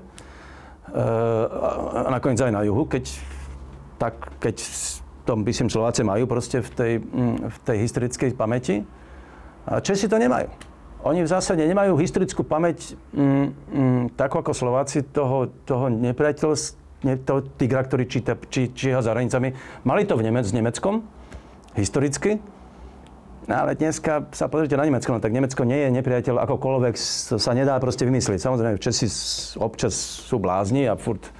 a 1.92 2.08
nakoniec 2.08 2.40
aj 2.40 2.56
na 2.56 2.64
juhu, 2.64 2.88
keď, 2.88 3.04
tak, 4.00 4.16
keď 4.40 4.64
to, 5.28 5.36
myslím, 5.44 5.68
Slováci 5.68 6.08
majú 6.08 6.24
proste 6.24 6.64
v 6.64 6.70
tej, 6.72 6.92
mm, 7.04 7.36
v 7.52 7.56
tej 7.68 7.76
historickej 7.84 8.32
pamäti. 8.32 8.80
A 9.68 9.84
Česi 9.84 10.08
to 10.08 10.16
nemajú. 10.16 10.48
Oni 11.04 11.20
v 11.20 11.28
zásade 11.28 11.60
nemajú 11.68 12.00
historickú 12.00 12.48
pamäť 12.48 12.96
mm, 13.12 13.20
mm, 13.76 14.02
takú 14.16 14.40
ako 14.40 14.56
Slováci 14.56 15.04
toho, 15.04 15.52
toho 15.68 15.92
nepriateľstva 15.92 16.87
to 17.02 17.46
tigra, 17.56 17.86
ktorý 17.86 18.10
číta, 18.10 18.34
či, 18.50 18.74
číha 18.74 18.98
za 18.98 19.14
hranicami. 19.14 19.54
Mali 19.86 20.02
to 20.02 20.18
v 20.18 20.26
Nemec, 20.26 20.46
s 20.46 20.54
Nemeckom, 20.54 21.06
historicky. 21.78 22.42
No 23.48 23.64
ale 23.64 23.80
dneska 23.80 24.28
sa 24.36 24.44
pozrite 24.52 24.76
na 24.76 24.84
Nemecko, 24.84 25.16
no 25.16 25.24
tak 25.24 25.32
Nemecko 25.32 25.64
nie 25.64 25.88
je 25.88 25.94
nepriateľ 25.94 26.36
akokoľvek, 26.44 26.94
to 27.32 27.40
sa 27.40 27.56
nedá 27.56 27.80
proste 27.80 28.04
vymyslieť. 28.04 28.44
Samozrejme, 28.44 28.76
Česi 28.76 29.08
občas 29.56 29.96
sú 29.96 30.36
blázni 30.36 30.84
a 30.84 31.00
furt 31.00 31.32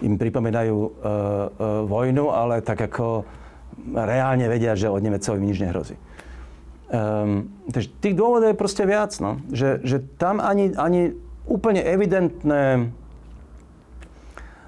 im 0.00 0.16
pripomínajú 0.16 0.76
uh, 0.76 0.88
uh, 0.88 0.90
vojnu, 1.84 2.32
ale 2.32 2.64
tak 2.64 2.80
ako 2.88 3.28
reálne 3.92 4.48
vedia, 4.48 4.72
že 4.72 4.88
od 4.88 5.04
Nemecov 5.04 5.36
im 5.36 5.44
nič 5.44 5.60
nehrozí. 5.60 5.96
Um, 6.86 7.52
takže 7.68 7.92
tých 8.00 8.14
dôvodov 8.16 8.54
je 8.54 8.56
proste 8.56 8.84
viac, 8.88 9.12
no. 9.20 9.42
Že, 9.52 9.84
že 9.84 9.96
tam 10.16 10.40
ani, 10.40 10.72
ani 10.78 11.12
úplne 11.44 11.84
evidentné 11.84 12.94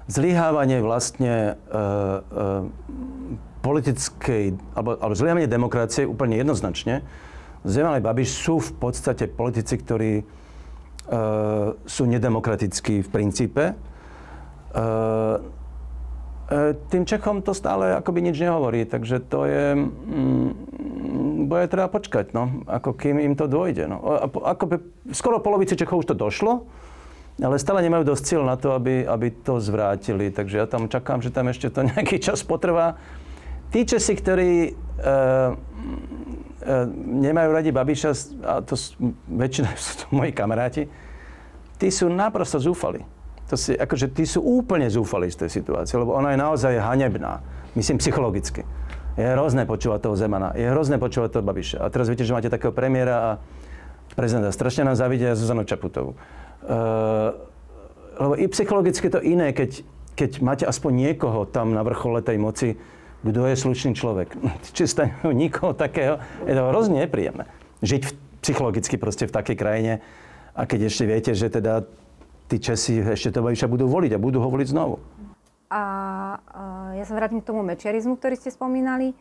zlyhávanie 0.09 0.81
vlastne 0.81 1.53
e, 1.53 1.77
e, 1.77 1.85
politickej, 3.61 4.57
alebo, 4.73 4.97
alebo 4.97 5.13
zlyhávanie 5.13 5.45
demokracie 5.45 6.09
úplne 6.09 6.41
jednoznačne. 6.41 7.05
Zeman 7.61 8.01
aj 8.01 8.03
Babiš 8.09 8.29
sú 8.33 8.57
v 8.57 8.71
podstate 8.81 9.29
politici, 9.29 9.77
ktorí 9.77 10.13
e, 10.19 10.23
sú 11.85 12.03
nedemokratickí 12.09 13.05
v 13.05 13.09
princípe. 13.13 13.63
E, 13.69 13.73
e, 16.49 16.73
tým 16.89 17.03
Čechom 17.05 17.45
to 17.45 17.53
stále 17.53 17.93
akoby 17.93 18.25
nič 18.25 18.41
nehovorí, 18.41 18.89
takže 18.89 19.21
to 19.29 19.45
je... 19.45 19.77
Mm, 19.77 20.49
bude 21.49 21.65
treba 21.65 21.89
počkať, 21.89 22.33
no, 22.37 22.61
ako 22.69 22.93
kým 22.93 23.17
im 23.17 23.33
to 23.33 23.49
dôjde. 23.49 23.89
No. 23.89 23.97
Ako 24.45 24.69
by, 24.69 24.75
skoro 25.13 25.41
polovici 25.41 25.73
Čechov 25.73 26.05
už 26.05 26.13
to 26.13 26.15
došlo, 26.17 26.69
ale 27.39 27.55
stále 27.55 27.79
nemajú 27.83 28.03
dosť 28.03 28.23
cieľ 28.23 28.43
na 28.43 28.59
to, 28.59 28.75
aby, 28.75 29.07
aby 29.07 29.31
to 29.31 29.63
zvrátili. 29.63 30.27
Takže 30.31 30.55
ja 30.59 30.67
tam 30.67 30.91
čakám, 30.91 31.23
že 31.23 31.31
tam 31.31 31.47
ešte 31.47 31.71
to 31.71 31.85
nejaký 31.89 32.19
čas 32.19 32.43
potrvá. 32.43 32.99
Tí 33.69 33.85
Česi, 33.85 34.17
ktorí 34.17 34.51
e, 34.65 34.71
e, 34.71 35.13
nemajú 37.21 37.49
radi 37.53 37.69
Babiša, 37.69 38.11
a 38.43 38.65
to 38.65 38.73
väčšina 39.29 39.69
sú 39.79 39.91
to 40.03 40.05
moji 40.11 40.31
kamaráti, 40.33 40.89
tí 41.77 41.87
sú 41.93 42.09
naprosto 42.11 42.59
zúfali. 42.59 43.05
To 43.49 43.57
si, 43.57 43.73
akože 43.73 44.13
tí 44.13 44.29
sú 44.29 44.45
úplne 44.45 44.85
zúfali 44.89 45.25
z 45.33 45.45
tej 45.45 45.49
situácie, 45.61 45.97
lebo 45.97 46.13
ona 46.13 46.37
je 46.37 46.39
naozaj 46.41 46.73
hanebná. 46.77 47.41
Myslím 47.73 47.97
psychologicky. 47.97 48.61
Je 49.17 49.25
hrozné 49.25 49.65
počúvať 49.65 50.05
toho 50.05 50.15
Zemana, 50.15 50.53
je 50.53 50.69
hrozné 50.69 51.01
počúvať 51.01 51.33
toho 51.33 51.43
Babiša. 51.45 51.81
A 51.81 51.89
teraz 51.89 52.07
viete, 52.07 52.23
že 52.23 52.33
máte 52.33 52.49
takého 52.49 52.69
premiéra 52.69 53.15
a 53.17 53.29
prezidenta 54.13 54.53
strašne 54.53 54.85
nám 54.85 54.97
zavidia 54.97 55.33
Zuzanu 55.33 55.65
Čaputovú. 55.65 56.13
Uh, 56.63 57.35
lebo 58.19 58.33
i 58.35 58.45
psychologicky 58.51 59.07
je 59.07 59.15
to 59.15 59.23
iné, 59.23 59.55
keď, 59.55 59.83
keď 60.19 60.31
máte 60.43 60.65
aspoň 60.67 60.91
niekoho 60.91 61.47
tam 61.47 61.71
na 61.71 61.81
vrchole 61.87 62.19
tej 62.19 62.35
moci, 62.35 62.69
kto 63.23 63.47
je 63.47 63.55
slušný 63.55 63.91
človek. 63.95 64.35
Či 64.75 64.83
stane 64.87 65.15
nikoho 65.23 65.71
takého, 65.71 66.19
je 66.43 66.53
to 66.55 66.63
hrozne 66.71 67.03
nepríjemné. 67.07 67.47
Žiť 67.79 68.01
v, 68.03 68.11
psychologicky 68.43 68.95
proste 68.99 69.27
v 69.27 69.35
takej 69.35 69.55
krajine 69.59 69.93
a 70.55 70.63
keď 70.63 70.91
ešte 70.91 71.03
viete, 71.07 71.31
že 71.35 71.51
teda 71.51 71.87
tí 72.51 72.59
Česi 72.59 72.99
ešte 72.99 73.35
to 73.35 73.43
budú 73.43 73.85
voliť 73.87 74.15
a 74.15 74.19
budú 74.19 74.43
ho 74.43 74.49
voliť 74.51 74.67
znovu. 74.71 74.99
A 75.69 75.81
uh, 76.39 76.97
ja 76.97 77.05
sa 77.05 77.13
vrátim 77.13 77.45
k 77.45 77.47
tomu 77.47 77.61
mečiarizmu, 77.61 78.17
ktorý 78.17 78.35
ste 78.39 78.49
spomínali, 78.49 79.13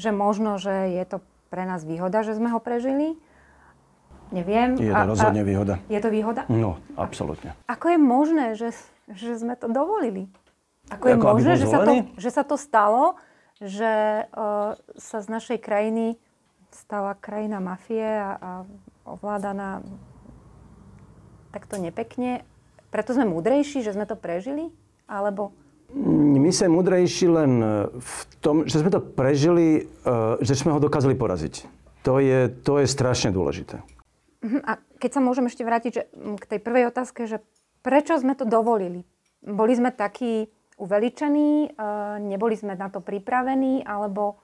že 0.00 0.14
možno, 0.14 0.56
že 0.56 0.96
je 0.96 1.04
to 1.04 1.20
pre 1.52 1.68
nás 1.68 1.84
výhoda, 1.84 2.24
že 2.24 2.38
sme 2.38 2.48
ho 2.48 2.62
prežili, 2.62 3.20
Neviem. 4.30 4.78
Je 4.78 4.94
to 4.94 5.02
a, 5.02 5.10
rozhodne 5.10 5.42
výhoda. 5.42 5.82
Je 5.90 5.98
to 5.98 6.08
výhoda? 6.10 6.46
No, 6.46 6.78
absolútne. 6.94 7.58
Ako 7.66 7.90
je 7.90 7.98
možné, 7.98 8.46
že, 8.54 8.70
že 9.10 9.34
sme 9.38 9.58
to 9.58 9.66
dovolili? 9.66 10.30
Ako 10.90 11.04
je 11.10 11.14
Ako 11.18 11.26
možné, 11.34 11.52
že 11.58 11.66
sa, 11.66 11.78
to, 11.82 11.92
že 12.14 12.30
sa 12.30 12.42
to 12.46 12.56
stalo, 12.58 13.18
že 13.58 14.26
uh, 14.30 14.78
sa 14.98 15.18
z 15.22 15.26
našej 15.30 15.58
krajiny 15.62 16.18
stala 16.70 17.18
krajina 17.18 17.58
mafie 17.58 18.06
a, 18.06 18.30
a 18.38 18.50
ovládaná 19.06 19.82
takto 21.50 21.78
nepekne? 21.82 22.46
Preto 22.94 23.14
sme 23.14 23.26
múdrejší, 23.26 23.82
že 23.82 23.94
sme 23.94 24.06
to 24.06 24.14
prežili? 24.14 24.70
Alebo... 25.10 25.54
My 25.90 26.54
sme 26.54 26.70
múdrejší 26.70 27.26
len 27.26 27.52
v 27.98 28.18
tom, 28.38 28.62
že 28.62 28.78
sme 28.78 28.94
to 28.94 29.02
prežili, 29.02 29.90
uh, 30.06 30.38
že 30.38 30.54
sme 30.54 30.70
ho 30.70 30.78
dokázali 30.78 31.18
poraziť. 31.18 31.66
To 32.06 32.22
je, 32.22 32.46
to 32.62 32.78
je 32.78 32.86
strašne 32.86 33.34
dôležité. 33.34 33.82
Uh-huh. 34.40 34.60
A 34.64 34.80
keď 34.96 35.10
sa 35.16 35.20
môžem 35.20 35.46
ešte 35.48 35.62
vrátiť 35.64 35.92
že, 35.92 36.02
k 36.40 36.44
tej 36.48 36.60
prvej 36.64 36.88
otázke, 36.88 37.28
že 37.28 37.44
prečo 37.84 38.16
sme 38.16 38.32
to 38.32 38.48
dovolili? 38.48 39.04
Boli 39.44 39.72
sme 39.76 39.92
takí 39.92 40.48
uveličení, 40.80 41.76
uh, 41.76 42.16
neboli 42.20 42.56
sme 42.56 42.72
na 42.76 42.88
to 42.88 43.04
pripravení, 43.04 43.84
alebo... 43.84 44.40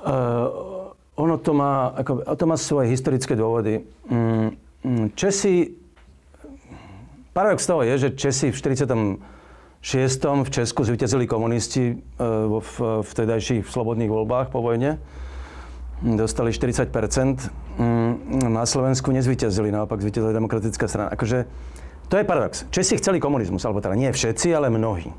Uh, 0.00 0.96
ono 1.20 1.36
to 1.38 1.52
má, 1.52 1.92
ako, 1.94 2.24
to 2.24 2.44
má 2.48 2.56
svoje 2.56 2.90
historické 2.90 3.36
dôvody. 3.36 3.84
Mm, 4.08 4.56
mm 4.82 5.06
Česi... 5.14 5.76
Paradox 7.36 7.66
toho 7.66 7.82
je, 7.82 8.08
že 8.08 8.08
Česi 8.16 8.54
v 8.54 8.56
46. 8.56 9.20
v 10.22 10.50
Česku 10.50 10.80
zvíťazili 10.86 11.26
komunisti 11.26 11.98
v, 11.98 12.62
v 12.62 12.76
vtedajších 13.02 13.66
slobodných 13.66 14.06
voľbách 14.06 14.54
po 14.54 14.62
vojne 14.62 15.02
dostali 16.02 16.50
40 16.50 16.90
mm, 16.90 18.50
Na 18.50 18.66
Slovensku 18.66 19.12
nezvyťazili, 19.12 19.70
naopak 19.70 20.02
zvyťazila 20.02 20.32
demokratická 20.34 20.88
strana. 20.90 21.12
Akože, 21.12 21.46
to 22.10 22.18
je 22.18 22.24
paradox. 22.24 22.66
Česi 22.74 22.98
chceli 22.98 23.22
komunizmus, 23.22 23.62
alebo 23.62 23.78
teda 23.84 23.94
nie 23.94 24.10
všetci, 24.10 24.50
ale 24.54 24.72
mnohí. 24.72 25.12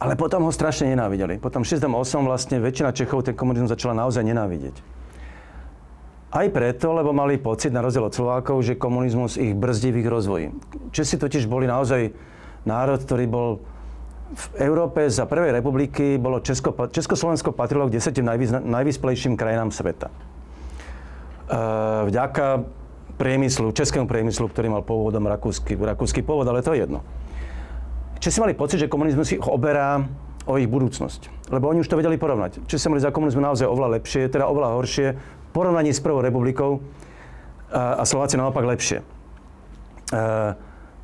Ale 0.00 0.16
potom 0.16 0.48
ho 0.48 0.52
strašne 0.52 0.88
nenávideli. 0.96 1.36
Potom 1.36 1.60
6 1.60 1.76
8 1.76 2.24
vlastne 2.24 2.56
väčšina 2.56 2.96
Čechov 2.96 3.28
ten 3.28 3.36
komunizmus 3.36 3.76
začala 3.76 3.92
naozaj 4.00 4.24
nenávidieť. 4.24 5.00
Aj 6.30 6.46
preto, 6.46 6.94
lebo 6.94 7.10
mali 7.10 7.42
pocit, 7.42 7.74
na 7.74 7.82
rozdiel 7.82 8.06
od 8.06 8.14
Slovákov, 8.14 8.62
že 8.62 8.78
komunizmus 8.78 9.34
ich 9.34 9.50
brzdí 9.50 9.90
v 9.90 10.06
ich 10.06 10.08
rozvoji. 10.08 10.46
Česi 10.94 11.18
totiž 11.18 11.50
boli 11.50 11.66
naozaj 11.66 12.14
národ, 12.62 13.02
ktorý 13.02 13.26
bol 13.26 13.48
v 14.30 14.44
Európe 14.62 15.10
za 15.10 15.26
Prvej 15.26 15.50
republiky 15.50 16.14
bolo 16.14 16.38
Česko, 16.38 16.70
Československo 16.70 17.50
patrilo 17.50 17.90
k 17.90 17.98
desetým 17.98 18.22
najvysplejším 18.62 19.34
krajinám 19.34 19.74
sveta. 19.74 20.06
E, 20.06 20.14
vďaka 22.06 22.62
priemyslu, 23.18 23.74
českému 23.74 24.06
priemyslu, 24.06 24.46
ktorý 24.48 24.70
mal 24.70 24.86
pôvodom 24.86 25.26
rakúsky, 25.26 25.74
rakúsky 25.74 26.22
pôvod, 26.22 26.46
ale 26.46 26.62
to 26.62 26.72
je 26.72 26.86
jedno. 26.86 27.02
Česi 28.22 28.38
mali 28.38 28.54
pocit, 28.54 28.78
že 28.78 28.86
komunizmus 28.86 29.34
ich 29.34 29.42
oberá 29.42 29.98
o 30.46 30.56
ich 30.56 30.70
budúcnosť. 30.70 31.50
Lebo 31.50 31.68
oni 31.68 31.82
už 31.82 31.90
to 31.90 31.98
vedeli 31.98 32.14
porovnať. 32.14 32.64
Česi 32.70 32.86
mali 32.86 33.02
za 33.02 33.10
komunizmu 33.10 33.42
naozaj 33.42 33.66
oveľa 33.66 33.98
lepšie, 33.98 34.30
teda 34.30 34.46
oveľa 34.46 34.68
horšie 34.78 35.06
v 35.18 35.50
porovnaní 35.50 35.90
s 35.90 35.98
Prvou 35.98 36.22
republikou 36.22 36.80
a, 37.74 37.98
a 38.00 38.04
Slováci 38.06 38.38
naopak 38.38 38.62
lepšie. 38.62 39.02
E, 39.02 39.04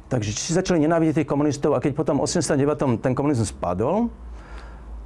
Takže 0.07 0.31
si 0.31 0.55
začali 0.55 0.79
nenávidieť 0.87 1.23
tých 1.23 1.31
komunistov 1.31 1.75
a 1.75 1.83
keď 1.83 1.99
potom 1.99 2.23
v 2.23 2.31
89. 2.31 3.03
ten 3.03 3.13
komunizmus 3.15 3.51
spadol, 3.51 4.07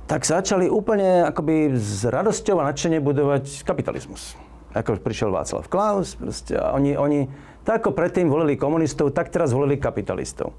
tak 0.05 0.28
začali 0.28 0.68
úplne 0.68 1.24
akoby 1.24 1.72
s 1.78 2.05
radosťou 2.05 2.61
a 2.61 2.68
nadšenie 2.68 3.01
budovať 3.01 3.64
kapitalizmus. 3.64 4.36
Ako 4.76 5.01
prišiel 5.01 5.32
Václav 5.32 5.70
Klaus, 5.72 6.18
proste, 6.20 6.59
a 6.59 6.76
oni, 6.76 6.98
oni 6.98 7.30
tak 7.64 7.86
ako 7.86 7.96
predtým 7.96 8.28
volili 8.28 8.61
komunistov, 8.61 9.14
tak 9.16 9.32
teraz 9.32 9.57
volili 9.57 9.80
kapitalistov. 9.80 10.53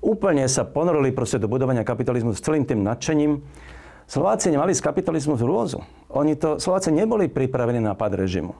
Úplne 0.00 0.48
sa 0.50 0.66
ponorili 0.66 1.12
proste 1.12 1.40
do 1.40 1.46
budovania 1.46 1.86
kapitalizmu 1.86 2.34
s 2.36 2.42
celým 2.42 2.66
tým 2.66 2.84
nadšením. 2.84 3.40
Slováci 4.06 4.48
nemali 4.54 4.74
z 4.74 4.82
kapitalizmu 4.82 5.38
rôzu. 5.40 5.82
Oni 6.10 6.34
to, 6.38 6.58
Slováci 6.62 6.94
neboli 6.94 7.26
pripravení 7.26 7.80
na 7.82 7.92
pad 7.92 8.14
režimu. 8.14 8.54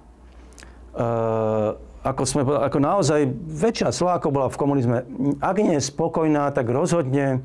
Uh, 0.96 1.76
ako, 2.06 2.22
sme, 2.22 2.42
ako 2.46 2.78
naozaj 2.78 3.26
väčšina 3.50 3.90
Slovákov 3.90 4.30
bola 4.30 4.46
v 4.46 4.60
komunizme, 4.60 4.96
ak 5.42 5.56
nie 5.58 5.74
je 5.76 5.90
spokojná, 5.90 6.54
tak 6.54 6.70
rozhodne 6.70 7.42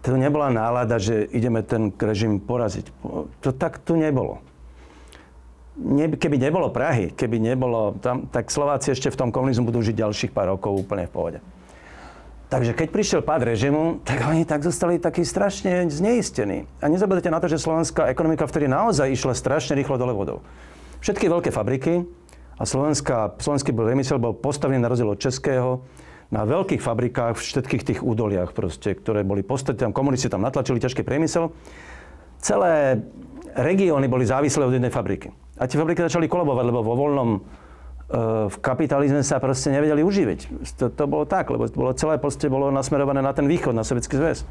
to 0.00 0.16
nebola 0.16 0.48
nálada, 0.48 0.96
že 0.96 1.28
ideme 1.28 1.60
ten 1.60 1.92
režim 1.92 2.40
poraziť. 2.40 2.88
To 3.44 3.50
tak 3.52 3.82
tu 3.84 3.98
nebolo. 3.98 4.40
Ne, 5.78 6.10
keby 6.10 6.40
nebolo 6.40 6.72
Prahy, 6.72 7.12
keby 7.12 7.38
nebolo 7.38 7.94
tam, 8.00 8.26
tak 8.32 8.50
Slováci 8.50 8.90
ešte 8.96 9.12
v 9.12 9.18
tom 9.20 9.30
komunizmu 9.30 9.68
budú 9.68 9.84
žiť 9.84 9.94
ďalších 9.94 10.32
pár 10.34 10.56
rokov 10.56 10.74
úplne 10.74 11.06
v 11.06 11.12
pohode. 11.12 11.38
Takže 12.48 12.72
keď 12.72 12.88
prišiel 12.88 13.20
pád 13.20 13.44
režimu, 13.44 14.00
tak 14.08 14.24
oni 14.24 14.48
tak 14.48 14.64
zostali 14.64 14.96
takí 14.96 15.20
strašne 15.20 15.84
zneistení. 15.92 16.64
A 16.80 16.88
nezabudete 16.88 17.28
na 17.28 17.44
to, 17.44 17.46
že 17.46 17.60
slovenská 17.60 18.08
ekonomika 18.08 18.48
vtedy 18.48 18.64
naozaj 18.64 19.12
išla 19.12 19.36
strašne 19.36 19.76
rýchlo 19.76 20.00
dole 20.00 20.16
vodou. 20.16 20.40
Všetky 21.04 21.28
veľké 21.28 21.52
fabriky 21.52 22.08
a 22.58 22.62
slovenská, 22.66 23.38
slovenský 23.38 23.70
priemysel 23.70 24.18
bol 24.18 24.34
postavený 24.34 24.82
na 24.82 24.90
rozdiel 24.90 25.14
od 25.14 25.22
českého 25.22 25.86
na 26.28 26.44
veľkých 26.44 26.84
fabrikách 26.84 27.38
v 27.38 27.40
všetkých 27.40 27.82
tých 27.88 28.00
údoliach, 28.04 28.52
proste, 28.52 28.92
ktoré 28.92 29.24
boli 29.24 29.40
postavené, 29.40 29.80
tam 29.80 29.96
komunisti 29.96 30.28
tam 30.28 30.44
natlačili 30.44 30.76
ťažký 30.76 31.00
priemysel. 31.00 31.54
Celé 32.42 33.00
regióny 33.56 34.12
boli 34.12 34.28
závislé 34.28 34.68
od 34.68 34.76
jednej 34.76 34.92
fabriky. 34.92 35.32
A 35.56 35.64
tie 35.64 35.80
fabriky 35.80 36.04
začali 36.04 36.28
kolabovať, 36.28 36.64
lebo 36.68 36.84
vo 36.84 36.94
voľnom 36.94 37.30
v 38.48 38.56
kapitalizme 38.64 39.20
sa 39.20 39.36
proste 39.36 39.68
nevedeli 39.68 40.00
uživiť. 40.00 40.64
To, 40.80 40.88
to 40.88 41.04
bolo 41.04 41.28
tak, 41.28 41.52
lebo 41.52 41.68
bolo 41.68 41.92
celé 41.92 42.16
proste 42.16 42.48
bolo 42.48 42.72
nasmerované 42.72 43.20
na 43.20 43.36
ten 43.36 43.44
východ, 43.44 43.76
na 43.76 43.84
Sovietský 43.84 44.16
zväz. 44.16 44.48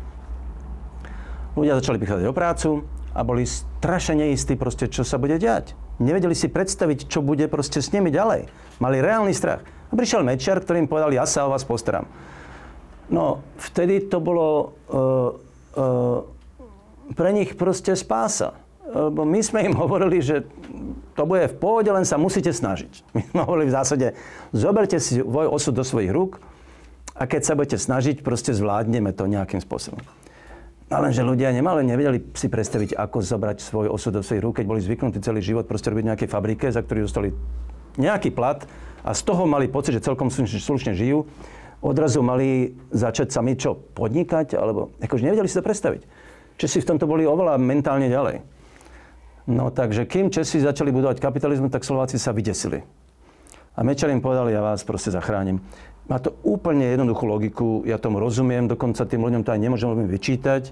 Ľudia 1.58 1.82
začali 1.82 1.98
prichádzať 1.98 2.26
o 2.30 2.38
prácu 2.38 2.70
a 3.18 3.26
boli 3.26 3.50
strašne 3.50 4.22
neistí 4.22 4.54
proste, 4.54 4.86
čo 4.86 5.02
sa 5.02 5.18
bude 5.18 5.42
diať. 5.42 5.74
Nevedeli 5.98 6.38
si 6.38 6.46
predstaviť, 6.46 7.10
čo 7.10 7.26
bude 7.26 7.50
proste 7.50 7.82
s 7.82 7.90
nimi 7.90 8.14
ďalej. 8.14 8.46
Mali 8.78 8.98
reálny 9.02 9.34
strach. 9.34 9.66
A 9.90 9.94
prišiel 9.98 10.22
Mečiar, 10.22 10.62
ktorý 10.62 10.86
im 10.86 10.90
povedal, 10.90 11.10
ja 11.16 11.26
sa 11.26 11.48
o 11.48 11.54
vás 11.54 11.66
postaram. 11.66 12.06
No, 13.08 13.42
vtedy 13.58 14.04
to 14.06 14.20
bolo 14.20 14.78
uh, 14.92 15.32
uh, 15.80 16.20
pre 17.16 17.30
nich 17.32 17.56
proste 17.56 17.96
spása. 17.96 18.54
Lebo 18.88 19.28
my 19.28 19.40
sme 19.44 19.68
im 19.68 19.76
hovorili, 19.84 20.20
že 20.20 20.48
to 21.18 21.26
bude 21.26 21.50
v 21.50 21.56
pôvode, 21.58 21.90
len 21.90 22.06
sa 22.06 22.22
musíte 22.22 22.54
snažiť. 22.54 23.16
My 23.18 23.24
sme 23.26 23.42
hovorili 23.42 23.68
v 23.72 23.76
zásade, 23.76 24.08
zoberte 24.54 25.02
si 25.02 25.24
svoj 25.24 25.50
osud 25.50 25.74
do 25.74 25.82
svojich 25.82 26.14
rúk 26.14 26.38
a 27.18 27.26
keď 27.26 27.42
sa 27.42 27.58
budete 27.58 27.82
snažiť, 27.82 28.22
proste 28.22 28.54
zvládneme 28.54 29.10
to 29.18 29.26
nejakým 29.26 29.58
spôsobom. 29.58 30.04
Ale 30.88 31.12
že 31.12 31.20
ľudia 31.20 31.52
nemali, 31.52 31.84
nevedeli 31.84 32.32
si 32.32 32.48
predstaviť, 32.48 32.96
ako 32.96 33.20
zobrať 33.20 33.60
svoj 33.60 33.92
osud 33.92 34.16
do 34.16 34.24
svojich 34.24 34.40
rúk, 34.40 34.64
keď 34.64 34.66
boli 34.72 34.80
zvyknutí 34.80 35.20
celý 35.20 35.44
život 35.44 35.68
proste 35.68 35.92
robiť 35.92 36.16
nejaké 36.16 36.26
fabrike, 36.32 36.72
za 36.72 36.80
ktorý 36.80 37.04
dostali 37.04 37.36
nejaký 38.00 38.32
plat 38.32 38.64
a 39.04 39.12
z 39.12 39.22
toho 39.28 39.44
mali 39.44 39.68
pocit, 39.68 40.00
že 40.00 40.08
celkom 40.08 40.32
slušne 40.32 40.96
žijú. 40.96 41.28
Odrazu 41.84 42.24
mali 42.24 42.80
začať 42.90 43.36
sami 43.36 43.60
čo, 43.60 43.76
podnikať, 43.76 44.56
alebo 44.56 44.96
akože 45.04 45.28
nevedeli 45.28 45.52
si 45.52 45.60
to 45.60 45.68
predstaviť. 45.68 46.02
Česi 46.56 46.82
v 46.82 46.90
tomto 46.96 47.06
boli 47.06 47.28
oveľa 47.28 47.60
mentálne 47.60 48.08
ďalej. 48.08 48.42
No 49.48 49.70
takže 49.70 50.08
kým 50.08 50.32
Česi 50.32 50.64
začali 50.64 50.92
budovať 50.96 51.20
kapitalizmus, 51.20 51.72
tak 51.72 51.84
Slováci 51.84 52.16
sa 52.16 52.32
vydesili. 52.32 52.84
A 53.78 53.86
Mečer 53.86 54.10
im 54.10 54.26
povedal, 54.26 54.50
ja 54.50 54.64
vás 54.64 54.82
proste 54.82 55.14
zachránim. 55.14 55.62
Má 56.08 56.18
to 56.24 56.36
úplne 56.44 56.88
jednoduchú 56.88 57.26
logiku, 57.28 57.68
ja 57.84 58.00
tomu 58.00 58.24
rozumiem, 58.24 58.68
dokonca 58.68 59.04
tým 59.04 59.28
ľuďom 59.28 59.44
to 59.44 59.52
aj 59.52 59.60
nemôžem 59.60 59.92
veľmi 59.92 60.08
vyčítať, 60.08 60.72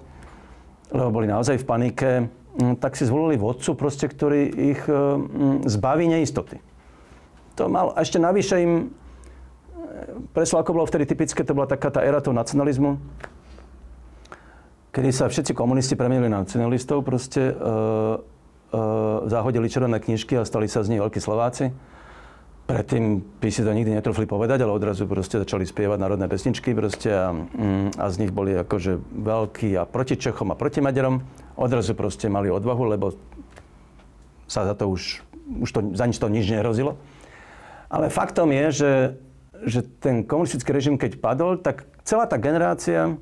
lebo 0.96 1.10
boli 1.12 1.28
naozaj 1.28 1.60
v 1.60 1.66
panike. 1.68 2.10
Mm, 2.56 2.80
tak 2.80 2.96
si 2.96 3.04
zvolili 3.04 3.36
vodcu, 3.36 3.76
proste, 3.76 4.08
ktorý 4.08 4.48
ich 4.48 4.82
e, 4.88 4.96
mm, 4.96 5.68
zbaví 5.68 6.08
neistoty. 6.08 6.64
To 7.60 7.68
mal, 7.68 7.92
a 7.92 8.00
ešte 8.00 8.16
navyše 8.16 8.64
im, 8.64 8.74
e, 8.80 8.84
pre 10.32 10.48
Slovákov 10.48 10.72
bolo 10.72 10.88
vtedy 10.88 11.04
typické, 11.04 11.44
to 11.44 11.52
bola 11.52 11.68
taká 11.68 11.92
tá 11.92 12.00
éra 12.00 12.24
toho 12.24 12.32
nacionalizmu, 12.32 12.96
kedy 14.96 15.12
sa 15.12 15.28
všetci 15.28 15.52
komunisti 15.52 16.00
premenili 16.00 16.32
na 16.32 16.48
nacionalistov, 16.48 17.04
proste 17.04 17.52
e, 17.52 17.54
E, 18.76 19.30
zahodili 19.30 19.70
červené 19.70 20.02
knižky 20.02 20.36
a 20.36 20.44
stali 20.48 20.68
sa 20.68 20.84
z 20.84 20.96
nich 20.96 21.02
veľkí 21.02 21.22
Slováci. 21.22 21.72
Predtým 22.66 23.22
by 23.38 23.50
si 23.54 23.62
to 23.62 23.70
nikdy 23.78 23.94
netrofli 23.94 24.26
povedať, 24.26 24.66
ale 24.66 24.74
odrazu 24.74 25.06
proste 25.06 25.38
začali 25.38 25.70
spievať 25.70 26.02
národné 26.02 26.26
pesničky 26.26 26.74
proste 26.74 27.14
a, 27.14 27.30
mm, 27.30 27.94
a 27.94 28.06
z 28.10 28.26
nich 28.26 28.34
boli 28.34 28.58
akože 28.58 28.98
veľkí 29.22 29.78
a 29.78 29.86
proti 29.86 30.18
Čechom 30.18 30.50
a 30.50 30.58
proti 30.58 30.82
Maďarom. 30.82 31.22
Odrazu 31.62 31.94
proste 31.94 32.26
mali 32.26 32.50
odvahu, 32.50 32.90
lebo 32.90 33.14
sa 34.50 34.66
za 34.66 34.74
to 34.74 34.90
už, 34.90 35.22
už 35.62 35.70
to, 35.70 35.80
za 35.94 36.10
nič 36.10 36.18
to 36.18 36.26
nič 36.26 36.50
nehrozilo. 36.50 36.98
Ale 37.86 38.10
faktom 38.10 38.50
je, 38.50 38.66
že, 38.74 38.94
že 39.62 39.80
ten 40.02 40.26
komunistický 40.26 40.74
režim, 40.74 40.98
keď 40.98 41.22
padol, 41.22 41.62
tak 41.62 41.86
celá 42.02 42.26
tá 42.26 42.42
generácia 42.42 43.14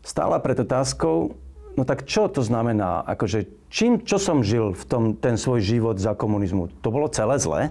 stála 0.00 0.40
pred 0.40 0.56
otázkou, 0.64 1.36
no 1.76 1.82
tak 1.84 2.08
čo 2.08 2.32
to 2.32 2.40
znamená? 2.40 3.04
Akože 3.04 3.68
čím, 3.68 4.00
čo 4.00 4.16
som 4.16 4.40
žil 4.40 4.72
v 4.72 4.84
tom, 4.88 5.02
ten 5.12 5.36
svoj 5.36 5.60
život 5.60 6.00
za 6.00 6.16
komunizmu? 6.16 6.72
To 6.80 6.88
bolo 6.88 7.12
celé 7.12 7.36
zlé? 7.36 7.68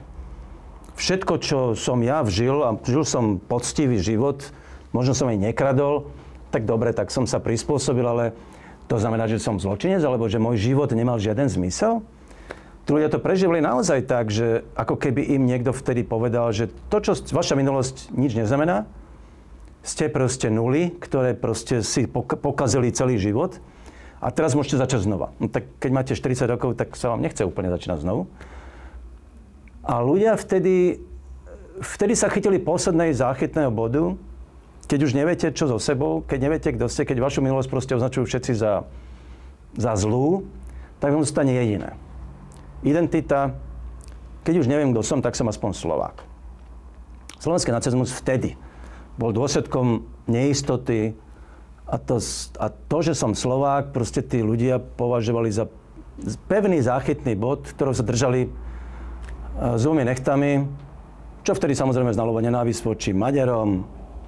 Všetko, 0.97 1.33
čo 1.37 1.57
som 1.77 2.01
ja 2.01 2.25
vžil, 2.25 2.57
a 2.65 2.73
žil 2.81 3.05
som 3.05 3.37
poctivý 3.37 4.01
život, 4.01 4.41
možno 4.97 5.13
som 5.13 5.29
aj 5.29 5.37
nekradol, 5.37 6.09
tak 6.49 6.65
dobre, 6.65 6.89
tak 6.89 7.13
som 7.13 7.29
sa 7.29 7.37
prispôsobil, 7.37 8.01
ale 8.01 8.33
to 8.89 8.97
znamená, 8.97 9.29
že 9.29 9.37
som 9.37 9.61
zločinec, 9.61 10.01
alebo 10.01 10.25
že 10.25 10.41
môj 10.41 10.57
život 10.57 10.89
nemal 10.97 11.21
žiaden 11.21 11.53
zmysel? 11.53 12.01
Tí 12.87 12.95
ľudia 12.95 13.11
to 13.11 13.21
prežili 13.21 13.59
naozaj 13.59 14.09
tak, 14.09 14.31
že 14.31 14.63
ako 14.73 14.97
keby 14.97 15.37
im 15.37 15.45
niekto 15.45 15.75
vtedy 15.75 16.01
povedal, 16.07 16.49
že 16.55 16.71
to, 16.87 16.97
čo 17.03 17.13
vaša 17.29 17.59
minulosť 17.59 18.15
nič 18.15 18.33
neznamená, 18.33 18.89
ste 19.83 20.09
proste 20.09 20.49
nuly, 20.49 20.95
ktoré 20.97 21.37
proste 21.37 21.85
si 21.85 22.07
pokazili 22.09 22.89
celý 22.89 23.21
život 23.21 23.59
a 24.17 24.33
teraz 24.33 24.57
môžete 24.57 24.81
začať 24.81 25.05
znova. 25.05 25.35
No, 25.37 25.45
tak 25.45 25.67
keď 25.77 25.91
máte 25.93 26.13
40 26.17 26.47
rokov, 26.47 26.79
tak 26.79 26.95
sa 26.97 27.13
vám 27.13 27.21
nechce 27.21 27.45
úplne 27.45 27.69
začínať 27.69 28.01
znovu. 28.01 28.25
A 29.87 30.03
ľudia 30.03 30.35
vtedy, 30.35 30.99
vtedy 31.79 32.13
sa 32.19 32.27
chytili 32.27 32.59
poslednej 32.59 33.15
záchytného 33.15 33.71
bodu, 33.71 34.19
keď 34.91 34.99
už 35.07 35.15
neviete, 35.15 35.47
čo 35.55 35.71
so 35.71 35.79
sebou, 35.79 36.23
keď 36.27 36.39
neviete, 36.43 36.69
kto 36.75 36.91
ste, 36.91 37.07
keď 37.07 37.23
vašu 37.23 37.39
minulosť 37.39 37.71
proste 37.71 37.95
označujú 37.95 38.27
všetci 38.27 38.51
za, 38.55 38.83
za 39.79 39.93
zlú, 39.95 40.43
tak 40.99 41.15
vám 41.15 41.23
zostane 41.23 41.55
jediné. 41.55 41.95
Identita, 42.83 43.55
keď 44.43 44.63
už 44.63 44.67
neviem, 44.67 44.91
kto 44.91 45.03
som, 45.07 45.19
tak 45.23 45.39
som 45.39 45.47
aspoň 45.47 45.71
Slovák. 45.71 46.19
Slovenský 47.39 47.71
nacizmus 47.71 48.11
vtedy 48.11 48.59
bol 49.15 49.31
dôsledkom 49.31 50.03
neistoty, 50.27 51.15
a 51.87 51.95
to, 51.95 52.19
a 52.59 52.67
to, 52.67 52.97
že 52.99 53.15
som 53.15 53.31
Slovák, 53.31 53.95
proste 53.95 54.19
tí 54.19 54.43
ľudia 54.43 54.83
považovali 54.83 55.47
za 55.47 55.71
pevný 56.51 56.83
záchytný 56.83 57.39
bod, 57.39 57.63
ktorého 57.71 57.95
sa 57.95 58.03
držali 58.03 58.51
s 59.57 59.83
e, 59.85 60.05
nechtami, 60.05 60.69
čo 61.41 61.57
vtedy 61.57 61.73
samozrejme 61.73 62.13
znalo 62.13 62.37
nenávisť 62.37 62.81
voči 62.85 63.11
Maďarom, 63.11 63.83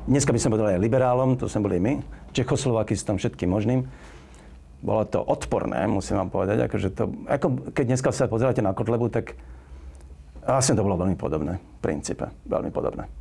dneska 0.09 0.33
by 0.33 0.39
sme 0.41 0.53
povedali 0.57 0.73
aj 0.77 0.81
liberálom, 0.81 1.37
to 1.37 1.45
sme 1.45 1.69
boli 1.69 1.77
my, 1.77 1.93
Čechoslováky 2.33 2.97
s 2.97 3.05
tam 3.05 3.21
všetkým 3.21 3.49
možným. 3.49 3.85
Bolo 4.79 5.03
to 5.03 5.19
odporné, 5.19 5.85
musím 5.91 6.21
vám 6.23 6.31
povedať. 6.31 6.63
Akože 6.65 6.89
to, 6.95 7.11
ako 7.27 7.75
keď 7.75 7.85
dneska 7.93 8.15
sa 8.15 8.31
pozeráte 8.31 8.63
na 8.63 8.71
Kotlebu, 8.71 9.11
tak 9.11 9.35
vlastne 10.45 10.79
to 10.79 10.85
bolo 10.85 10.95
veľmi 10.95 11.19
podobné 11.19 11.59
v 11.59 11.79
princípe. 11.83 12.31
Veľmi 12.47 12.71
podobné. 12.71 13.11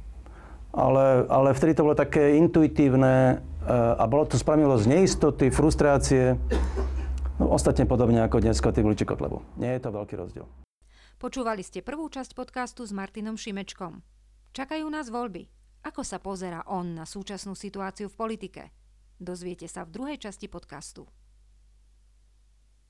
Ale, 0.71 1.27
ale 1.27 1.57
vtedy 1.57 1.75
to 1.75 1.83
bolo 1.83 1.99
také 1.99 2.39
intuitívne, 2.39 3.43
a 3.69 4.05
bolo 4.09 4.25
to 4.25 4.41
spravilo 4.41 4.81
z 4.81 4.89
neistoty, 4.89 5.53
frustrácie, 5.53 6.41
no 7.37 7.53
ostatne 7.53 7.85
podobne 7.85 8.25
ako 8.25 8.41
dnes 8.41 8.57
tí 8.57 8.81
voliči 8.81 9.05
Kotlebu. 9.05 9.45
Nie 9.61 9.77
je 9.77 9.83
to 9.85 9.91
veľký 9.93 10.15
rozdiel. 10.17 10.47
Počúvali 11.19 11.67
ste 11.67 11.83
prvú 11.83 12.07
časť 12.07 12.31
podcastu 12.31 12.87
s 12.87 12.95
Martinom 12.95 13.35
Šimečkom. 13.35 14.07
Čakajú 14.55 14.87
nás 14.87 15.11
voľby. 15.11 15.51
Ako 15.83 16.07
sa 16.07 16.23
pozera 16.23 16.63
on 16.71 16.95
na 16.95 17.03
súčasnú 17.03 17.59
situáciu 17.59 18.07
v 18.07 18.15
politike? 18.15 18.63
Dozviete 19.19 19.67
sa 19.67 19.83
v 19.83 19.99
druhej 19.99 20.23
časti 20.23 20.47
podcastu. 20.47 21.11